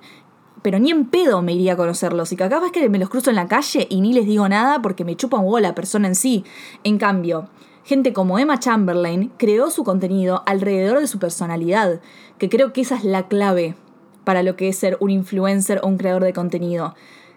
pero 0.62 0.80
ni 0.80 0.90
en 0.90 1.06
pedo 1.06 1.40
me 1.42 1.52
iría 1.52 1.74
a 1.74 1.76
conocerlos. 1.76 2.32
Y 2.32 2.36
que 2.36 2.44
es 2.44 2.72
que 2.72 2.88
me 2.88 2.98
los 2.98 3.10
cruzo 3.10 3.30
en 3.30 3.36
la 3.36 3.46
calle 3.46 3.86
y 3.88 4.00
ni 4.00 4.12
les 4.12 4.26
digo 4.26 4.48
nada 4.48 4.82
porque 4.82 5.04
me 5.04 5.16
chupa 5.16 5.36
un 5.36 5.44
huevo 5.44 5.60
la 5.60 5.76
persona 5.76 6.08
en 6.08 6.16
sí. 6.16 6.44
En 6.82 6.98
cambio, 6.98 7.48
gente 7.84 8.12
como 8.12 8.40
Emma 8.40 8.58
Chamberlain 8.58 9.30
creó 9.36 9.70
su 9.70 9.84
contenido 9.84 10.42
alrededor 10.46 10.98
de 10.98 11.06
su 11.06 11.20
personalidad, 11.20 12.00
que 12.38 12.48
creo 12.48 12.72
que 12.72 12.80
esa 12.80 12.96
es 12.96 13.04
la 13.04 13.28
clave 13.28 13.76
para 14.28 14.42
lo 14.42 14.56
que 14.56 14.68
es 14.68 14.76
ser 14.76 14.98
un 15.00 15.08
influencer 15.08 15.80
o 15.82 15.86
un 15.86 15.96
creador 15.96 16.22
de 16.22 16.34
contenido. 16.34 16.94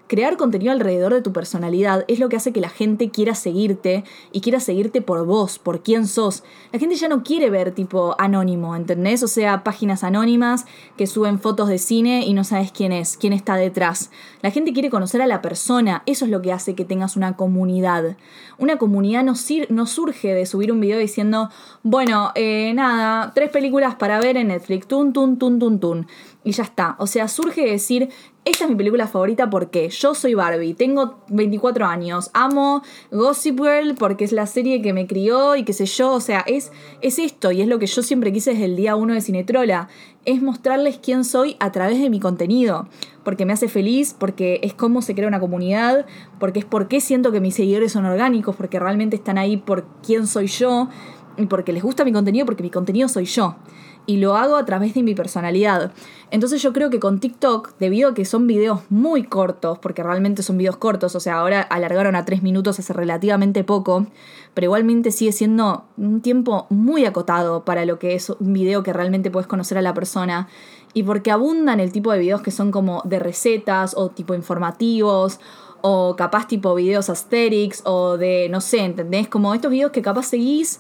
Crear 0.08 0.36
contenido 0.36 0.74
alrededor 0.74 1.14
de 1.14 1.22
tu 1.22 1.32
personalidad 1.32 2.04
es 2.10 2.20
lo 2.20 2.28
que 2.28 2.36
hace 2.36 2.52
que 2.52 2.60
la 2.60 2.68
gente 2.68 3.12
quiera 3.12 3.34
seguirte 3.34 4.04
y 4.34 4.42
quiera 4.42 4.60
seguirte 4.60 5.02
por 5.02 5.26
vos, 5.26 5.58
por 5.58 5.84
quién 5.84 6.06
sos. 6.06 6.44
La 6.74 6.80
gente 6.80 6.96
ya 6.96 7.08
no 7.08 7.24
quiere 7.24 7.50
ver 7.50 7.72
tipo 7.72 8.14
anónimo, 8.20 8.76
¿entendés? 8.76 9.24
O 9.24 9.30
sea, 9.30 9.64
páginas 9.64 10.04
anónimas 10.04 10.66
que 10.98 11.08
suben 11.08 11.40
fotos 11.40 11.70
de 11.70 11.78
cine 11.78 12.26
y 12.26 12.34
no 12.34 12.44
sabes 12.44 12.74
quién 12.74 12.92
es, 12.92 13.16
quién 13.16 13.32
está 13.32 13.56
detrás. 13.56 14.12
La 14.42 14.52
gente 14.52 14.74
quiere 14.74 14.90
conocer 14.90 15.22
a 15.22 15.28
la 15.28 15.42
persona, 15.42 16.04
eso 16.06 16.26
es 16.26 16.32
lo 16.32 16.42
que 16.42 16.52
hace 16.52 16.76
que 16.76 16.84
tengas 16.84 17.16
una 17.16 17.38
comunidad. 17.38 18.18
Una 18.58 18.78
comunidad 18.78 19.24
no, 19.24 19.36
no 19.70 19.86
surge 19.86 20.34
de 20.34 20.46
subir 20.46 20.74
un 20.74 20.82
video 20.82 21.00
diciendo, 21.00 21.50
bueno, 21.84 22.34
eh, 22.36 22.74
nada, 22.76 23.32
tres 23.34 23.50
películas 23.50 23.96
para 23.96 24.20
ver 24.20 24.36
en 24.36 24.50
Netflix, 24.50 24.88
tun, 24.88 25.14
tun, 25.14 25.38
tun, 25.38 25.58
tun, 25.58 25.80
tun 25.80 26.08
y 26.44 26.52
ya 26.54 26.64
está. 26.64 26.96
O 27.00 27.08
sea, 27.08 27.28
surge 27.28 27.62
decir, 27.62 28.10
esta 28.46 28.64
es 28.64 28.70
mi 28.70 28.76
película 28.76 29.08
favorita 29.08 29.50
porque 29.50 29.90
yo 29.90 30.16
soy 30.16 30.34
Barbie, 30.34 30.74
tengo 30.74 31.20
24 31.30 31.86
años, 31.86 32.32
amo 32.34 32.82
Gossip 33.12 33.60
Girl 33.60 33.96
porque 33.96 34.24
es 34.24 34.32
la 34.32 34.48
serie 34.48 34.82
que 34.82 34.94
me 34.94 35.06
crió 35.06 35.56
y 35.56 35.64
qué 35.64 35.74
sé 35.74 35.86
yo, 35.86 36.12
o 36.14 36.20
sea, 36.20 36.44
es, 36.48 36.72
es 37.02 37.20
esto 37.20 37.52
y 37.52 37.62
es 37.62 37.68
lo 37.68 37.78
que 37.78 37.86
yo 37.86 38.02
siempre 38.02 38.34
quise 38.34 38.52
desde 38.52 38.66
el 38.66 38.76
día 38.76 38.96
uno 38.96 39.14
de 39.14 39.22
Cinetrola, 39.22 39.90
es 40.26 40.42
mostrarles 40.42 40.98
quién 40.98 41.24
soy 41.24 41.56
a 41.60 41.72
través 41.72 42.00
de 42.00 42.10
mi 42.10 42.20
contenido, 42.20 42.88
porque 43.24 43.46
me 43.46 43.54
hace 43.54 43.68
feliz, 43.68 44.16
porque 44.18 44.60
es 44.64 44.74
cómo 44.74 45.04
se 45.04 45.14
crea 45.14 45.28
una 45.28 45.40
comunidad, 45.40 46.08
porque 46.40 46.60
es 46.60 46.66
porque 46.66 47.02
siento 47.02 47.32
que 47.32 47.40
mis 47.40 47.56
seguidores 47.56 47.92
son 47.92 48.06
orgánicos, 48.06 48.56
porque 48.56 48.80
realmente 48.80 49.16
están 49.16 49.38
ahí 49.38 49.58
por 49.58 49.86
quién 50.04 50.26
soy 50.26 50.48
yo 50.48 50.90
y 51.38 51.46
porque 51.46 51.74
les 51.74 51.84
gusta 51.84 52.04
mi 52.04 52.12
contenido, 52.12 52.46
porque 52.48 52.64
mi 52.64 52.72
contenido 52.72 53.08
soy 53.08 53.26
yo 53.26 53.56
y 54.06 54.18
lo 54.18 54.36
hago 54.36 54.56
a 54.56 54.66
través 54.66 54.94
de 54.94 55.04
mi 55.04 55.16
personalidad. 55.16 55.92
Entonces 56.32 56.62
yo 56.62 56.74
creo 56.74 56.90
que 56.90 57.00
con 57.00 57.20
TikTok, 57.20 57.78
debido 57.80 58.10
a 58.10 58.14
que 58.14 58.26
son 58.26 58.48
videos 58.48 58.82
muy 58.90 59.24
cortos, 59.24 59.80
porque 59.80 60.04
realmente 60.04 60.44
son 60.44 60.58
videos 60.58 60.78
cortos, 60.78 61.16
o 61.16 61.20
sea, 61.20 61.40
ahora 61.40 61.62
alargaron 61.62 62.16
a 62.16 62.26
tres 62.26 62.42
minutos 62.42 62.80
hace 62.80 62.94
relativamente 62.94 63.64
poco, 63.64 64.08
pero 64.54 64.66
igualmente 64.66 65.12
sigue 65.12 65.32
siendo 65.32 65.86
un 65.98 66.22
tiempo 66.22 66.68
muy 66.70 67.06
acotado 67.06 67.64
para 67.64 67.86
lo 67.86 68.00
que 68.00 68.16
es 68.16 68.30
un 68.30 68.54
video 68.54 68.84
que 68.84 68.94
realmente 68.94 69.32
puedes 69.32 69.48
conocer 69.48 69.78
a 69.78 69.82
la 69.82 69.94
persona. 69.94 70.48
Y 70.94 71.04
porque 71.04 71.32
abundan 71.32 71.80
el 71.80 71.92
tipo 71.92 72.12
de 72.12 72.20
videos 72.20 72.42
que 72.42 72.52
son 72.52 72.72
como 72.72 73.02
de 73.06 73.20
recetas 73.20 73.94
o 73.96 74.10
tipo 74.10 74.34
informativos 74.34 75.40
o 75.82 76.16
capaz 76.16 76.48
tipo 76.48 76.76
videos 76.76 77.10
asterix 77.10 77.82
o 77.86 78.18
de, 78.18 78.48
no 78.50 78.62
sé, 78.62 78.80
¿entendés? 78.80 79.28
Como 79.28 79.54
estos 79.54 79.72
videos 79.72 79.92
que 79.92 80.02
capaz 80.02 80.28
seguís 80.28 80.80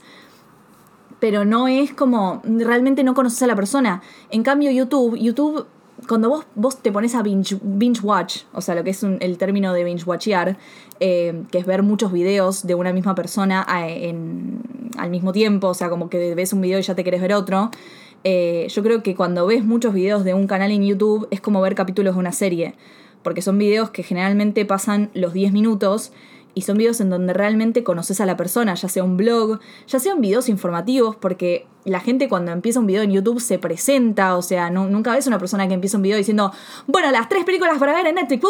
pero 1.22 1.46
no 1.46 1.68
es 1.68 1.94
como, 1.94 2.42
realmente 2.44 3.04
no 3.04 3.14
conoces 3.14 3.44
a 3.44 3.48
la 3.48 3.56
persona. 3.56 4.02
En 4.32 4.42
cambio 4.42 4.72
YouTube, 4.72 5.16
YouTube, 5.16 5.68
cuando 6.08 6.30
vos, 6.30 6.48
vos 6.56 6.82
te 6.82 6.92
pones 6.92 7.14
a 7.14 7.22
binge, 7.22 7.60
binge 7.62 8.02
watch, 8.02 8.40
o 8.54 8.60
sea, 8.60 8.74
lo 8.74 8.84
que 8.84 8.90
es 8.90 9.04
el 9.04 9.38
término 9.38 9.72
de 9.72 9.84
binge 9.84 10.04
watchear, 10.04 10.58
eh, 11.00 11.44
que 11.52 11.60
es 11.60 11.66
ver 11.68 11.84
muchos 11.84 12.12
videos 12.12 12.66
de 12.66 12.74
una 12.74 12.92
misma 12.92 13.14
persona 13.14 13.62
al 13.62 15.10
mismo 15.12 15.32
tiempo, 15.32 15.68
o 15.68 15.74
sea, 15.76 15.92
como 15.92 16.10
que 16.10 16.34
ves 16.34 16.54
un 16.54 16.62
video 16.62 16.80
y 16.80 16.82
ya 16.82 16.96
te 16.96 17.04
querés 17.04 17.22
ver 17.22 17.36
otro. 17.36 17.70
Eh, 18.24 18.66
yo 18.70 18.82
creo 18.82 19.04
que 19.04 19.16
cuando 19.16 19.46
ves 19.46 19.64
muchos 19.64 19.94
videos 19.94 20.24
de 20.24 20.34
un 20.34 20.48
canal 20.48 20.72
en 20.72 20.84
YouTube 20.84 21.28
es 21.30 21.40
como 21.40 21.62
ver 21.62 21.76
capítulos 21.76 22.16
de 22.16 22.20
una 22.20 22.32
serie, 22.32 22.74
porque 23.22 23.44
son 23.44 23.60
videos 23.60 23.92
que 23.92 24.02
generalmente 24.02 24.66
pasan 24.66 25.12
los 25.14 25.34
10 25.34 25.54
minutos 25.54 26.14
y 26.54 26.62
son 26.62 26.78
videos 26.78 27.02
en 27.02 27.10
donde 27.10 27.34
realmente 27.34 27.84
conoces 27.84 28.22
a 28.22 28.26
la 28.26 28.38
persona, 28.38 28.74
ya 28.74 28.90
sea 28.90 29.04
un 29.04 29.18
blog, 29.18 29.60
ya 29.88 30.00
sean 30.00 30.22
videos 30.22 30.50
informativos, 30.50 31.16
porque 31.16 31.68
la 31.86 32.00
gente 32.00 32.30
cuando 32.30 32.52
empieza 32.52 32.80
un 32.80 32.86
video 32.86 33.02
en 33.02 33.12
YouTube 33.12 33.40
se 33.40 33.58
presenta, 33.58 34.38
o 34.38 34.42
sea, 34.42 34.70
nunca 34.70 35.14
ves 35.14 35.28
una 35.28 35.40
persona 35.40 35.68
que 35.68 35.74
empieza 35.74 35.98
un 35.98 36.04
video 36.04 36.18
diciendo, 36.18 36.52
bueno, 36.88 37.12
las 37.12 37.28
tres 37.30 37.44
películas 37.44 37.78
para 37.80 37.94
ver 37.94 38.08
en 38.08 38.16
Netflix, 38.16 38.44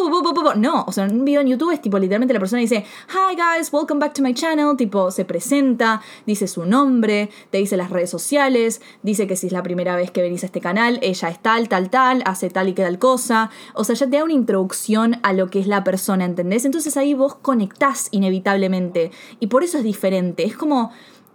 no, 0.57 0.83
o 0.85 0.91
sea, 0.91 1.05
un 1.05 1.23
video 1.25 1.41
en 1.41 1.47
YouTube 1.47 1.71
es 1.71 1.81
tipo 1.81 1.97
literalmente 1.97 2.33
la 2.33 2.39
persona 2.39 2.61
dice, 2.61 2.85
hi 3.09 3.35
guys, 3.35 3.71
welcome 3.71 3.99
back 3.99 4.13
to 4.13 4.21
my 4.21 4.33
channel, 4.33 4.75
tipo, 4.75 5.11
se 5.11 5.25
presenta, 5.25 6.01
dice 6.25 6.47
su 6.47 6.65
nombre, 6.65 7.29
te 7.49 7.59
dice 7.59 7.77
las 7.77 7.89
redes 7.89 8.09
sociales, 8.09 8.81
dice 9.01 9.27
que 9.27 9.35
si 9.35 9.47
es 9.47 9.53
la 9.53 9.63
primera 9.63 9.95
vez 9.95 10.11
que 10.11 10.21
venís 10.21 10.43
a 10.43 10.47
este 10.47 10.61
canal, 10.61 10.99
ella 11.01 11.29
es 11.29 11.39
tal, 11.41 11.69
tal, 11.69 11.89
tal, 11.89 12.23
hace 12.25 12.49
tal 12.49 12.69
y 12.69 12.73
que 12.73 12.83
tal 12.83 12.99
cosa, 12.99 13.49
o 13.73 13.83
sea, 13.83 13.95
ya 13.95 14.07
te 14.07 14.17
da 14.17 14.23
una 14.23 14.33
introducción 14.33 15.17
a 15.23 15.33
lo 15.33 15.49
que 15.49 15.59
es 15.59 15.67
la 15.67 15.83
persona, 15.83 16.25
¿entendés? 16.25 16.65
Entonces 16.65 16.97
ahí 16.97 17.13
vos 17.13 17.35
conectás 17.35 18.09
inevitablemente, 18.11 19.11
y 19.39 19.47
por 19.47 19.63
eso 19.63 19.77
es 19.77 19.83
diferente, 19.83 20.45
es 20.45 20.55
como 20.55 20.91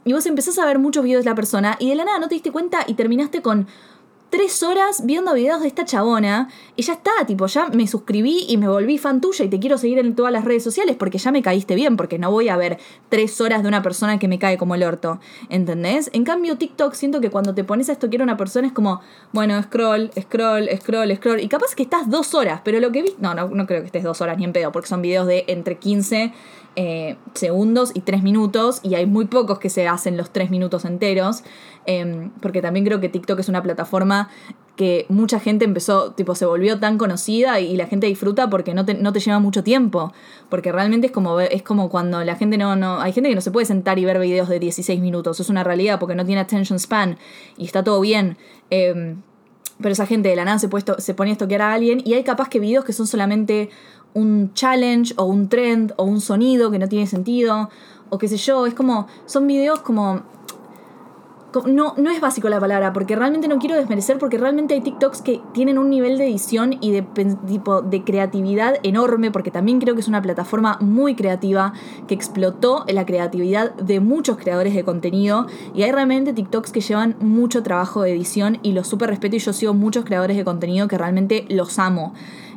y 0.07 0.13
vos 0.13 0.25
empezás 0.25 0.59
a 0.59 0.65
ver 0.65 0.79
muchos 0.79 1.05
videos 1.05 1.25
de 1.25 1.31
la 1.31 1.35
persona 1.35 1.77
y 1.79 1.91
de 1.91 1.97
la 1.97 2.05
nada 2.05 2.21
no 2.21 2.29
te 2.29 2.35
diste 2.37 2.53
cuenta 2.53 2.85
y 2.87 2.95
terminaste 2.95 3.43
con 3.43 3.67
tres 4.31 4.63
horas 4.63 5.05
viendo 5.05 5.35
videos 5.35 5.61
de 5.61 5.69
esta 5.69 5.85
chabona 5.85 6.49
y 6.77 6.83
ya 6.83 6.93
está, 6.95 7.11
tipo, 7.27 7.47
ya 7.47 7.69
me 7.69 7.87
suscribí 7.87 8.45
y 8.49 8.57
me 8.57 8.69
volví 8.69 8.99
fan 8.99 9.21
tuya 9.21 9.45
y 9.45 9.49
te 9.49 9.59
quiero 9.59 9.79
seguir 9.79 9.99
en 9.99 10.15
todas 10.15 10.33
las 10.33 10.45
redes 10.45 10.63
sociales 10.63 10.95
porque 10.97 11.19
ya 11.19 11.33
me 11.33 11.43
caíste 11.43 11.75
bien, 11.75 11.97
porque 11.97 12.19
no 12.19 12.31
voy 12.31 12.49
a 12.49 12.57
ver 12.57 12.79
tres 13.09 13.41
horas 13.41 13.63
de 13.63 13.69
una 13.69 13.83
persona 13.83 14.19
que 14.19 14.29
me 14.29 14.39
cae 14.39 14.59
como 14.59 14.75
el 14.75 14.85
orto, 14.85 15.21
¿entendés? 15.49 16.11
En 16.13 16.25
cambio, 16.25 16.57
TikTok 16.57 16.95
siento 16.95 17.21
que 17.21 17.31
cuando 17.31 17.55
te 17.55 17.65
pones 17.65 17.89
a 17.89 17.93
esto 17.93 18.09
quiero 18.09 18.25
una 18.25 18.37
persona 18.37 18.69
es 18.69 18.73
como, 18.73 19.01
bueno, 19.33 19.61
scroll, 19.63 20.11
scroll, 20.21 20.69
scroll, 20.77 21.17
scroll, 21.17 21.41
y 21.41 21.49
capaz 21.49 21.75
que 21.75 21.83
estás 21.83 22.09
dos 22.11 22.35
horas, 22.35 22.61
pero 22.65 22.79
lo 22.79 22.93
que 22.93 23.03
vi, 23.03 23.15
no, 23.19 23.35
no, 23.35 23.49
no 23.49 23.67
creo 23.67 23.81
que 23.81 23.87
estés 23.87 24.05
dos 24.05 24.21
horas 24.21 24.39
ni 24.39 24.45
en 24.45 24.53
pedo, 24.53 24.71
porque 24.71 24.89
son 24.89 25.03
videos 25.03 25.27
de 25.27 25.45
entre 25.49 25.79
15 25.79 26.33
eh, 26.77 27.17
segundos 27.35 27.91
y 27.95 28.01
tres 28.01 28.23
minutos, 28.23 28.81
y 28.83 28.95
hay 28.95 29.07
muy 29.07 29.27
pocos 29.27 29.59
que 29.59 29.71
se 29.71 29.89
hacen 29.89 30.17
los 30.17 30.31
tres 30.31 30.51
minutos 30.51 30.85
enteros, 30.85 31.43
em, 31.87 32.31
porque 32.41 32.63
también 32.63 32.85
creo 32.85 33.01
que 33.01 33.09
TikTok 33.09 33.41
es 33.41 33.49
una 33.49 33.63
plataforma 33.63 34.29
que 34.77 35.07
mucha 35.09 35.41
gente 35.41 35.65
empezó, 35.65 36.13
tipo, 36.13 36.35
se 36.35 36.45
volvió 36.45 36.79
tan 36.79 36.99
conocida 36.99 37.61
y 37.61 37.77
la 37.77 37.87
gente 37.87 38.07
disfruta 38.07 38.51
porque 38.51 38.75
no 38.75 38.85
te, 38.85 38.95
no 38.95 39.13
te 39.13 39.21
lleva 39.21 39.39
mucho 39.41 39.65
tiempo. 39.65 40.13
Porque 40.51 40.71
realmente 40.71 41.07
es 41.07 41.13
como, 41.13 41.41
es 41.41 41.63
como 41.63 41.89
cuando 41.89 42.23
la 42.25 42.37
gente 42.37 42.59
no, 42.59 42.77
no. 42.77 43.01
Hay 43.01 43.13
gente 43.13 43.31
que 43.31 43.35
no 43.35 43.41
se 43.41 43.51
puede 43.51 43.65
sentar 43.65 43.99
y 43.99 44.05
ver 44.05 44.19
videos 44.19 44.49
de 44.49 44.61
16 44.61 45.01
minutos. 45.01 45.41
Es 45.41 45.49
una 45.49 45.65
realidad 45.65 45.99
porque 45.99 46.15
no 46.15 46.27
tiene 46.27 46.43
attention 46.43 46.79
span 46.79 47.17
y 47.57 47.65
está 47.65 47.83
todo 47.83 48.01
bien. 48.01 48.37
Em, 48.69 49.23
pero 49.81 49.93
esa 49.93 50.07
gente 50.07 50.29
de 50.29 50.37
la 50.37 50.45
nada 50.45 50.59
se, 50.59 50.69
puesto, 50.69 51.01
se 51.01 51.15
pone 51.15 51.31
a 51.31 51.33
estoquear 51.33 51.63
a 51.63 51.75
alguien 51.75 52.01
y 52.05 52.15
hay 52.15 52.25
capaz 52.25 52.49
que 52.49 52.61
videos 52.61 52.85
que 52.85 52.93
son 52.93 53.07
solamente 53.07 53.69
un 54.17 54.53
challenge 54.55 55.15
o 55.17 55.25
un 55.25 55.49
trend 55.49 55.93
o 55.97 56.05
un 56.05 56.21
sonido 56.21 56.71
que 56.71 56.79
no 56.79 56.89
tiene 56.89 57.07
sentido 57.07 57.69
o 58.09 58.19
qué 58.19 58.29
sé 58.29 58.39
yo. 58.39 58.67
Es 58.67 58.75
como, 58.75 59.07
son 59.27 59.47
videos 59.47 59.81
como 59.81 60.23
no, 61.65 61.95
no 61.97 62.11
es 62.11 62.21
básico 62.21 62.49
la 62.49 62.61
palabra, 62.61 62.93
porque 62.93 63.17
realmente 63.17 63.49
no 63.49 63.59
quiero 63.59 63.77
desmerecer, 63.77 64.19
porque 64.19 64.37
realmente 64.37 64.75
hay 64.75 64.81
TikToks 64.81 65.23
que 65.23 65.41
tienen 65.55 65.79
un 65.79 65.89
nivel 65.89 66.19
de 66.19 66.27
edición 66.27 66.77
y 66.81 66.91
de, 66.91 67.03
tipo, 67.47 67.81
de 67.81 68.05
creatividad 68.05 68.75
enorme, 68.83 69.31
porque 69.31 69.51
también 69.51 69.81
creo 69.81 69.95
que 69.95 70.01
es 70.01 70.09
una 70.09 70.21
plataforma 70.21 70.77
muy 70.81 71.15
creativa 71.15 71.73
que 72.07 72.15
explotó 72.15 72.85
la 72.89 73.07
creatividad 73.07 73.75
de 73.77 74.01
muchos 74.01 74.37
creadores 74.37 74.75
de 74.75 74.85
contenido. 74.85 75.47
Y 75.75 75.83
hay 75.83 75.93
realmente 75.93 76.33
TikToks 76.33 76.73
que 76.73 76.81
llevan 76.81 77.17
mucho 77.21 77.63
trabajo 77.63 78.03
de 78.03 78.13
edición 78.13 78.59
y 78.63 78.73
los 78.73 78.87
súper 78.87 79.09
respeto 79.09 79.37
y 79.37 79.39
yo 79.39 79.53
sigo 79.53 79.73
muchos 79.73 80.05
creadores 80.05 80.37
de 80.37 80.45
contenido 80.45 80.89
que 80.89 80.99
realmente 80.99 81.47
los 81.49 81.79
amo. 81.79 82.13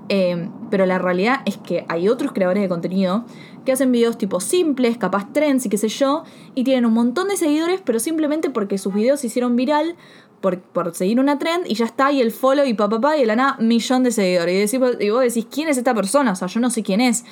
Eh, 0.10 0.49
pero 0.72 0.88
la 0.88 0.97
realidad 0.97 1.41
es 1.45 1.57
que 1.57 1.86
hay 1.88 2.10
otros 2.10 2.32
creadores 2.32 2.64
de 2.64 2.70
contenido 2.70 3.26
que 3.64 3.72
hacen 3.72 3.91
videos 3.91 4.18
tipo 4.18 4.39
simples, 4.39 4.97
capaz 4.97 5.32
trends 5.32 5.66
y 5.68 5.70
qué 5.70 5.78
sé 5.78 5.88
yo, 5.88 6.24
y 6.55 6.64
tienen 6.64 6.86
un 6.86 6.93
montón 6.93 7.28
de 7.28 7.38
seguidores, 7.38 7.82
pero 7.84 7.99
simplemente 7.99 8.49
porque 8.49 8.80
sus 8.80 8.93
videos 8.93 9.20
se 9.20 9.28
hicieron 9.28 9.55
viral 9.55 9.95
por, 10.41 10.95
seguir 10.95 11.20
una 11.20 11.38
trend 11.38 11.68
y 11.68 11.76
ya 11.76 11.86
está, 11.86 12.12
y 12.12 12.22
el 12.22 12.32
follow 12.32 12.66
y 12.66 12.74
papá, 12.74 12.99
pa, 12.99 13.18
y 13.18 13.22
de 13.22 13.36
la 13.36 13.57
millón 13.60 14.03
de 14.03 14.12
seguidores. 14.12 14.74
Y, 14.74 14.78
y 14.78 15.10
vos 15.10 15.22
decís, 15.22 15.47
¿quién 15.51 15.68
es 15.68 15.78
esta 15.78 15.93
persona? 15.93 16.32
O 16.32 16.36
sea, 16.36 16.47
yo 16.47 16.60
no 16.60 16.70
sé 16.70 16.82
quién 16.82 17.01
es. 17.01 17.26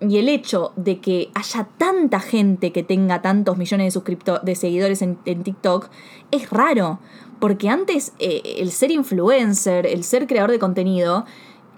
Y 0.00 0.18
el 0.18 0.28
hecho 0.28 0.72
de 0.76 1.00
que 1.00 1.30
haya 1.34 1.68
tanta 1.78 2.20
gente 2.20 2.70
que 2.70 2.82
tenga 2.82 3.22
tantos 3.22 3.56
millones 3.56 3.94
de, 3.94 4.38
de 4.42 4.54
seguidores 4.54 5.00
en, 5.00 5.16
TikTok 5.16 5.88
es 6.30 6.50
raro. 6.50 6.98
Porque 7.40 7.68
antes 7.68 8.12
eh, 8.18 8.42
el 8.58 8.70
ser 8.70 8.90
influencer, 8.90 9.86
el 9.86 10.04
ser 10.04 10.26
creador 10.26 10.50
de 10.50 10.58
contenido, 10.58 11.24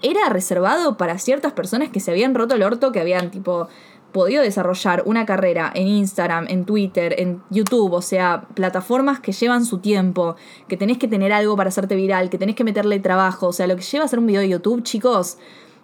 era 0.01 0.29
reservado 0.29 0.97
para 0.97 1.17
ciertas 1.17 1.53
personas 1.53 1.89
que 1.89 1.99
se 1.99 2.11
habían 2.11 2.35
roto 2.35 2.55
el 2.55 2.63
orto, 2.63 2.91
que 2.91 2.99
habían 2.99 3.31
tipo 3.31 3.67
podido 4.11 4.41
desarrollar 4.41 5.03
una 5.05 5.25
carrera 5.25 5.71
en 5.73 5.87
Instagram, 5.87 6.47
en 6.49 6.65
Twitter, 6.65 7.15
en 7.17 7.41
YouTube, 7.49 7.93
o 7.93 8.01
sea, 8.01 8.47
plataformas 8.53 9.19
que 9.19 9.31
llevan 9.31 9.65
su 9.65 9.79
tiempo, 9.79 10.35
que 10.67 10.77
tenés 10.77 10.97
que 10.97 11.07
tener 11.07 11.31
algo 11.31 11.55
para 11.55 11.69
hacerte 11.69 11.95
viral, 11.95 12.29
que 12.29 12.37
tenés 12.37 12.55
que 12.55 12.63
meterle 12.63 12.99
trabajo, 12.99 13.47
o 13.47 13.53
sea, 13.53 13.67
lo 13.67 13.75
que 13.75 13.83
lleva 13.83 14.03
a 14.03 14.05
hacer 14.05 14.19
un 14.19 14.27
video 14.27 14.41
de 14.41 14.49
YouTube, 14.49 14.83
chicos, 14.83 15.37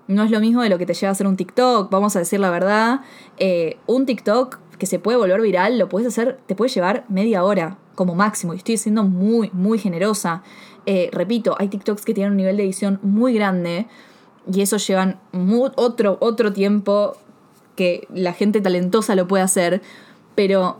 no 0.08 0.24
es 0.24 0.32
lo 0.32 0.40
mismo 0.40 0.62
de 0.62 0.70
lo 0.70 0.78
que 0.78 0.86
te 0.86 0.94
lleva 0.94 1.10
a 1.10 1.12
hacer 1.12 1.28
un 1.28 1.36
TikTok, 1.36 1.92
vamos 1.92 2.16
a 2.16 2.20
decir 2.20 2.40
la 2.40 2.50
verdad, 2.50 3.02
eh, 3.38 3.78
un 3.88 4.06
TikTok 4.06 4.60
que 4.78 4.86
se 4.86 5.00
puede 5.00 5.18
volver 5.18 5.42
viral, 5.42 5.80
lo 5.80 5.90
puedes 5.90 6.08
hacer, 6.08 6.40
te 6.46 6.56
puede 6.56 6.70
llevar 6.70 7.06
media 7.10 7.44
hora 7.44 7.78
como 7.96 8.14
máximo, 8.14 8.54
y 8.54 8.58
estoy 8.58 8.78
siendo 8.78 9.04
muy, 9.04 9.50
muy 9.54 9.80
generosa. 9.80 10.44
Eh, 10.86 11.10
repito, 11.12 11.56
hay 11.58 11.68
TikToks 11.68 12.06
que 12.06 12.14
tienen 12.14 12.32
un 12.32 12.38
nivel 12.38 12.58
de 12.58 12.64
edición 12.64 13.00
muy 13.02 13.34
grande 13.34 13.88
y 14.52 14.62
eso 14.62 14.78
llevan 14.78 15.20
otro, 15.76 16.18
otro 16.22 16.54
tiempo 16.54 17.18
que 17.76 18.08
la 18.14 18.34
gente 18.34 18.62
talentosa 18.62 19.16
lo 19.16 19.28
puede 19.28 19.44
hacer, 19.44 19.82
pero 20.36 20.80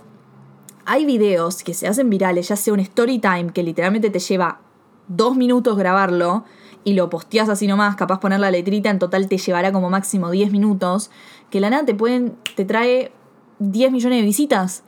hay 0.86 1.06
videos 1.06 1.64
que 1.64 1.74
se 1.74 1.88
hacen 1.88 2.10
virales, 2.10 2.48
ya 2.50 2.56
sea 2.56 2.74
un 2.74 2.80
story 2.80 3.20
time 3.20 3.52
que 3.54 3.64
literalmente 3.64 4.10
te 4.10 4.20
lleva 4.20 4.60
dos 5.08 5.36
minutos 5.36 5.78
grabarlo 5.78 6.46
y 6.84 6.94
lo 6.94 7.10
posteas 7.10 7.50
así 7.50 7.66
nomás, 7.66 7.96
capaz 7.96 8.20
poner 8.20 8.40
la 8.40 8.52
letrita, 8.52 8.92
en 8.92 9.00
total 9.00 9.28
te 9.28 9.38
llevará 9.38 9.72
como 9.72 9.90
máximo 9.90 10.30
10 10.30 10.52
minutos, 10.52 11.10
que 11.50 11.60
la 11.60 11.72
nada 11.72 11.84
te 11.84 11.96
pueden, 11.96 12.36
te 12.56 12.64
trae 12.64 13.12
10 13.60 13.92
millones 13.92 14.20
de 14.20 14.26
visitas 14.26 14.84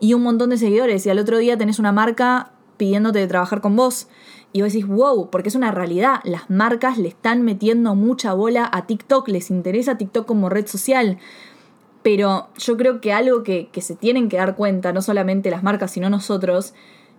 y 0.00 0.14
un 0.14 0.22
montón 0.22 0.50
de 0.50 0.56
seguidores 0.56 1.04
y 1.04 1.10
al 1.10 1.18
otro 1.18 1.36
día 1.36 1.58
tenés 1.58 1.78
una 1.78 1.92
marca 1.92 2.52
pidiéndote 2.78 3.18
de 3.18 3.26
trabajar 3.28 3.60
con 3.60 3.76
vos. 3.76 4.08
Y 4.52 4.60
vos 4.60 4.72
decís, 4.72 4.86
wow, 4.86 5.30
porque 5.30 5.48
es 5.48 5.54
una 5.54 5.70
realidad. 5.70 6.20
Las 6.24 6.50
marcas 6.50 6.98
le 6.98 7.08
están 7.08 7.42
metiendo 7.42 7.94
mucha 7.94 8.34
bola 8.34 8.68
a 8.70 8.86
TikTok, 8.86 9.28
les 9.28 9.50
interesa 9.50 9.96
TikTok 9.96 10.26
como 10.26 10.48
red 10.48 10.66
social. 10.66 11.18
Pero 12.02 12.48
yo 12.58 12.76
creo 12.76 13.00
que 13.00 13.12
algo 13.12 13.42
que, 13.42 13.68
se 13.80 13.96
tienen 13.96 14.28
que 14.28 14.36
dar 14.36 14.56
cuenta, 14.56 14.92
no 14.92 15.00
solamente 15.00 15.50
las 15.50 15.62
marcas, 15.62 15.92
sino 15.92 16.10
nosotros, 16.10 16.74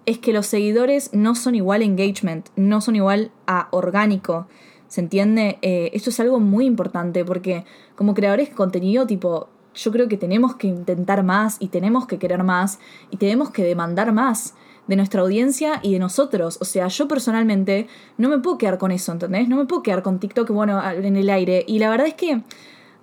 es 0.05 0.19
que 0.19 0.33
los 0.33 0.45
seguidores 0.45 1.11
no 1.13 1.33
son 1.33 1.55
igual 1.55 1.81
a 1.81 1.85
engagement, 1.85 2.49
no 2.55 2.81
son 2.81 2.95
igual 2.95 3.31
a 3.47 3.67
orgánico. 3.71 4.47
¿Se 4.87 5.01
entiende? 5.01 5.57
Eh, 5.63 5.89
esto 5.93 6.11
es 6.11 6.19
algo 6.19 6.39
muy 6.39 6.65
importante 6.65 7.25
porque 7.25 7.65
como 7.95 8.13
creadores 8.13 8.49
de 8.49 8.55
contenido, 8.55 9.07
tipo, 9.07 9.47
yo 9.73 9.91
creo 9.91 10.07
que 10.07 10.17
tenemos 10.17 10.55
que 10.55 10.67
intentar 10.67 11.23
más 11.23 11.57
y 11.59 11.69
tenemos 11.69 12.05
que 12.05 12.19
querer 12.19 12.43
más 12.43 12.79
y 13.09 13.17
tenemos 13.17 13.49
que 13.49 13.63
demandar 13.63 14.11
más 14.11 14.53
de 14.87 14.95
nuestra 14.95 15.21
audiencia 15.21 15.79
y 15.81 15.93
de 15.93 15.99
nosotros. 15.99 16.57
O 16.61 16.65
sea, 16.65 16.87
yo 16.87 17.07
personalmente 17.07 17.87
no 18.17 18.29
me 18.29 18.39
puedo 18.39 18.57
quedar 18.57 18.77
con 18.77 18.91
eso, 18.91 19.11
¿entendés? 19.11 19.47
No 19.47 19.57
me 19.57 19.65
puedo 19.65 19.83
quedar 19.83 20.03
con 20.03 20.19
TikTok, 20.19 20.49
bueno, 20.51 20.81
en 20.91 21.15
el 21.15 21.29
aire. 21.29 21.63
Y 21.67 21.79
la 21.79 21.89
verdad 21.89 22.07
es 22.07 22.15
que 22.15 22.41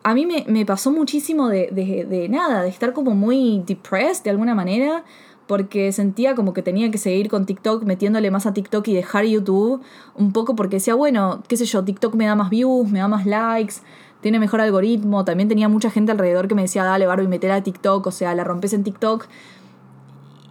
a 0.03 0.15
mí 0.15 0.27
me, 0.27 0.67
pasó 0.67 0.91
muchísimo 0.91 1.49
de, 1.49 1.69
de, 1.73 2.29
nada, 2.29 2.63
de 2.63 2.69
estar 2.69 2.93
como 2.93 3.15
muy 3.15 3.63
depressed 3.67 4.25
de 4.25 4.31
alguna 4.31 4.55
manera, 4.55 5.05
porque 5.47 5.93
sentía 5.93 6.35
como 6.35 6.53
que 6.53 6.63
tenía 6.63 6.91
que 6.91 6.99
seguir 6.99 7.29
con 7.29 7.45
TikTok, 7.45 7.83
metiéndole 7.83 8.31
más 8.31 8.47
a 8.47 8.55
TikTok 8.55 8.87
y 8.89 8.95
dejar 8.95 9.25
YouTube, 9.25 9.83
un 10.15 10.33
poco 10.33 10.55
porque 10.55 10.77
decía, 10.77 10.95
bueno, 10.95 11.43
qué 11.49 11.57
sé 11.57 11.65
yo, 11.67 11.85
TikTok 11.85 12.15
me 12.15 12.27
da 12.27 12.35
más 12.35 12.51
views, 12.51 12.89
me 12.89 13.01
da 13.01 13.09
más 13.09 13.27
likes, 13.27 13.77
tiene 14.21 14.39
mejor 14.39 14.61
algoritmo, 14.61 15.25
también 15.25 15.49
tenía 15.49 15.69
mucha 15.69 15.91
gente 15.91 16.13
alrededor 16.13 16.47
que 16.47 16.55
me 16.55 16.63
decía, 16.63 16.85
dale, 16.85 17.07
Barbie, 17.07 17.27
meter 17.27 17.51
a 17.51 17.63
TikTok, 17.63 18.07
o 18.07 18.11
sea, 18.11 18.35
la 18.35 18.45
rompes 18.45 18.73
en 18.73 18.85
TikTok. 18.85 19.27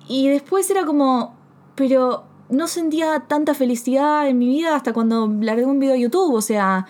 Y 0.10 0.28
después 0.28 0.70
era 0.70 0.86
como, 0.86 1.38
pero 1.76 2.24
no 2.49 2.68
sentía 2.68 3.26
tanta 3.28 3.53
felicidad 3.53 4.28
en 4.28 4.39
mi 4.39 4.47
vida 4.47 4.76
hasta 4.76 4.91
cuando 4.91 5.32
largué 5.39 5.66
un 5.66 5.80
video 5.80 5.93
de 5.93 6.01
YouTube, 6.01 6.34
o 6.34 6.41
sea, 6.41 6.88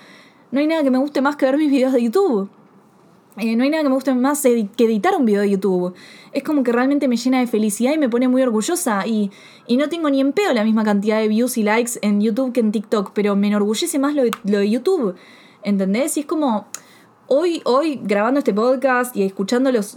no 0.51 0.59
hay 0.61 0.67
nada 0.67 0.84
que 0.84 0.89
me 0.89 0.97
guste 0.97 1.22
más 1.22 1.36
que 1.36 1.45
ver 1.45 1.57
mis 1.57 1.70
videos 1.70 1.93
de 1.93 2.01
YouTube. 2.01 2.49
Eh, 3.38 3.55
no 3.55 3.63
hay 3.63 3.70
nada 3.70 3.84
que 3.84 3.89
me 3.89 3.95
guste 3.95 4.13
más 4.15 4.41
que 4.41 4.70
editar 4.86 5.15
un 5.15 5.26
video 5.26 5.41
de 5.41 5.49
YouTube. 5.49 5.93
Es 6.32 6.43
como 6.43 6.63
que 6.63 6.72
realmente 6.72 7.07
me 7.07 7.17
llena 7.17 7.39
de 7.39 7.47
felicidad 7.47 7.93
y 7.93 7.97
me 7.97 8.09
pone 8.09 8.28
muy 8.28 8.41
orgullosa. 8.41 9.05
Y, 9.05 9.32
no 9.70 9.89
tengo 9.89 10.09
ni 10.09 10.20
en 10.22 10.34
pedo 10.34 10.53
la 10.53 10.63
misma 10.63 10.84
cantidad 10.84 11.20
de 11.20 11.28
views 11.28 11.57
y 11.57 11.63
likes 11.63 11.91
en 12.01 12.22
YouTube 12.22 12.53
que 12.53 12.61
en 12.61 12.72
TikTok, 12.72 13.11
pero 13.13 13.36
me 13.36 13.47
enorgullece 13.47 13.99
más 13.99 14.15
lo 14.15 14.24
de, 14.24 14.70
YouTube. 14.70 15.15
¿Entendés? 15.63 16.17
Y 16.17 16.22
es 16.22 16.26
como. 16.26 16.67
Hoy, 17.32 17.61
hoy 17.63 18.01
grabando 18.03 18.39
este 18.39 18.55
podcast 18.55 19.15
y 19.15 19.21
escuchando 19.21 19.71
los, 19.71 19.95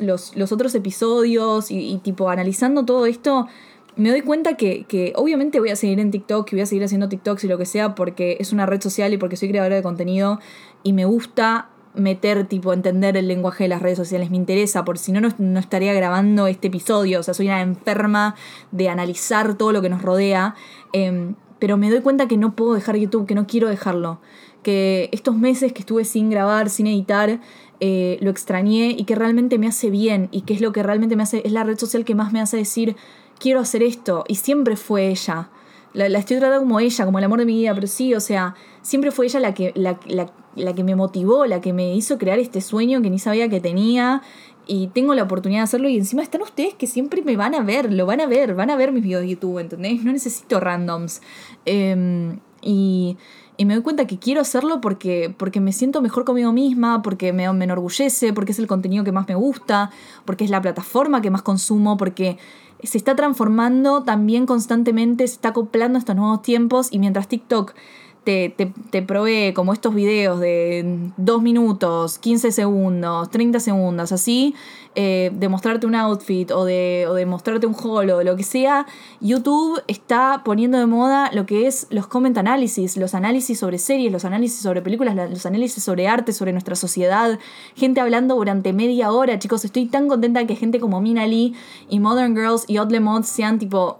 otros 0.53 0.75
episodios 0.75 1.71
y, 1.71 1.79
y, 1.95 1.97
tipo 1.97 2.29
analizando 2.29 2.85
todo 2.85 3.07
esto, 3.07 3.49
me 3.97 4.11
doy 4.11 4.21
cuenta 4.21 4.59
que, 4.59 4.85
que, 4.85 5.15
obviamente 5.17 5.59
voy 5.59 5.71
a 5.71 5.77
seguir 5.77 5.99
en 5.99 6.11
TikTok 6.11 6.53
y 6.53 6.57
voy 6.57 6.61
a 6.61 6.67
seguir 6.67 6.85
haciendo 6.85 7.09
TikToks 7.09 7.45
y 7.45 7.49
lo 7.49 7.57
que 7.57 7.65
sea 7.65 7.95
porque 7.95 8.37
es 8.39 8.53
una 8.53 8.67
red 8.67 8.83
social 8.83 9.15
y 9.15 9.17
porque 9.17 9.37
soy 9.37 9.49
creadora 9.49 9.77
de 9.77 9.83
contenido 9.83 10.41
y 10.83 10.93
me 10.93 11.07
gusta 11.07 11.71
meter, 11.95 12.47
tipo, 12.49 12.75
entender 12.75 13.17
el 13.17 13.29
lenguaje 13.29 13.65
de 13.65 13.69
las 13.69 13.81
redes 13.81 13.97
sociales, 13.97 14.31
me 14.31 14.37
interesa, 14.37 14.85
por 14.85 14.99
si 14.99 15.13
no, 15.13 15.23
no, 15.39 15.59
estaría 15.59 15.95
grabando 15.95 16.49
este 16.49 16.69
episodio, 16.69 17.21
o 17.21 17.23
sea, 17.23 17.33
soy 17.33 17.47
una 17.47 17.63
enferma 17.63 18.35
de 18.73 18.91
analizar 18.91 19.55
todo 19.55 19.73
lo 19.73 19.81
que 19.81 19.89
nos 19.89 20.03
rodea, 20.03 20.55
em, 20.93 21.35
pero 21.59 21.79
me 21.79 21.89
doy 21.89 22.01
cuenta 22.01 22.29
que 22.29 22.37
no 22.37 22.55
puedo 22.57 22.75
dejar 22.75 22.97
YouTube, 22.97 23.27
que 23.27 23.35
no 23.35 23.47
quiero 23.47 23.71
dejarlo, 23.71 24.21
que 24.63 25.09
estos 25.13 25.37
meses 25.37 25.73
que 25.73 25.81
estuve 25.81 26.05
sin 26.05 26.31
grabar, 26.31 26.71
sin 26.71 26.87
editar, 26.87 27.41
eh, 27.81 28.19
lo 28.21 28.31
extrañé 28.31 28.95
y 28.97 29.05
que 29.05 29.15
realmente 29.15 29.59
me 29.59 29.67
hace 29.67 29.91
bien 29.91 30.29
y 30.31 30.43
que 30.43 30.55
es 30.55 30.61
lo 30.61 30.73
que 30.73 30.83
realmente 30.83 31.17
me 31.17 31.25
hace, 31.25 31.43
es 31.45 31.53
la 31.53 31.65
red 31.65 31.79
social 31.79 32.05
que 32.05 32.15
más 32.15 32.33
me 32.33 32.41
hace 32.41 32.57
decir, 32.57 32.97
quiero 33.41 33.61
hacer 33.61 33.83
esto. 33.83 34.25
Y 34.29 34.37
siempre 34.37 34.77
fue 34.77 35.09
ella. 35.09 35.51
La, 35.93 36.07
estoy 36.07 36.39
tratando 36.39 36.61
como 36.61 36.81
ella, 36.81 37.05
como 37.05 37.19
el 37.19 37.25
amor 37.25 37.41
de 37.41 37.45
mi 37.45 37.57
vida, 37.57 37.75
pero 37.75 37.87
sí, 37.87 38.15
o 38.15 38.21
sea, 38.21 38.55
siempre 38.83 39.11
fue 39.11 39.27
ella 39.27 39.41
la 39.41 39.53
que, 39.53 39.73
la, 39.75 39.99
la, 40.55 40.73
que 40.75 40.85
me 40.85 40.95
motivó, 40.95 41.45
la 41.47 41.61
que 41.61 41.73
me 41.73 41.95
hizo 41.95 42.19
crear 42.19 42.39
este 42.39 42.61
sueño 42.61 43.03
que 43.03 43.11
ni 43.11 43.19
sabía 43.19 43.49
que 43.49 43.61
tenía. 43.61 44.23
Y 44.67 44.87
tengo 44.95 45.15
la 45.15 45.25
oportunidad 45.25 45.63
de 45.63 45.65
hacerlo 45.65 45.89
y 45.89 45.97
encima 45.97 46.23
están 46.23 46.41
ustedes 46.43 46.75
que 46.75 46.87
siempre 46.87 47.23
me 47.23 47.37
van 47.37 47.57
a 47.57 47.63
ver, 47.63 47.93
lo 47.93 48.07
van 48.07 48.21
a 48.21 48.27
ver, 48.27 48.55
van 48.55 48.71
a 48.71 48.77
ver 48.77 48.93
mis 48.93 49.03
videos 49.03 49.23
de 49.23 49.31
YouTube, 49.31 49.59
¿entendés? 49.59 50.05
No 50.05 50.13
necesito 50.13 50.61
randoms. 50.61 51.21
Em, 51.65 52.39
Y, 52.63 53.17
y 53.57 53.65
me 53.65 53.75
doy 53.75 53.83
cuenta 53.83 54.07
que 54.07 54.19
quiero 54.19 54.41
hacerlo 54.41 54.81
porque, 54.81 55.35
porque 55.37 55.61
me 55.61 55.73
siento 55.73 56.01
mejor 56.01 56.25
conmigo 56.25 56.53
misma, 56.53 57.03
porque 57.03 57.33
me, 57.33 57.53
me 57.53 57.65
enorgullece, 57.65 58.33
porque 58.33 58.53
es 58.53 58.59
el 58.59 58.67
contenido 58.67 59.05
que 59.05 59.13
más 59.13 59.29
me 59.29 59.35
gusta, 59.35 59.91
porque 60.25 60.45
es 60.45 60.51
la 60.51 60.61
plataforma 60.63 61.21
que 61.21 61.31
más 61.31 61.43
consumo, 61.43 61.97
porque 61.97 62.39
se 62.83 62.99
está 62.99 63.15
transformando 63.15 64.03
también 64.03 64.47
constantemente, 64.47 65.27
se 65.27 65.35
está 65.35 65.51
acoplando 65.51 65.99
a 65.99 66.01
estos 66.01 66.17
nuevos 66.17 66.43
tiempos 66.43 66.89
y 66.91 66.99
mientras 66.99 67.29
TikTok 67.29 67.75
te, 68.25 68.55
te, 68.91 69.03
provee 69.03 69.53
como 69.53 69.73
estos 69.73 69.95
videos 69.95 70.39
de 70.39 71.11
2 71.17 71.43
minutos, 71.43 72.19
15 72.19 72.53
segundos, 72.53 73.31
30 73.31 73.59
segundos, 73.59 74.13
así, 74.13 74.55
eh, 74.95 75.33
de 75.35 75.49
mostrarte 75.49 75.87
un 75.87 75.97
outfit 75.97 76.51
o 76.53 76.65
de, 76.65 77.07
o 77.09 77.15
de 77.15 77.27
mostrarte 77.27 77.67
un 77.67 77.75
haul 77.75 78.11
o 78.11 78.23
lo 78.23 78.37
que 78.37 78.45
sea, 78.45 78.87
YouTube 79.21 79.83
está 79.89 80.43
poniendo 80.45 80.79
de 80.79 80.87
moda 80.87 81.31
lo 81.33 81.47
que 81.47 81.67
es 81.67 81.89
los 81.91 82.07
comment 82.07 82.37
analysis, 82.39 82.97
los 82.97 83.15
análisis 83.15 83.59
sobre 83.59 83.79
series, 83.79 84.13
los 84.13 84.25
análisis 84.25 84.61
sobre 84.61 84.83
películas, 84.83 85.17
los 85.31 85.45
análisis 85.45 85.83
sobre 85.83 86.07
arte, 86.07 86.33
sobre 86.33 86.53
nuestra 86.53 86.77
sociedad, 86.77 87.41
gente 87.75 88.01
hablando 88.01 88.37
durante 88.37 88.73
media 88.73 89.11
hora, 89.11 89.39
chicos, 89.41 89.65
estoy 89.65 89.87
tan 89.87 90.07
contenta 90.07 90.47
que 90.47 90.55
gente 90.55 90.79
como 90.79 91.01
Mina 91.01 91.27
Lee 91.27 91.55
y 91.89 91.99
Modern 91.99 92.37
Girls 92.37 92.67
y 92.69 92.79
Oddly 92.79 93.01
Mod 93.01 93.25
sean 93.25 93.59
tipo 93.59 93.99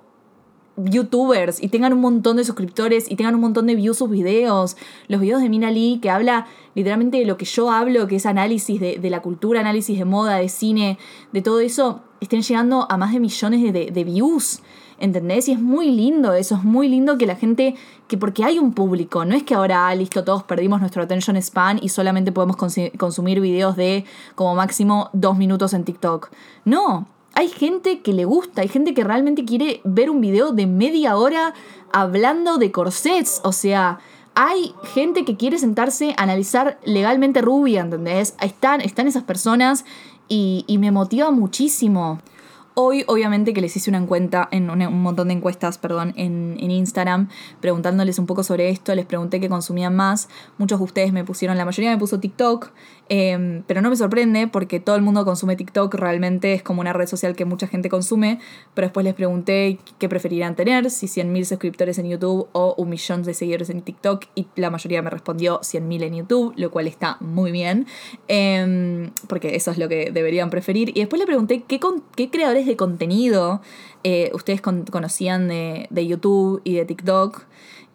youtubers 0.77 1.63
y 1.63 1.69
tengan 1.69 1.93
un 1.93 2.01
montón 2.01 2.37
de 2.37 2.45
suscriptores 2.45 3.11
y 3.11 3.17
tengan 3.17 3.35
un 3.35 3.41
montón 3.41 3.67
de 3.67 3.75
views 3.75 3.99
sus 3.99 4.11
videos. 4.11 4.77
Los 5.09 5.21
videos 5.21 5.43
de 5.43 5.49
Mina 5.49 5.71
Lee 5.71 5.99
que 6.01 6.11
habla 6.11 6.47
literalmente 6.75 7.19
de 7.19 7.27
lo 7.27 7.37
que 7.37 7.45
yo 7.45 7.71
hablo, 7.71 8.07
que 8.07 8.17
es 8.17 8.27
análisis 8.27 8.81
de, 8.81 8.99
de 8.99 9.11
la 9.11 9.21
cultura, 9.21 9.61
análisis 9.61 9.99
de 9.99 10.05
moda, 10.05 10.37
de 10.37 10.49
cine, 10.49 10.99
de 11.33 11.43
todo 11.43 11.61
eso, 11.61 12.01
estén 12.21 12.43
llegando 12.43 12.87
a 12.91 12.97
más 12.97 13.13
de 13.13 13.21
millones 13.21 13.73
de, 13.73 13.91
de, 13.91 14.05
views. 14.05 14.61
¿Entendés? 14.99 15.49
Y 15.49 15.53
es 15.53 15.61
muy 15.61 15.91
lindo 15.91 16.33
eso, 16.33 16.55
es 16.55 16.63
muy 16.63 16.89
lindo 16.89 17.19
que 17.19 17.27
la 17.27 17.35
gente, 17.35 17.75
que 18.07 18.17
porque 18.17 18.45
hay 18.45 18.61
un 18.61 18.73
público, 18.73 19.25
no 19.25 19.35
es 19.35 19.43
que 19.43 19.53
ahora, 19.53 19.89
ah, 19.89 19.95
listo, 19.97 20.23
todos 20.23 20.45
perdimos 20.45 20.79
nuestro 20.79 21.03
attention 21.03 21.37
span 21.43 21.81
y 21.83 21.89
solamente 21.89 22.31
podemos 22.31 22.57
consumir 22.97 23.41
videos 23.41 23.75
de 23.75 24.05
como 24.37 24.55
máximo 24.55 25.11
dos 25.13 25.37
minutos 25.37 25.75
en 25.75 25.83
TikTok. 25.83 26.31
No, 26.65 27.09
hay 27.43 27.49
gente 27.49 28.03
que 28.03 28.13
le 28.13 28.25
gusta, 28.25 28.63
hay 28.63 28.69
gente 28.69 28.95
que 28.95 29.03
realmente 29.03 29.45
quiere 29.45 29.81
ver 29.83 30.11
un 30.11 30.21
video 30.21 30.53
de 30.53 30.69
media 30.69 31.17
hora 31.17 31.55
hablando 31.93 32.57
de 32.57 32.71
corsets. 32.71 33.41
O 33.43 33.51
sea, 33.51 33.99
hay 34.37 34.73
gente 34.95 35.25
que 35.25 35.37
quiere 35.37 35.59
sentarse 35.59 36.15
a 36.17 36.23
analizar 36.23 36.79
legalmente 36.85 37.43
rubia, 37.43 37.81
¿entendés? 37.81 38.37
Están, 38.41 38.81
están 38.81 39.09
esas 39.09 39.25
personas 39.25 39.85
y, 40.29 40.65
me 40.79 40.93
motiva 40.93 41.33
muchísimo. 41.33 42.21
Hoy, 42.75 43.05
obviamente, 43.09 43.53
que 43.53 43.61
les 43.61 43.77
hice 43.77 43.91
una 43.91 43.99
encuesta, 43.99 44.49
en 44.53 44.71
un, 44.71 45.03
montón 45.03 45.27
de 45.27 45.35
encuestas, 45.35 45.79
perdón, 45.79 46.15
en, 46.17 46.57
en, 46.61 46.71
Instagram, 46.71 47.29
preguntándoles 47.61 48.21
un 48.21 48.27
poco 48.27 48.45
sobre 48.45 48.71
esto, 48.71 48.95
les 48.95 49.05
pregunté 49.05 49.41
qué 49.41 49.49
consumían 49.49 49.97
más. 49.97 50.29
Muchos 50.59 50.79
de 50.79 50.85
ustedes 50.85 51.13
me 51.13 51.25
pusieron, 51.25 51.59
la 51.59 51.65
mayoría 51.65 51.91
me 51.91 51.99
puso 51.99 52.21
TikTok, 52.21 52.71
eh, 53.09 53.63
pero 53.67 53.81
no 53.81 53.91
me 53.91 53.97
sorprende 53.97 54.49
porque 54.49 54.81
todo 54.81 54.97
el 54.97 55.03
mundo 55.03 55.25
consume 55.25 55.57
TikTok, 55.57 55.95
realmente 55.95 56.55
es 56.55 56.63
como 56.63 56.81
una 56.81 56.93
red 56.93 57.07
social 57.07 57.37
que 57.37 57.45
mucha 57.45 57.67
gente 57.67 57.89
consume, 57.89 58.39
pero 58.75 58.87
después 58.87 59.05
les 59.05 59.15
pregunté 59.15 59.79
qué 59.99 60.09
preferirían 60.09 60.57
tener, 60.57 60.91
si 60.91 61.07
100.000 61.07 61.45
suscriptores 61.45 61.99
en 61.99 62.09
YouTube 62.09 62.49
o 62.53 62.75
un 62.77 62.89
millón 62.89 63.23
de 63.23 63.35
seguidores 63.35 63.71
en 63.71 63.83
TikTok, 63.83 64.27
y 64.35 64.47
la 64.57 64.71
mayoría 64.71 65.03
me 65.03 65.11
respondió 65.11 65.61
100.000 65.61 66.03
en 66.03 66.15
YouTube, 66.15 66.55
lo 66.57 66.71
cual 66.71 66.87
está 66.87 67.17
muy 67.21 67.53
bien, 67.53 67.87
eh, 68.29 69.11
porque 69.29 69.57
eso 69.57 69.71
es 69.71 69.79
lo 69.79 69.89
que 69.89 70.11
deberían 70.11 70.51
preferir. 70.51 70.91
Y 70.91 71.01
después 71.01 71.21
le 71.21 71.27
pregunté 71.27 71.65
qué, 71.67 71.81
qué 72.17 72.31
creadores 72.31 72.67
de 72.67 72.77
contenido 72.77 73.61
eh, 74.05 74.31
ustedes 74.35 74.61
conocían 74.61 75.49
de, 75.49 75.87
de, 75.91 76.07
YouTube 76.07 76.61
y 76.65 76.75
de 76.75 76.85
TikTok. 76.85 77.45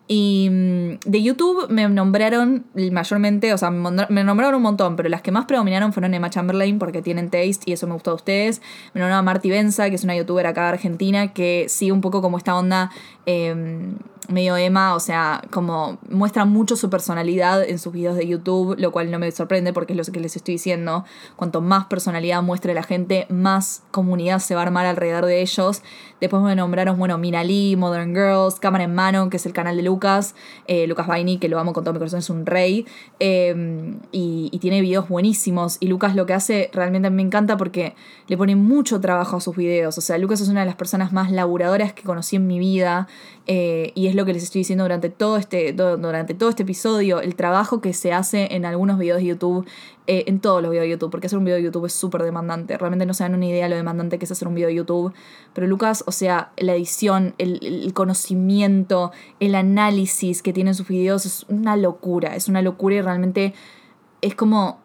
Y 0.07 0.49
mm, 0.49 0.99
de 1.05 1.21
YouTube 1.21 1.67
me 1.69 1.87
nombraron 1.89 2.65
mayormente, 2.91 3.53
o 3.53 3.57
sea, 3.57 3.69
me 3.71 4.23
nombraron 4.23 4.55
un 4.55 4.61
montón, 4.61 4.95
pero 4.95 5.09
las 5.09 5.21
que 5.21 5.31
más 5.31 5.45
predominaron 5.45 5.91
fueron 5.91 6.13
Emma 6.13 6.29
Chamberlain 6.29 6.79
porque 6.79 7.01
tienen 7.01 7.29
taste 7.29 7.63
y 7.65 7.73
eso 7.73 7.87
me 7.87 7.93
gustó 7.93 8.11
a 8.11 8.15
ustedes. 8.15 8.61
Me 8.93 9.01
nombraron 9.01 9.19
a 9.19 9.23
Marty 9.23 9.49
Benza, 9.49 9.89
que 9.89 9.95
es 9.95 10.03
una 10.03 10.15
youtuber 10.15 10.47
acá 10.47 10.63
de 10.63 10.69
Argentina, 10.69 11.33
que 11.33 11.65
sigue 11.67 11.91
un 11.91 12.01
poco 12.01 12.21
como 12.21 12.37
esta 12.37 12.55
onda. 12.55 12.91
Eh, 13.25 13.53
medio 14.27 14.57
Emma, 14.57 14.95
o 14.95 14.99
sea, 14.99 15.41
como 15.51 15.97
muestra 16.09 16.45
mucho 16.45 16.75
su 16.75 16.89
personalidad 16.89 17.63
en 17.63 17.79
sus 17.79 17.93
videos 17.93 18.15
de 18.15 18.27
YouTube, 18.27 18.75
lo 18.77 18.91
cual 18.91 19.11
no 19.11 19.19
me 19.19 19.31
sorprende 19.31 19.73
porque 19.73 19.93
es 19.93 19.97
lo 19.97 20.11
que 20.11 20.19
les 20.19 20.35
estoy 20.35 20.55
diciendo. 20.55 21.05
Cuanto 21.35 21.61
más 21.61 21.85
personalidad 21.85 22.41
muestre 22.43 22.73
la 22.73 22.83
gente, 22.83 23.25
más 23.29 23.83
comunidad 23.91 24.39
se 24.39 24.55
va 24.55 24.61
a 24.61 24.63
armar 24.65 24.85
alrededor 24.85 25.25
de 25.25 25.41
ellos. 25.41 25.81
Después 26.19 26.41
me 26.41 26.55
nombraron, 26.55 26.97
bueno, 26.97 27.17
Mina 27.17 27.43
Lee, 27.43 27.75
Modern 27.75 28.13
Girls, 28.13 28.55
Cámara 28.59 28.85
en 28.85 28.95
Mano, 28.95 29.29
que 29.29 29.37
es 29.37 29.45
el 29.45 29.53
canal 29.53 29.77
de 29.77 29.83
Lucas, 29.83 30.35
eh, 30.67 30.87
Lucas 30.87 31.05
Baini, 31.07 31.37
que 31.37 31.47
lo 31.47 31.59
amo 31.59 31.73
con 31.73 31.83
todo 31.83 31.93
mi 31.93 31.99
corazón, 31.99 32.19
es 32.19 32.29
un 32.29 32.45
rey, 32.45 32.85
y, 33.19 34.49
y, 34.51 34.59
tiene 34.59 34.81
videos 34.81 35.07
buenísimos. 35.07 35.77
Y 35.79 35.87
Lucas 35.87 36.15
lo 36.15 36.25
que 36.25 36.33
hace 36.33 36.69
realmente 36.73 37.09
me 37.09 37.21
encanta 37.21 37.55
porque 37.55 37.95
le 38.27 38.37
pone 38.37 38.55
mucho 38.55 38.99
trabajo 38.99 39.37
a 39.37 39.41
sus 39.41 39.55
videos. 39.55 39.97
O 39.97 40.01
sea, 40.01 40.17
Lucas 40.17 40.41
es 40.41 40.49
una 40.49 40.61
de 40.61 40.65
las 40.65 40.75
personas 40.75 41.13
más 41.13 41.31
laburadoras 41.31 41.93
que 41.93 42.03
conocí 42.03 42.35
en 42.35 42.47
mi 42.47 42.57
vida, 42.59 43.07
eh, 43.45 43.91
y 43.95 44.07
es 44.07 44.15
lo 44.17 44.25
que 44.25 44.33
les 44.33 44.41
estoy 44.41 44.61
diciendo 44.61 44.83
durante 44.83 45.09
todo, 45.09 45.37
este, 45.37 45.73
durante 45.73 46.33
todo 46.33 46.49
este 46.49 46.63
episodio, 46.63 47.21
el 47.21 47.35
trabajo 47.35 47.81
que 47.81 47.93
se 47.93 48.13
hace 48.13 48.55
en 48.55 48.65
algunos 48.65 48.97
videos 48.97 49.19
de 49.19 49.25
YouTube, 49.25 49.67
eh, 50.07 50.23
en 50.25 50.39
todos 50.39 50.59
los 50.59 50.71
videos 50.71 50.85
de 50.85 50.89
YouTube, 50.89 51.11
porque 51.11 51.27
hacer 51.27 51.37
un 51.37 51.45
video 51.45 51.57
de 51.57 51.63
YouTube 51.63 51.85
es 51.85 51.93
súper 51.93 52.23
demandante. 52.23 52.75
Realmente 52.79 53.05
no 53.05 53.13
se 53.13 53.23
dan 53.23 53.35
una 53.35 53.45
idea 53.45 53.65
de 53.65 53.69
lo 53.69 53.75
demandante 53.75 54.17
que 54.17 54.25
es 54.25 54.31
hacer 54.31 54.47
un 54.47 54.55
video 54.55 54.69
de 54.69 54.75
YouTube. 54.75 55.13
Pero 55.53 55.67
Lucas, 55.67 56.03
o 56.07 56.11
sea, 56.11 56.51
la 56.57 56.73
edición, 56.73 57.35
el, 57.37 57.93
conocimiento, 57.93 59.11
el 59.39 59.53
análisis 59.53 60.41
que 60.41 60.51
tiene 60.51 60.71
en 60.71 60.75
sus 60.75 60.87
videos 60.87 61.27
es 61.27 61.45
una 61.47 61.77
locura, 61.77 62.35
es 62.35 62.47
una 62.47 62.63
locura 62.63 62.95
y 62.95 63.01
realmente 63.01 63.53
es 64.21 64.33
como 64.33 64.79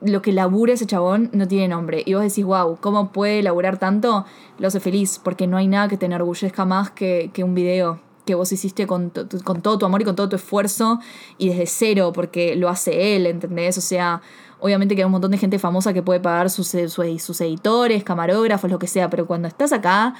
lo 0.00 0.22
que 0.22 0.30
labura 0.30 0.74
ese 0.74 0.86
chabón 0.86 1.30
no 1.32 1.48
tiene 1.48 1.66
nombre. 1.66 2.04
Y 2.06 2.14
vos 2.14 2.22
decís, 2.22 2.44
wow, 2.44 2.78
¿cómo 2.80 3.10
puede 3.10 3.42
laburar 3.42 3.78
tanto? 3.78 4.26
Lo 4.60 4.68
hace 4.68 4.78
feliz, 4.78 5.20
porque 5.24 5.48
no 5.48 5.56
hay 5.56 5.66
nada 5.66 5.88
que 5.88 5.96
te 5.96 6.06
enorgullezca 6.06 6.64
más 6.64 6.92
que 6.92 7.32
un 7.42 7.54
video 7.56 8.06
que 8.26 8.34
vos 8.34 8.52
hiciste 8.52 8.86
con, 8.86 9.10
todo 9.10 9.78
tu 9.78 9.86
amor 9.86 10.02
y 10.02 10.04
con 10.04 10.16
todo 10.16 10.28
tu 10.28 10.36
esfuerzo 10.36 11.00
y 11.38 11.48
desde 11.48 11.66
cero, 11.66 12.12
porque 12.12 12.56
lo 12.56 12.68
hace 12.68 13.16
él, 13.16 13.26
¿entendés? 13.26 13.78
O 13.78 13.80
sea, 13.80 14.20
obviamente 14.60 14.94
que 14.94 15.02
hay 15.02 15.06
un 15.06 15.12
montón 15.12 15.30
de 15.30 15.38
gente 15.38 15.58
famosa 15.58 15.94
que 15.94 16.02
puede 16.02 16.20
pagar 16.20 16.50
sus, 16.50 16.68
sus, 16.68 17.40
editores, 17.40 18.04
camarógrafos, 18.04 18.70
lo 18.70 18.78
que 18.78 18.88
sea, 18.88 19.08
pero 19.08 19.26
cuando 19.26 19.48
estás 19.48 19.72
acá 19.72 20.14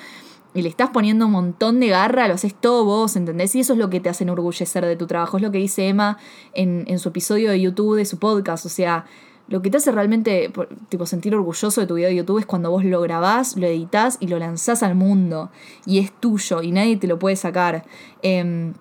y 0.55 0.63
le 0.63 0.71
estás 0.71 0.89
poniendo 0.91 1.27
un 1.27 1.33
montón 1.33 1.81
de 1.81 1.89
garra, 1.89 2.29
lo 2.29 2.35
haces 2.35 2.55
todo 2.55 2.85
vos, 2.85 3.17
¿entendés? 3.17 3.55
Y 3.57 3.61
eso 3.61 3.75
es 3.75 3.79
lo 3.79 3.91
que 3.91 4.01
te 4.01 4.09
hace 4.09 4.25
enorgullecer 4.25 4.87
de 4.87 4.97
tu 4.97 5.07
trabajo, 5.07 5.37
es 5.37 5.43
lo 5.43 5.51
que 5.51 5.59
dice 5.59 5.89
Emma 5.89 6.17
en, 6.55 6.85
en 6.87 6.99
su 6.99 7.11
episodio 7.11 7.51
de 7.51 7.61
YouTube, 7.61 7.97
de 7.97 8.07
su 8.07 8.19
podcast, 8.19 8.65
o 8.65 8.71
sea, 8.71 9.05
lo 9.49 9.63
que 9.63 9.71
te 9.71 9.77
hace 9.77 9.93
realmente 9.93 10.53
tipo, 10.89 11.07
sentir 11.07 11.35
orgulloso 11.35 11.81
de 11.81 11.87
tu 11.87 11.95
video 11.95 12.09
de 12.09 12.17
YouTube 12.17 12.39
es 12.39 12.47
cuando 12.47 12.71
vos 12.71 12.85
lo 12.85 13.01
grabás, 13.01 13.57
lo 13.57 13.67
editas 13.67 14.17
y 14.21 14.27
lo 14.27 14.39
lanzás 14.39 14.83
al 14.83 14.95
mundo. 14.95 15.51
Y 15.85 15.99
es 16.01 16.13
tuyo 16.13 16.63
y 16.63 16.73
nadie 16.73 16.97
te 16.97 17.07
lo 17.07 17.19
puede 17.19 17.37
sacar. 17.37 17.85
Eh, 18.23 18.73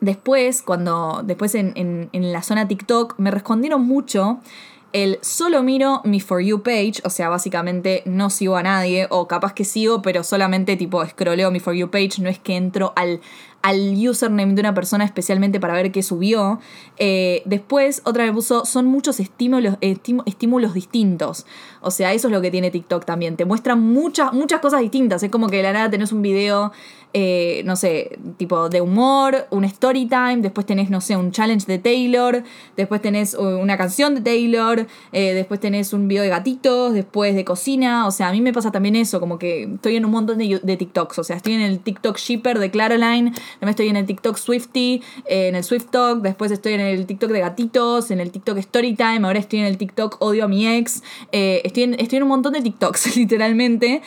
después, 0.00 0.62
cuando. 0.62 1.22
Después 1.24 1.54
en, 1.54 1.72
en, 1.76 2.10
en 2.12 2.32
la 2.32 2.42
zona 2.42 2.66
TikTok 2.66 3.14
me 3.18 3.30
respondieron 3.30 3.82
mucho 3.82 4.40
el 4.92 5.18
solo 5.20 5.62
miro 5.62 6.00
mi 6.04 6.20
For 6.20 6.40
You 6.40 6.62
page, 6.62 6.94
o 7.04 7.10
sea, 7.10 7.28
básicamente 7.28 8.02
no 8.06 8.30
sigo 8.30 8.56
a 8.56 8.62
nadie, 8.62 9.06
o 9.10 9.28
capaz 9.28 9.52
que 9.52 9.64
sigo, 9.64 10.00
pero 10.00 10.24
solamente 10.24 10.76
tipo 10.76 11.04
scrolleo 11.04 11.50
mi 11.50 11.60
For 11.60 11.74
You 11.74 11.90
page, 11.90 12.20
no 12.20 12.30
es 12.30 12.38
que 12.38 12.56
entro 12.56 12.94
al, 12.96 13.20
al 13.62 13.94
username 13.96 14.54
de 14.54 14.60
una 14.60 14.74
persona 14.74 15.04
especialmente 15.04 15.60
para 15.60 15.74
ver 15.74 15.90
qué 15.90 16.02
subió. 16.02 16.60
Eh, 16.96 17.42
después, 17.44 18.02
otra 18.04 18.24
vez 18.24 18.32
puso, 18.32 18.64
son 18.64 18.86
muchos 18.86 19.20
estímulos, 19.20 19.76
estímulos 19.80 20.74
distintos. 20.74 21.44
O 21.80 21.90
sea, 21.90 22.12
eso 22.12 22.28
es 22.28 22.32
lo 22.32 22.40
que 22.40 22.50
tiene 22.50 22.70
TikTok 22.70 23.04
también. 23.04 23.36
Te 23.36 23.44
muestra 23.44 23.74
muchas, 23.74 24.32
muchas 24.32 24.60
cosas 24.60 24.80
distintas. 24.80 25.22
Es 25.22 25.30
como 25.30 25.48
que 25.48 25.56
de 25.58 25.64
la 25.64 25.72
nada 25.72 25.90
tenés 25.90 26.12
un 26.12 26.22
video, 26.22 26.72
eh, 27.20 27.62
no 27.64 27.74
sé, 27.74 28.16
tipo 28.36 28.68
de 28.68 28.80
humor, 28.80 29.48
un 29.50 29.64
story 29.64 30.06
time, 30.06 30.36
después 30.36 30.64
tenés, 30.64 30.88
no 30.88 31.00
sé, 31.00 31.16
un 31.16 31.32
challenge 31.32 31.66
de 31.66 31.80
Taylor, 31.80 32.44
después 32.76 33.02
tenés 33.02 33.34
una 33.34 33.76
canción 33.76 34.14
de 34.14 34.20
Taylor, 34.20 34.86
eh, 35.10 35.34
después 35.34 35.58
tenés 35.58 35.92
un 35.92 36.06
video 36.06 36.22
de 36.22 36.28
gatitos, 36.28 36.94
después 36.94 37.34
de 37.34 37.44
cocina. 37.44 38.06
O 38.06 38.12
sea, 38.12 38.28
a 38.28 38.32
mí 38.32 38.40
me 38.40 38.52
pasa 38.52 38.70
también 38.70 38.94
eso, 38.94 39.18
como 39.18 39.36
que 39.36 39.64
estoy 39.64 39.96
en 39.96 40.04
un 40.04 40.12
montón 40.12 40.38
de, 40.38 40.76
TikToks. 40.76 41.18
O 41.18 41.24
sea, 41.24 41.34
estoy 41.34 41.54
en 41.54 41.62
el 41.62 41.80
TikTok 41.80 42.16
Shipper 42.18 42.60
de 42.60 42.70
Claroline 42.70 43.32
También 43.32 43.70
estoy 43.70 43.88
en 43.88 43.96
el 43.96 44.06
TikTok 44.06 44.36
Swifty, 44.36 45.02
eh, 45.26 45.48
en 45.48 45.56
el 45.56 45.64
Swift 45.64 45.86
Talk, 45.90 46.22
después 46.22 46.52
estoy 46.52 46.74
en 46.74 46.80
el 46.80 47.04
TikTok 47.04 47.32
de 47.32 47.40
gatitos, 47.40 48.12
en 48.12 48.20
el 48.20 48.30
TikTok 48.30 48.58
Storytime, 48.58 49.26
ahora 49.26 49.40
estoy 49.40 49.58
en 49.58 49.64
el 49.64 49.76
TikTok 49.76 50.22
Odio 50.22 50.44
a 50.44 50.48
mi 50.48 50.68
ex. 50.68 51.02
Eh, 51.32 51.62
estoy, 51.64 51.82
en, 51.82 51.94
estoy 51.94 52.18
en 52.18 52.22
un 52.22 52.28
montón 52.28 52.52
de 52.52 52.60
TikToks, 52.60 53.16
literalmente. 53.16 54.02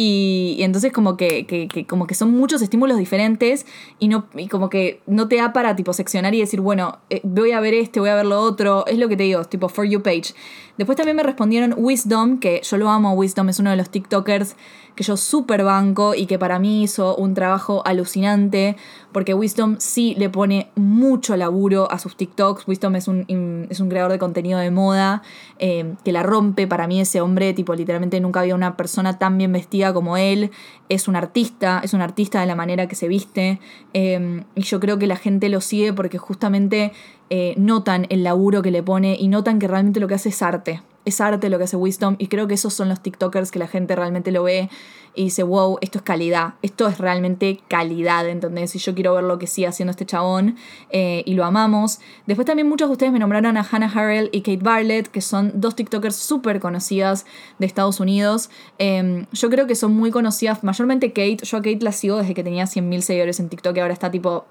Y, 0.00 0.58
entonces 0.60 0.92
como 0.92 1.16
que, 1.16 1.68
como 1.88 2.06
que 2.06 2.14
son 2.14 2.30
muchos 2.30 2.62
estímulos 2.62 2.98
diferentes 2.98 3.66
y, 3.98 4.06
no, 4.06 4.26
y 4.36 4.46
como 4.46 4.70
que 4.70 5.00
no 5.08 5.26
te 5.26 5.38
da 5.38 5.52
para 5.52 5.74
tipo 5.74 5.92
seccionar 5.92 6.36
y 6.36 6.38
decir, 6.38 6.60
bueno, 6.60 6.98
eh, 7.10 7.20
voy 7.24 7.50
a 7.50 7.58
ver 7.58 7.74
este, 7.74 7.98
voy 7.98 8.10
a 8.10 8.14
ver 8.14 8.26
lo 8.26 8.40
otro. 8.40 8.86
Es 8.86 8.96
lo 8.96 9.08
que 9.08 9.16
te 9.16 9.24
digo, 9.24 9.40
es 9.40 9.48
tipo 9.48 9.68
For 9.68 9.84
You 9.84 10.00
page. 10.00 10.34
Después 10.76 10.96
también 10.96 11.16
me 11.16 11.24
respondieron 11.24 11.74
Wisdom, 11.76 12.38
que 12.38 12.60
yo 12.62 12.76
lo 12.76 12.88
amo, 12.90 13.12
Wisdom 13.14 13.48
es 13.48 13.58
uno 13.58 13.70
de 13.70 13.76
los 13.76 13.90
TikTokers 13.90 14.54
que 14.98 15.04
yo 15.04 15.16
súper 15.16 15.62
banco 15.62 16.16
y 16.16 16.26
que 16.26 16.40
para 16.40 16.58
mí 16.58 16.82
hizo 16.82 17.14
un 17.14 17.32
trabajo 17.32 17.82
alucinante, 17.86 18.74
porque 19.12 19.32
Wisdom 19.32 19.76
sí 19.78 20.16
le 20.18 20.28
pone 20.28 20.70
mucho 20.74 21.36
laburo 21.36 21.88
a 21.92 22.00
sus 22.00 22.16
TikToks. 22.16 22.66
Wisdom 22.66 22.96
es 22.96 23.06
un, 23.06 23.68
es 23.70 23.78
un 23.78 23.88
creador 23.90 24.10
de 24.10 24.18
contenido 24.18 24.58
de 24.58 24.72
moda 24.72 25.22
eh, 25.60 25.94
que 26.04 26.10
la 26.10 26.24
rompe. 26.24 26.66
Para 26.66 26.88
mí 26.88 27.00
ese 27.00 27.20
hombre, 27.20 27.54
tipo, 27.54 27.76
literalmente 27.76 28.18
nunca 28.18 28.40
había 28.40 28.56
una 28.56 28.76
persona 28.76 29.20
tan 29.20 29.38
bien 29.38 29.52
vestida 29.52 29.87
como 29.92 30.16
él. 30.16 30.50
Es 30.88 31.08
un 31.08 31.16
artista, 31.16 31.80
es 31.82 31.94
un 31.94 32.00
artista 32.00 32.40
de 32.40 32.46
la 32.46 32.54
manera 32.54 32.88
que 32.88 32.94
se 32.94 33.08
viste. 33.08 33.60
eh, 33.94 34.44
y 34.54 34.62
yo 34.62 34.80
creo 34.80 34.98
que 34.98 35.06
la 35.06 35.16
gente 35.16 35.48
lo 35.48 35.60
sigue 35.60 35.92
porque 35.92 36.18
justamente 36.18 36.92
eh, 37.30 37.54
notan 37.56 38.06
el 38.08 38.24
laburo 38.24 38.62
que 38.62 38.70
le 38.70 38.82
pone 38.82 39.16
y 39.18 39.28
notan 39.28 39.58
que 39.58 39.68
realmente 39.68 40.00
lo 40.00 40.08
que 40.08 40.14
hace 40.14 40.30
es 40.30 40.42
arte. 40.42 40.82
Es 41.08 41.22
arte 41.22 41.48
lo 41.48 41.56
que 41.56 41.64
hace 41.64 41.76
Wisdom 41.76 42.16
y 42.18 42.26
creo 42.26 42.46
que 42.46 42.54
esos 42.54 42.74
son 42.74 42.90
los 42.90 43.02
TikTokers 43.02 43.50
que 43.50 43.58
la 43.58 43.66
gente 43.66 43.96
realmente 43.96 44.30
lo 44.30 44.42
ve 44.42 44.68
y 45.14 45.24
dice, 45.24 45.42
wow, 45.42 45.78
esto 45.80 45.98
es 45.98 46.04
calidad, 46.04 46.54
esto 46.60 46.86
es 46.86 46.98
realmente 46.98 47.60
calidad, 47.66 48.28
¿entendés? 48.28 48.76
Y 48.76 48.78
yo 48.78 48.94
quiero 48.94 49.14
ver 49.14 49.24
lo 49.24 49.38
que 49.38 49.46
sigue 49.46 49.66
haciendo 49.66 49.90
este 49.90 50.04
chabón 50.04 50.56
eh, 50.90 51.22
y 51.24 51.32
lo 51.32 51.46
amamos. 51.46 51.98
Después 52.26 52.44
también 52.44 52.68
muchos 52.68 52.88
de 52.88 52.92
ustedes 52.92 53.10
me 53.10 53.18
nombraron 53.18 53.56
a 53.56 53.66
Hannah 53.68 53.90
Harrell 53.92 54.28
y 54.32 54.42
Kate 54.42 54.62
Barlett, 54.62 55.08
que 55.08 55.22
son 55.22 55.52
dos 55.54 55.74
TikTokers 55.74 56.14
súper 56.14 56.60
conocidas 56.60 57.24
de 57.58 57.66
Estados 57.66 58.00
Unidos. 58.00 58.50
Eh, 58.78 59.26
yo 59.32 59.48
creo 59.48 59.66
que 59.66 59.74
son 59.74 59.92
muy 59.92 60.10
conocidas, 60.10 60.62
mayormente 60.62 61.08
Kate, 61.08 61.38
yo 61.42 61.56
a 61.56 61.62
Kate 61.62 61.80
la 61.80 61.92
sigo 61.92 62.18
desde 62.18 62.34
que 62.34 62.44
tenía 62.44 62.64
100.000 62.64 63.00
seguidores 63.00 63.40
en 63.40 63.48
TikTok 63.48 63.76
y 63.76 63.80
ahora 63.80 63.94
está 63.94 64.10
tipo 64.10 64.44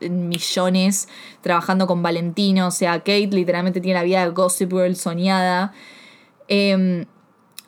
millones 0.00 1.08
trabajando 1.40 1.86
con 1.86 2.02
Valentino. 2.02 2.68
O 2.68 2.70
sea, 2.70 2.98
Kate 2.98 3.28
literalmente 3.28 3.80
tiene 3.80 3.98
la 3.98 4.04
vida 4.04 4.24
de 4.24 4.30
Gossip 4.30 4.72
Girl 4.72 4.96
soñada. 4.96 5.72
Eh, 6.48 7.06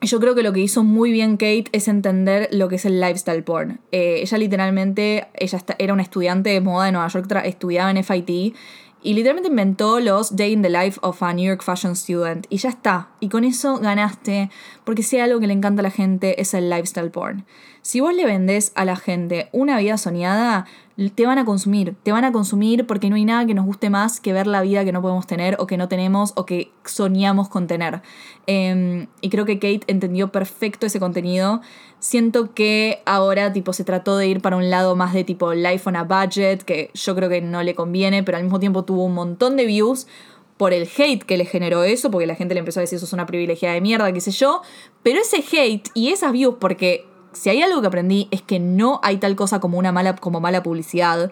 yo 0.03 0.21
creo 0.21 0.35
que 0.35 0.43
lo 0.43 0.53
que 0.53 0.61
hizo 0.61 0.85
muy 0.85 1.11
bien 1.11 1.37
Kate 1.37 1.67
es 1.73 1.89
entender 1.89 2.49
lo 2.53 2.69
que 2.69 2.77
es 2.77 2.85
el 2.85 3.01
lifestyle 3.01 3.43
porn. 3.43 3.81
Eh, 3.93 4.21
ella 4.23 4.39
literalmente, 4.39 5.29
ella 5.35 5.59
era 5.79 5.93
una 5.93 6.03
estudiante 6.03 6.51
de 6.51 6.61
moda 6.61 6.87
de 6.87 6.93
Nueva 6.93 7.09
York, 7.09 7.31
estudiaba 7.45 7.91
en 7.91 8.05
FIT 8.05 8.55
y 9.03 9.15
literalmente 9.15 9.49
inventó 9.49 10.01
los 10.01 10.37
Day 10.37 10.53
in 10.53 10.63
the 10.63 10.71
Life 10.71 10.99
of 11.03 11.23
a 11.23 11.33
New 11.33 11.47
York 11.47 11.63
Fashion 11.63 11.97
Student. 11.97 12.47
Y 12.51 12.59
ya 12.59 12.71
está. 12.71 13.09
Y 13.21 13.29
con 13.29 13.45
eso 13.45 13.79
ganaste, 13.79 14.51
porque 14.85 15.03
si 15.03 15.17
hay 15.17 15.23
algo 15.23 15.41
que 15.41 15.47
le 15.47 15.53
encanta 15.53 15.81
a 15.81 15.85
la 15.85 15.91
gente 15.91 16.41
es 16.41 16.55
el 16.55 16.69
lifestyle 16.69 17.11
porn. 17.11 17.47
Si 17.87 18.01
vos 18.01 18.13
le 18.13 18.27
vendés 18.27 18.73
a 18.75 18.85
la 18.85 18.97
gente 18.97 19.49
una 19.53 19.79
vida 19.79 19.97
soñada, 19.97 20.67
te 21.15 21.25
van 21.25 21.39
a 21.39 21.45
consumir, 21.45 21.95
te 22.03 22.11
van 22.11 22.25
a 22.25 22.33
consumir 22.33 22.85
porque 22.85 23.09
no 23.09 23.15
hay 23.15 23.25
nada 23.25 23.47
que 23.47 23.55
nos 23.55 23.65
guste 23.65 23.91
más 23.91 24.19
que 24.19 24.33
ver 24.33 24.49
la 24.49 24.61
vida 24.63 24.85
que 24.85 24.91
no 24.91 25.03
podemos 25.03 25.29
tener 25.29 25.55
o 25.61 25.69
que 25.69 25.77
no 25.77 25.87
tenemos 25.87 26.33
o 26.35 26.47
que 26.47 26.73
soñamos 26.85 27.49
con 27.49 27.69
tener. 27.69 28.03
Eh, 28.49 29.07
y 29.21 29.29
creo 29.29 29.45
que 29.45 29.61
Kate 29.61 29.83
entendió 29.87 30.33
perfecto 30.33 30.87
ese 30.87 30.99
contenido. 30.99 31.61
Siento 32.01 32.55
que 32.55 33.03
ahora 33.07 33.53
tipo 33.53 33.73
se 33.73 33.85
trató 33.85 34.17
de 34.17 34.27
ir 34.27 34.41
para 34.41 34.57
un 34.57 34.69
lado 34.69 34.97
más 34.97 35.15
de 35.15 35.23
tipo 35.23 35.55
life 35.55 35.89
on 35.89 35.95
a 35.95 36.03
budget, 36.03 36.65
que 36.65 36.91
yo 36.93 37.15
creo 37.15 37.29
que 37.29 37.41
no 37.41 37.63
le 37.63 37.77
conviene, 37.77 38.25
pero 38.25 38.37
al 38.37 38.43
mismo 38.43 38.59
tiempo 38.59 38.85
tuvo 38.85 39.05
un 39.05 39.15
montón 39.15 39.57
de 39.57 39.65
views 39.65 40.09
por 40.57 40.73
el 40.73 40.89
hate 40.99 41.23
que 41.23 41.37
le 41.37 41.45
generó 41.45 41.85
eso, 41.85 42.11
porque 42.11 42.27
la 42.27 42.35
gente 42.35 42.55
le 42.55 42.59
empezó 42.59 42.81
a 42.81 42.83
decir 42.83 42.97
eso 42.97 43.07
es 43.07 43.13
una 43.13 43.27
privilegiada 43.27 43.77
de 43.77 43.81
mierda, 43.81 44.13
qué 44.13 44.21
sé 44.21 44.33
yo. 44.33 44.63
Pero 45.05 45.21
ese 45.21 45.37
hate 45.37 45.89
y 45.95 46.09
esas 46.09 46.33
views, 46.33 46.57
porque 46.59 47.07
si 47.37 47.51
hay 47.51 47.63
algo 47.63 47.81
que 47.81 47.89
aprendí 47.89 48.29
es 48.31 48.43
que 48.43 48.59
no 48.59 49.01
hay 49.03 49.19
tal 49.19 49.37
cosa 49.37 49.61
como 49.61 49.79
una 49.79 49.93
mala, 49.93 50.17
como 50.17 50.41
mala 50.41 50.63
publicidad. 50.63 51.31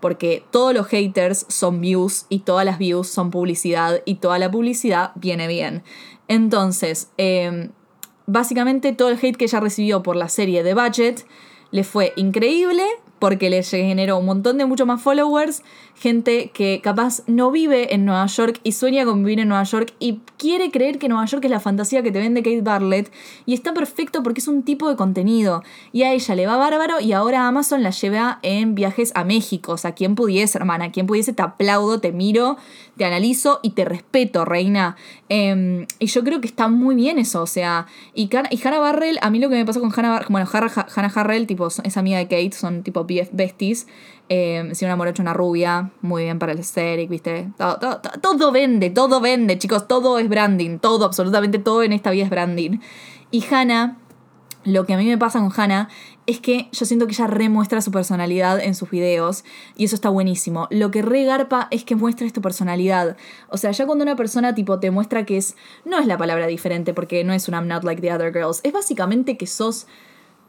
Porque 0.00 0.44
todos 0.50 0.74
los 0.74 0.86
haters 0.88 1.46
son 1.48 1.80
views 1.80 2.26
y 2.28 2.40
todas 2.40 2.66
las 2.66 2.78
views 2.78 3.08
son 3.08 3.30
publicidad 3.30 4.02
y 4.04 4.16
toda 4.16 4.38
la 4.38 4.50
publicidad 4.50 5.12
viene 5.14 5.48
bien. 5.48 5.82
Entonces, 6.28 7.10
eh, 7.16 7.70
básicamente 8.26 8.92
todo 8.92 9.08
el 9.08 9.18
hate 9.20 9.36
que 9.36 9.46
ella 9.46 9.60
recibió 9.60 10.02
por 10.02 10.16
la 10.16 10.28
serie 10.28 10.62
de 10.62 10.74
Budget 10.74 11.26
le 11.70 11.82
fue 11.82 12.12
increíble 12.16 12.84
porque 13.18 13.48
le 13.48 13.62
generó 13.62 14.18
un 14.18 14.26
montón 14.26 14.58
de 14.58 14.66
mucho 14.66 14.84
más 14.84 15.00
followers, 15.00 15.62
gente 15.98 16.50
que 16.52 16.80
capaz 16.82 17.22
no 17.26 17.50
vive 17.50 17.94
en 17.94 18.04
Nueva 18.04 18.26
York 18.26 18.60
y 18.62 18.72
sueña 18.72 19.04
con 19.04 19.24
vivir 19.24 19.40
en 19.40 19.48
Nueva 19.48 19.64
York 19.64 19.94
y 19.98 20.20
quiere 20.36 20.70
creer 20.70 20.98
que 20.98 21.08
Nueva 21.08 21.24
York 21.24 21.42
es 21.44 21.50
la 21.50 21.58
fantasía 21.60 22.02
que 22.02 22.12
te 22.12 22.18
vende 22.18 22.42
Kate 22.42 22.60
Barlett 22.60 23.10
y 23.46 23.54
está 23.54 23.72
perfecto 23.72 24.22
porque 24.22 24.40
es 24.40 24.48
un 24.48 24.62
tipo 24.62 24.90
de 24.90 24.96
contenido 24.96 25.62
y 25.92 26.02
a 26.02 26.12
ella 26.12 26.34
le 26.34 26.46
va 26.46 26.56
bárbaro 26.58 27.00
y 27.00 27.12
ahora 27.12 27.48
Amazon 27.48 27.82
la 27.82 27.90
lleva 27.90 28.40
en 28.42 28.74
viajes 28.74 29.12
a 29.14 29.24
México, 29.24 29.72
o 29.72 29.78
sea, 29.78 29.92
quien 29.92 30.14
pudiese, 30.14 30.58
hermana, 30.58 30.92
quien 30.92 31.06
pudiese, 31.06 31.32
te 31.32 31.42
aplaudo, 31.42 31.98
te 31.98 32.12
miro, 32.12 32.58
te 32.98 33.04
analizo 33.04 33.60
y 33.62 33.70
te 33.70 33.84
respeto, 33.84 34.44
reina. 34.44 34.96
Eh, 35.28 35.86
y 35.98 36.06
yo 36.06 36.22
creo 36.22 36.40
que 36.40 36.46
está 36.46 36.68
muy 36.68 36.94
bien 36.94 37.18
eso, 37.18 37.42
o 37.42 37.46
sea, 37.46 37.86
y, 38.14 38.28
y 38.50 38.60
Hannah 38.62 38.78
Barrell, 38.78 39.18
a 39.22 39.30
mí 39.30 39.38
lo 39.38 39.48
que 39.48 39.56
me 39.56 39.64
pasó 39.64 39.80
con 39.80 39.92
Hannah, 39.96 40.10
Bar- 40.10 40.26
bueno, 40.28 40.48
Hannah, 40.52 40.86
Hannah 40.94 41.12
Harrell, 41.14 41.46
tipo, 41.46 41.66
es 41.68 41.96
amiga 41.96 42.18
de 42.18 42.24
Kate, 42.24 42.52
son 42.52 42.82
tipo 42.82 43.06
besties. 43.32 43.86
Eh, 44.28 44.70
si 44.72 44.84
una 44.84 44.96
morocha, 44.96 45.22
una 45.22 45.34
rubia, 45.34 45.92
muy 46.02 46.24
bien 46.24 46.40
para 46.40 46.50
el 46.52 46.58
aesthetic, 46.58 47.08
¿viste? 47.08 47.48
Todo, 47.56 47.78
todo, 47.78 48.00
todo- 48.20 48.50
vende, 48.50 48.90
todo 48.90 49.20
vende, 49.20 49.56
chicos, 49.56 49.86
todo 49.86 50.18
es 50.18 50.28
branding, 50.28 50.78
todo, 50.78 51.04
absolutamente 51.04 51.60
todo 51.60 51.84
en 51.84 51.92
esta 51.92 52.10
vida 52.10 52.24
es 52.24 52.30
branding. 52.30 52.80
Y 53.30 53.44
Hannah, 53.48 53.98
lo 54.64 54.84
que 54.84 54.94
a 54.94 54.96
mí 54.96 55.04
me 55.06 55.16
pasa 55.16 55.38
con 55.38 55.52
Hannah 55.56 55.88
es 56.26 56.40
que 56.40 56.68
yo 56.72 56.86
siento 56.86 57.06
que 57.06 57.12
ella 57.12 57.28
remuestra 57.28 57.80
su 57.80 57.92
personalidad 57.92 58.58
en 58.58 58.74
sus 58.74 58.90
videos 58.90 59.44
y 59.76 59.84
eso 59.84 59.94
está 59.94 60.08
buenísimo. 60.08 60.66
Lo 60.70 60.90
que 60.90 61.02
re 61.02 61.22
garpa 61.24 61.68
es 61.70 61.84
que 61.84 61.94
muestra 61.94 62.28
tu 62.30 62.40
personalidad. 62.40 63.16
O 63.48 63.58
sea, 63.58 63.70
ya 63.70 63.86
cuando 63.86 64.02
una 64.02 64.16
persona 64.16 64.56
tipo 64.56 64.80
te 64.80 64.90
muestra 64.90 65.24
que 65.24 65.36
es 65.36 65.54
no 65.84 66.00
es 66.00 66.06
la 66.08 66.18
palabra 66.18 66.48
diferente 66.48 66.94
porque 66.94 67.22
no 67.22 67.32
es 67.32 67.46
un 67.46 67.54
I'm 67.54 67.68
not 67.68 67.84
like 67.84 68.02
the 68.02 68.12
other 68.12 68.32
girls, 68.32 68.60
es 68.64 68.72
básicamente 68.72 69.36
que 69.36 69.46
sos 69.46 69.86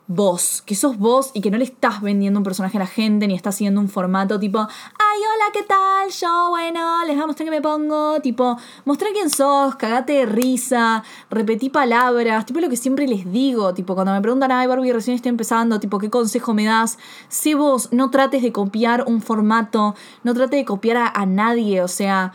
vos, 0.08 0.64
que 0.66 0.74
sos 0.74 0.98
vos 0.98 1.32
y 1.34 1.42
que 1.42 1.52
no 1.52 1.58
le 1.58 1.66
estás 1.66 2.02
vendiendo 2.02 2.40
un 2.40 2.44
personaje 2.44 2.78
a 2.78 2.80
la 2.80 2.88
gente 2.88 3.28
ni 3.28 3.36
estás 3.36 3.56
siguiendo 3.56 3.82
un 3.82 3.90
formato 3.90 4.40
tipo, 4.40 4.60
ay, 4.60 5.20
hola, 5.20 5.52
¿qué 5.54 5.64
tal? 5.64 6.10
Yo, 6.10 6.50
bueno, 6.50 7.06
les 7.06 7.16
voy 7.16 7.24
a 7.24 7.28
mostrar 7.28 7.46
que 7.46 7.52
me 7.52 7.62
pongo, 7.62 8.20
tipo, 8.22 8.58
mostrá 8.86 9.10
quién 9.12 9.30
sos, 9.30 9.76
cagate 9.76 10.14
de 10.14 10.26
risa, 10.26 11.04
repetí 11.30 11.70
palabras, 11.70 12.46
tipo 12.46 12.60
lo 12.60 12.70
que 12.70 12.78
siempre 12.78 13.08
les 13.08 13.30
digo, 13.32 13.74
tipo, 13.74 13.96
cuando 13.96 14.14
me 14.14 14.22
preguntan, 14.22 14.52
ay, 14.52 14.68
Barbie, 14.68 14.94
recién 14.94 15.16
estoy 15.16 15.30
empezando, 15.30 15.80
tipo, 15.80 16.00
¿qué 16.00 16.10
consejo 16.10 16.54
me 16.54 16.66
das? 16.66 16.98
Sé 17.28 17.56
vos, 17.56 17.90
no 17.92 18.10
trates 18.10 18.42
de 18.42 18.52
copiar 18.52 19.04
un 19.08 19.22
formato, 19.22 19.96
no 20.24 20.34
trates 20.34 20.60
de 20.60 20.66
copiar 20.66 21.12
a 21.14 21.26
nadie, 21.26 21.82
o 21.82 21.88
sea... 21.88 22.34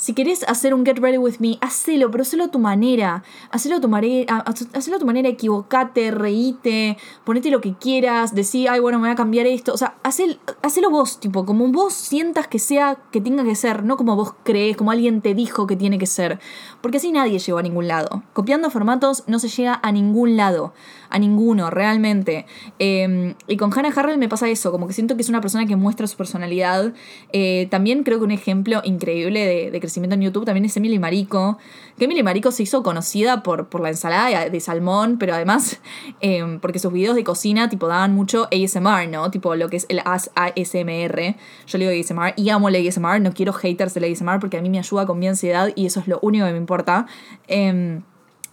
Si 0.00 0.14
querés 0.14 0.44
hacer 0.48 0.72
un 0.72 0.86
Get 0.86 0.98
Ready 0.98 1.18
With 1.18 1.40
Me, 1.40 1.58
hacelo, 1.60 2.10
pero 2.10 2.22
hacelo 2.22 2.44
a 2.44 2.48
tu 2.48 2.58
manera. 2.58 3.22
Hacelo 3.50 3.76
a 3.76 3.80
tu, 3.82 3.88
manera, 3.90 4.38
hacelo 4.72 4.96
a 4.96 4.98
tu 4.98 5.04
manera, 5.04 5.28
equivocate, 5.28 6.10
reíte, 6.10 6.96
ponete 7.22 7.50
lo 7.50 7.60
que 7.60 7.74
quieras, 7.74 8.34
decí, 8.34 8.66
ay, 8.66 8.80
bueno, 8.80 8.98
me 8.98 9.08
voy 9.08 9.12
a 9.12 9.14
cambiar 9.14 9.44
esto. 9.46 9.74
O 9.74 9.76
sea, 9.76 9.98
hacel- 10.02 10.38
hacelo 10.62 10.88
vos, 10.88 11.20
tipo, 11.20 11.44
como 11.44 11.68
vos 11.70 11.92
sientas 11.92 12.48
que 12.48 12.58
sea, 12.58 12.96
que 13.12 13.20
tenga 13.20 13.44
que 13.44 13.54
ser, 13.54 13.84
no 13.84 13.98
como 13.98 14.16
vos 14.16 14.32
crees, 14.42 14.74
como 14.74 14.90
alguien 14.90 15.20
te 15.20 15.34
dijo 15.34 15.66
que 15.66 15.76
tiene 15.76 15.98
que 15.98 16.06
ser. 16.06 16.40
Porque 16.80 16.96
así 16.96 17.12
nadie 17.12 17.38
llegó 17.38 17.58
a 17.58 17.62
ningún 17.62 17.86
lado. 17.86 18.22
Copiando 18.32 18.70
formatos 18.70 19.24
no 19.26 19.38
se 19.38 19.48
llega 19.48 19.80
a 19.82 19.92
ningún 19.92 20.34
lado. 20.38 20.72
A 21.10 21.18
ninguno, 21.18 21.70
realmente. 21.70 22.46
Eh, 22.78 23.34
y 23.46 23.56
con 23.56 23.76
Hannah 23.76 23.92
Harrell 23.94 24.18
me 24.18 24.28
pasa 24.28 24.48
eso, 24.48 24.70
como 24.70 24.86
que 24.86 24.92
siento 24.92 25.16
que 25.16 25.22
es 25.22 25.28
una 25.28 25.40
persona 25.40 25.66
que 25.66 25.76
muestra 25.76 26.06
su 26.06 26.16
personalidad. 26.16 26.92
Eh, 27.32 27.66
también 27.70 28.04
creo 28.04 28.18
que 28.18 28.24
un 28.24 28.30
ejemplo 28.30 28.80
increíble 28.84 29.44
de, 29.44 29.70
de 29.70 29.80
crecimiento 29.80 30.14
en 30.14 30.22
YouTube 30.22 30.44
también 30.44 30.64
es 30.64 30.76
Emily 30.76 30.98
Marico. 30.98 31.58
Que 31.98 32.04
Emily 32.04 32.22
Marico 32.22 32.52
se 32.52 32.62
hizo 32.62 32.82
conocida 32.82 33.42
por, 33.42 33.68
por 33.68 33.80
la 33.80 33.90
ensalada 33.90 34.48
de, 34.48 34.60
salmón, 34.60 35.18
pero 35.18 35.34
además 35.34 35.80
eh, 36.20 36.58
porque 36.62 36.78
sus 36.78 36.92
videos 36.92 37.16
de 37.16 37.24
cocina 37.24 37.68
tipo 37.68 37.88
daban 37.88 38.14
mucho 38.14 38.48
ASMR, 38.52 39.08
¿no? 39.08 39.30
Tipo 39.30 39.54
lo 39.56 39.68
que 39.68 39.76
es 39.76 39.86
el 39.88 40.00
AS- 40.00 40.30
ASMR. 40.34 41.36
Yo 41.66 41.78
le 41.78 41.90
digo 41.90 42.00
ASMR 42.00 42.34
y 42.36 42.50
amo 42.50 42.68
el 42.68 42.86
ASMR, 42.86 43.20
no 43.20 43.32
quiero 43.32 43.52
haters 43.52 43.94
del 43.94 44.04
ASMR 44.04 44.38
porque 44.40 44.58
a 44.58 44.62
mí 44.62 44.70
me 44.70 44.78
ayuda 44.78 45.06
con 45.06 45.18
mi 45.18 45.28
ansiedad 45.28 45.70
y 45.74 45.86
eso 45.86 46.00
es 46.00 46.08
lo 46.08 46.18
único 46.22 46.46
que 46.46 46.52
me 46.52 46.58
importa. 46.58 47.06
Em, 47.48 48.02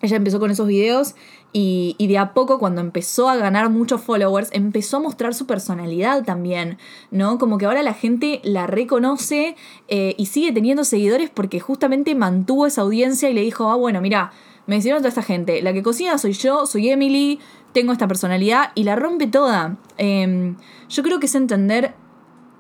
ella 0.02 0.18
empezó 0.18 0.40
con 0.40 0.52
esos 0.52 0.68
videos 0.68 1.16
y, 1.60 2.08
de 2.08 2.20
a 2.20 2.36
poco 2.36 2.60
cuando 2.60 2.82
empezó 2.82 3.30
a 3.30 3.36
ganar 3.36 3.72
muchos 3.72 4.02
followers, 4.02 4.50
empezó 4.52 4.98
a 4.98 5.00
mostrar 5.00 5.34
su 5.34 5.48
personalidad 5.48 6.24
también, 6.24 6.78
¿no? 7.10 7.40
Como 7.40 7.58
que 7.58 7.66
ahora 7.66 7.82
la 7.82 7.96
gente 7.96 8.42
la 8.44 8.68
reconoce 8.68 9.56
eh, 9.88 10.14
y 10.20 10.28
sigue 10.28 10.52
teniendo 10.52 10.84
seguidores 10.84 11.32
porque 11.32 11.60
justamente 11.60 12.14
mantuvo 12.14 12.68
esa 12.68 12.82
audiencia 12.82 13.28
y 13.32 13.34
le 13.34 13.42
dijo, 13.42 13.72
ah, 13.72 13.76
bueno, 13.76 14.02
mira, 14.02 14.34
me 14.68 14.78
hicieron 14.78 15.00
toda 15.00 15.10
esta 15.10 15.24
gente, 15.24 15.64
la 15.64 15.74
que 15.74 15.82
cocina 15.82 16.20
soy 16.20 16.34
yo, 16.34 16.68
soy 16.68 16.90
Emily, 16.90 17.40
tengo 17.74 17.92
esta 17.92 18.08
personalidad 18.08 18.72
y 18.76 18.84
la 18.84 18.96
rompe 18.96 19.26
toda. 19.26 19.78
Em, 19.98 20.58
yo 20.90 21.02
creo 21.02 21.20
que 21.20 21.26
es 21.26 21.34
entender, 21.34 21.96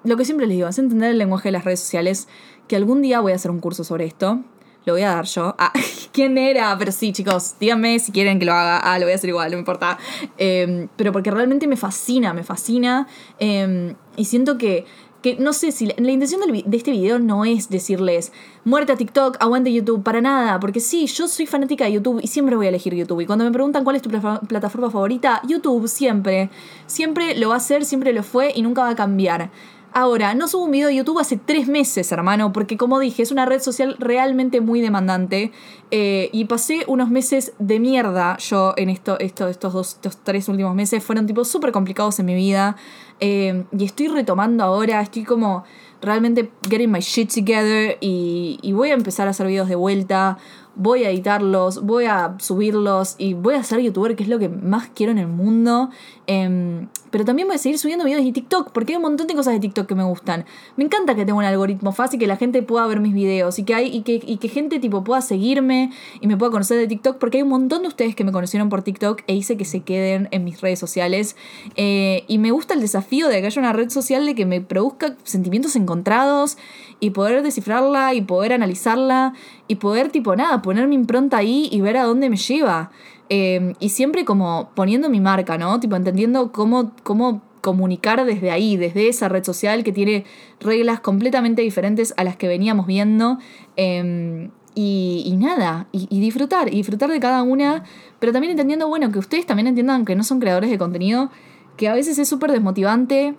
lo 0.05 0.17
que 0.17 0.25
siempre 0.25 0.47
les 0.47 0.55
digo, 0.57 0.69
es 0.69 0.79
entender 0.79 1.11
el 1.11 1.19
lenguaje 1.19 1.49
de 1.49 1.53
las 1.53 1.65
redes 1.65 1.81
sociales, 1.81 2.27
que 2.67 2.75
algún 2.75 3.03
día 3.03 3.19
voy 3.19 3.33
a 3.33 3.35
hacer 3.35 3.51
un 3.51 3.59
curso 3.59 3.83
sobre 3.83 4.05
esto. 4.05 4.43
Lo 4.87 4.93
voy 4.93 5.03
a 5.03 5.09
dar 5.09 5.25
yo. 5.25 5.53
Ah, 5.59 5.71
¿quién 6.13 6.37
era? 6.37 6.75
Pero 6.79 6.91
sí, 6.91 7.11
chicos, 7.11 7.55
díganme 7.59 7.99
si 7.99 8.11
quieren 8.11 8.39
que 8.39 8.45
lo 8.45 8.53
haga. 8.53 8.79
Ah, 8.79 8.97
lo 8.97 9.05
voy 9.05 9.11
a 9.11 9.15
hacer 9.15 9.29
igual, 9.29 9.51
no 9.51 9.57
importa. 9.57 9.99
Em, 10.37 10.87
pero 10.95 11.11
porque 11.11 11.29
realmente 11.29 11.67
me 11.67 11.77
fascina, 11.77 12.33
me 12.33 12.43
fascina. 12.43 13.07
Em, 13.37 13.95
y 14.15 14.25
siento 14.25 14.57
que 14.57 14.85
que 15.21 15.35
no 15.35 15.51
sé 15.51 15.71
si 15.71 15.87
la, 15.87 16.11
intención 16.11 16.41
de 16.41 16.77
este 16.77 16.91
video 16.91 17.17
no 17.17 17.43
es 17.43 17.69
decirles 17.69 18.31
muerte 18.63 18.91
a 18.93 18.95
TikTok, 18.95 19.37
aguante 19.39 19.73
YouTube, 19.73 20.03
para 20.03 20.21
nada, 20.21 20.59
porque 20.59 20.79
sí, 20.79 21.07
yo 21.07 21.27
soy 21.27 21.47
fanática 21.47 21.85
de 21.85 21.93
YouTube 21.93 22.19
y 22.21 22.27
siempre 22.27 22.55
voy 22.55 22.67
a 22.67 22.69
elegir 22.69 22.93
YouTube. 22.93 23.21
Y 23.21 23.25
cuando 23.25 23.43
me 23.43 23.51
preguntan 23.51 23.83
cuál 23.83 23.95
es 23.95 24.03
tu 24.03 24.09
plataforma 24.09 24.91
favorita, 24.91 25.41
YouTube, 25.47 25.87
siempre. 25.87 26.49
Siempre 26.85 27.35
lo 27.35 27.49
va 27.49 27.55
a 27.55 27.59
ser, 27.59 27.83
siempre 27.83 28.13
lo 28.13 28.21
fue 28.21 28.53
y 28.55 28.61
nunca 28.61 28.83
va 28.83 28.89
a 28.91 28.95
cambiar. 28.95 29.49
Ahora, 29.93 30.35
no 30.35 30.47
subo 30.47 30.65
un 30.65 30.71
video 30.71 30.89
de 30.89 30.95
YouTube 30.95 31.19
hace 31.19 31.37
tres 31.37 31.67
meses, 31.67 32.11
hermano, 32.11 32.53
porque 32.53 32.77
como 32.77 32.99
dije, 32.99 33.23
es 33.23 33.31
una 33.31 33.45
red 33.45 33.61
social 33.61 33.95
realmente 33.99 34.61
muy 34.61 34.81
demandante. 34.81 35.51
eh, 35.89 36.29
y 36.33 36.45
pasé 36.45 36.83
unos 36.87 37.09
meses 37.09 37.53
de 37.59 37.79
mierda 37.79 38.37
yo 38.37 38.73
en 38.77 38.89
esto, 38.89 39.17
esto, 39.19 39.47
estos 39.47 39.73
dos, 39.73 39.93
estos 39.95 40.17
tres 40.17 40.49
últimos 40.49 40.75
meses. 40.75 41.03
Fueron 41.03 41.25
tipo 41.25 41.45
súper 41.45 41.71
complicados 41.71 42.19
en 42.19 42.25
mi 42.25 42.35
vida. 42.35 42.75
eh, 43.19 43.63
y 43.75 43.85
estoy 43.85 44.09
retomando 44.09 44.63
ahora, 44.63 45.01
estoy 45.01 45.23
como 45.23 45.63
realmente 46.01 46.51
getting 46.69 46.91
my 46.91 46.99
shit 46.99 47.33
together. 47.33 47.97
Y, 48.01 48.71
voy 48.73 48.91
a 48.91 48.93
empezar 48.93 49.27
a 49.27 49.31
hacer 49.31 49.47
videos 49.47 49.69
de 49.69 49.75
vuelta. 49.75 50.37
Voy 50.75 51.05
a 51.05 51.09
editarlos, 51.09 51.83
voy 51.83 52.05
a 52.05 52.35
subirlos 52.37 53.15
y 53.17 53.33
voy 53.33 53.55
a 53.55 53.63
ser 53.63 53.79
youtuber, 53.79 54.15
que 54.15 54.23
es 54.23 54.29
lo 54.29 54.37
que 54.37 54.47
más 54.47 54.89
quiero 54.93 55.11
en 55.11 55.17
el 55.17 55.27
mundo. 55.27 55.89
Em, 56.27 56.87
pero 57.11 57.25
también 57.25 57.47
voy 57.47 57.55
a 57.55 57.57
seguir 57.57 57.77
subiendo 57.79 58.05
videos 58.05 58.23
de 58.23 58.31
TikTok, 58.31 58.71
porque 58.71 58.93
hay 58.93 58.97
un 58.97 59.03
montón 59.03 59.27
de 59.27 59.35
cosas 59.35 59.53
de 59.53 59.59
TikTok 59.59 59.87
que 59.87 59.95
me 59.95 60.03
gustan. 60.03 60.45
Me 60.75 60.83
encanta 60.83 61.15
que 61.15 61.25
tenga 61.25 61.37
un 61.37 61.43
algoritmo 61.43 61.91
fácil, 61.91 62.19
que 62.19 62.27
la 62.27 62.37
gente 62.37 62.61
pueda 62.63 62.85
ver 62.87 62.99
mis 62.99 63.13
videos 63.13 63.59
y 63.59 63.63
que, 63.63 63.75
hay, 63.75 63.87
y 63.87 64.01
que, 64.01 64.49
gente 64.49 64.79
tipo 64.79 65.03
pueda 65.03 65.21
seguirme 65.21 65.91
y 66.21 66.27
me 66.27 66.37
pueda 66.37 66.51
conocer 66.51 66.77
de 66.77 66.87
TikTok, 66.87 67.17
porque 67.17 67.37
hay 67.37 67.43
un 67.43 67.49
montón 67.49 67.81
de 67.81 67.87
ustedes 67.87 68.15
que 68.15 68.23
me 68.23 68.31
conocieron 68.31 68.69
por 68.69 68.81
TikTok 68.81 69.21
e 69.27 69.35
hice 69.35 69.57
que 69.57 69.65
se 69.65 69.81
queden 69.81 70.27
en 70.31 70.43
mis 70.43 70.61
redes 70.61 70.79
sociales. 70.79 71.35
Eh, 71.75 72.23
y 72.27 72.37
me 72.37 72.51
gusta 72.51 72.73
el 72.73 72.81
desafío 72.81 73.27
de 73.27 73.39
que 73.41 73.47
haya 73.47 73.61
una 73.61 73.73
red 73.73 73.89
social 73.89 74.25
de 74.25 74.35
que 74.35 74.45
me 74.45 74.61
produzca 74.61 75.15
sentimientos 75.23 75.75
encontrados 75.75 76.57
y 76.99 77.11
poder 77.11 77.43
descifrarla 77.43 78.13
y 78.13 78.21
poder 78.21 78.53
analizarla 78.53 79.33
y 79.67 79.75
poder 79.75 80.09
tipo 80.09 80.35
nada, 80.35 80.61
poner 80.61 80.87
mi 80.87 80.95
impronta 80.95 81.37
ahí 81.37 81.69
y 81.71 81.81
ver 81.81 81.97
a 81.97 82.03
dónde 82.03 82.29
me 82.29 82.37
lleva. 82.37 82.91
Eh, 83.29 83.73
y 83.79 83.89
siempre 83.89 84.25
como 84.25 84.71
poniendo 84.75 85.09
mi 85.09 85.19
marca, 85.19 85.57
¿no? 85.57 85.79
Tipo 85.79 85.95
entendiendo 85.95 86.51
cómo, 86.51 86.93
cómo 87.03 87.41
comunicar 87.61 88.23
desde 88.25 88.51
ahí, 88.51 88.77
desde 88.77 89.09
esa 89.09 89.27
red 89.27 89.43
social 89.43 89.83
que 89.83 89.91
tiene 89.91 90.25
reglas 90.59 91.01
completamente 91.01 91.61
diferentes 91.61 92.13
a 92.17 92.23
las 92.23 92.37
que 92.37 92.47
veníamos 92.47 92.87
viendo. 92.87 93.37
Eh, 93.75 94.49
y, 94.79 95.35
nada, 95.39 95.87
y, 95.91 96.19
disfrutar, 96.19 96.67
y 96.71 96.77
disfrutar 96.77 97.09
de 97.09 97.19
cada 97.19 97.41
una, 97.41 97.83
pero 98.19 98.31
también 98.31 98.51
entendiendo, 98.51 98.87
bueno, 98.87 99.11
que 99.11 99.17
ustedes 99.17 99.47
también 99.47 99.65
entiendan 99.65 100.05
que 100.05 100.15
no 100.15 100.23
son 100.23 100.39
creadores 100.39 100.69
de 100.69 100.77
contenido, 100.77 101.31
que 101.77 101.87
a 101.87 101.95
veces 101.95 102.19
es 102.19 102.29
súper 102.29 102.51
desmotivante 102.51 103.33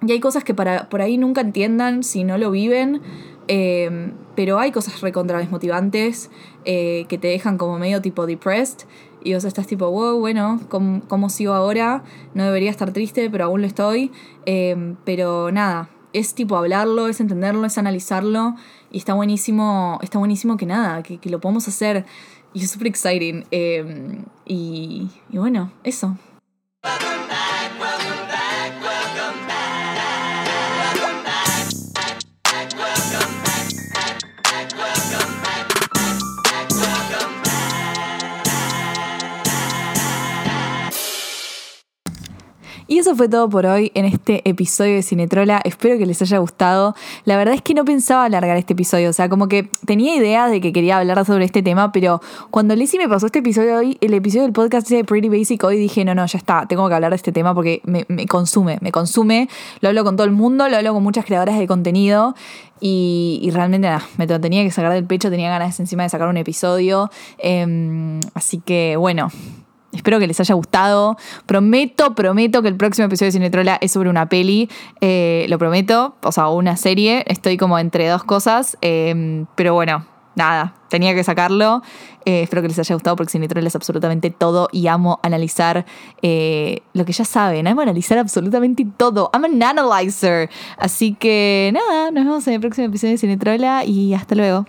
y 0.00 0.12
hay 0.12 0.20
cosas 0.20 0.44
que 0.44 0.54
para, 0.54 0.88
por 0.88 1.02
ahí 1.02 1.18
nunca 1.18 1.42
entiendan 1.42 2.02
si 2.02 2.24
no 2.24 2.38
lo 2.38 2.50
viven. 2.50 3.02
eh, 3.48 4.12
pero 4.34 4.58
hay 4.58 4.72
cosas 4.72 5.00
recontra 5.00 5.38
desmotivantes 5.38 6.30
eh, 6.64 7.04
que 7.08 7.18
te 7.18 7.28
dejan 7.28 7.58
como 7.58 7.78
medio 7.78 8.00
tipo 8.00 8.26
depressed. 8.26 8.86
Y 9.24 9.34
vos 9.34 9.44
estás 9.44 9.66
tipo, 9.66 9.90
wow, 9.90 10.18
bueno, 10.18 10.60
¿cómo, 10.68 11.02
cómo 11.08 11.28
sigo 11.28 11.54
ahora? 11.54 12.02
No 12.34 12.44
debería 12.44 12.70
estar 12.70 12.92
triste, 12.92 13.30
pero 13.30 13.44
aún 13.44 13.60
lo 13.60 13.66
estoy. 13.66 14.10
Eh, 14.46 14.94
pero 15.04 15.50
nada, 15.52 15.90
es 16.12 16.34
tipo 16.34 16.56
hablarlo, 16.56 17.08
es 17.08 17.20
entenderlo, 17.20 17.66
es 17.66 17.78
analizarlo. 17.78 18.54
Y 18.90 18.98
está 18.98 19.14
buenísimo, 19.14 19.98
está 20.02 20.18
buenísimo 20.18 20.56
que 20.56 20.66
nada, 20.66 21.02
que, 21.02 21.18
que 21.18 21.30
lo 21.30 21.40
podamos 21.40 21.66
hacer. 21.68 22.04
Y 22.54 22.64
es 22.64 22.70
súper 22.70 22.88
exciting. 22.88 23.46
Eh, 23.50 24.22
y, 24.44 25.08
y 25.30 25.38
bueno, 25.38 25.72
eso. 25.84 26.16
Y 42.92 42.98
eso 42.98 43.16
fue 43.16 43.26
todo 43.26 43.48
por 43.48 43.64
hoy 43.64 43.90
en 43.94 44.04
este 44.04 44.46
episodio 44.46 44.96
de 44.96 45.02
Cinetrola. 45.02 45.62
Espero 45.64 45.96
que 45.96 46.04
les 46.04 46.20
haya 46.20 46.36
gustado. 46.36 46.94
La 47.24 47.38
verdad 47.38 47.54
es 47.54 47.62
que 47.62 47.72
no 47.72 47.86
pensaba 47.86 48.26
alargar 48.26 48.58
este 48.58 48.74
episodio. 48.74 49.08
O 49.08 49.14
sea, 49.14 49.30
como 49.30 49.48
que 49.48 49.70
tenía 49.86 50.14
idea 50.14 50.46
de 50.46 50.60
que 50.60 50.74
quería 50.74 50.98
hablar 50.98 51.24
sobre 51.24 51.46
este 51.46 51.62
tema, 51.62 51.90
pero 51.90 52.20
cuando 52.50 52.76
Lizzie 52.76 52.98
me 52.98 53.08
pasó 53.08 53.24
este 53.24 53.38
episodio 53.38 53.78
hoy, 53.78 53.96
el 54.02 54.12
episodio 54.12 54.42
del 54.42 54.52
podcast 54.52 54.90
de 54.90 55.04
Pretty 55.04 55.30
Basic, 55.30 55.64
hoy 55.64 55.78
dije, 55.78 56.04
no, 56.04 56.14
no, 56.14 56.26
ya 56.26 56.36
está, 56.36 56.66
tengo 56.66 56.86
que 56.86 56.94
hablar 56.94 57.12
de 57.12 57.16
este 57.16 57.32
tema 57.32 57.54
porque 57.54 57.80
me, 57.84 58.04
me 58.08 58.26
consume, 58.26 58.76
me 58.82 58.92
consume. 58.92 59.48
Lo 59.80 59.88
hablo 59.88 60.04
con 60.04 60.16
todo 60.16 60.26
el 60.26 60.32
mundo, 60.32 60.68
lo 60.68 60.76
hablo 60.76 60.92
con 60.92 61.02
muchas 61.02 61.24
creadoras 61.24 61.58
de 61.58 61.66
contenido. 61.66 62.34
Y, 62.78 63.40
y 63.42 63.52
realmente 63.52 63.88
nada, 63.88 64.06
me 64.18 64.26
lo 64.26 64.38
tenía 64.38 64.64
que 64.64 64.70
sacar 64.70 64.92
del 64.92 65.06
pecho, 65.06 65.30
tenía 65.30 65.48
ganas 65.48 65.80
encima 65.80 66.02
de 66.02 66.10
sacar 66.10 66.28
un 66.28 66.36
episodio. 66.36 67.10
Em, 67.38 68.20
así 68.34 68.58
que 68.58 68.96
bueno, 68.98 69.30
Espero 69.92 70.18
que 70.18 70.26
les 70.26 70.40
haya 70.40 70.54
gustado. 70.54 71.16
Prometo, 71.46 72.14
prometo 72.14 72.62
que 72.62 72.68
el 72.68 72.76
próximo 72.76 73.06
episodio 73.06 73.28
de 73.28 73.32
Cinetrola 73.32 73.78
es 73.80 73.92
sobre 73.92 74.08
una 74.08 74.28
peli. 74.28 74.70
Eh, 75.00 75.46
lo 75.48 75.58
prometo. 75.58 76.16
O 76.22 76.32
sea, 76.32 76.48
una 76.48 76.76
serie. 76.76 77.24
Estoy 77.26 77.56
como 77.56 77.78
entre 77.78 78.08
dos 78.08 78.24
cosas. 78.24 78.78
Eh, 78.80 79.44
pero 79.54 79.74
bueno, 79.74 80.06
nada. 80.34 80.74
Tenía 80.88 81.14
que 81.14 81.24
sacarlo. 81.24 81.82
Eh, 82.24 82.42
espero 82.42 82.62
que 82.62 82.68
les 82.68 82.78
haya 82.78 82.94
gustado 82.94 83.16
porque 83.16 83.30
Cinetrola 83.30 83.66
es 83.66 83.76
absolutamente 83.76 84.30
todo 84.30 84.68
y 84.72 84.86
amo 84.86 85.18
analizar 85.22 85.84
eh, 86.22 86.82
lo 86.92 87.04
que 87.04 87.12
ya 87.12 87.24
saben. 87.24 87.66
Amo 87.66 87.80
analizar 87.80 88.18
absolutamente 88.18 88.86
todo. 88.96 89.30
I'm 89.34 89.44
an 89.44 89.62
analyzer. 89.62 90.50
Así 90.78 91.14
que 91.14 91.70
nada, 91.72 92.10
nos 92.10 92.24
vemos 92.24 92.46
en 92.46 92.54
el 92.54 92.60
próximo 92.60 92.86
episodio 92.86 93.12
de 93.12 93.18
Cinetrola 93.18 93.84
y 93.84 94.14
hasta 94.14 94.34
luego. 94.34 94.66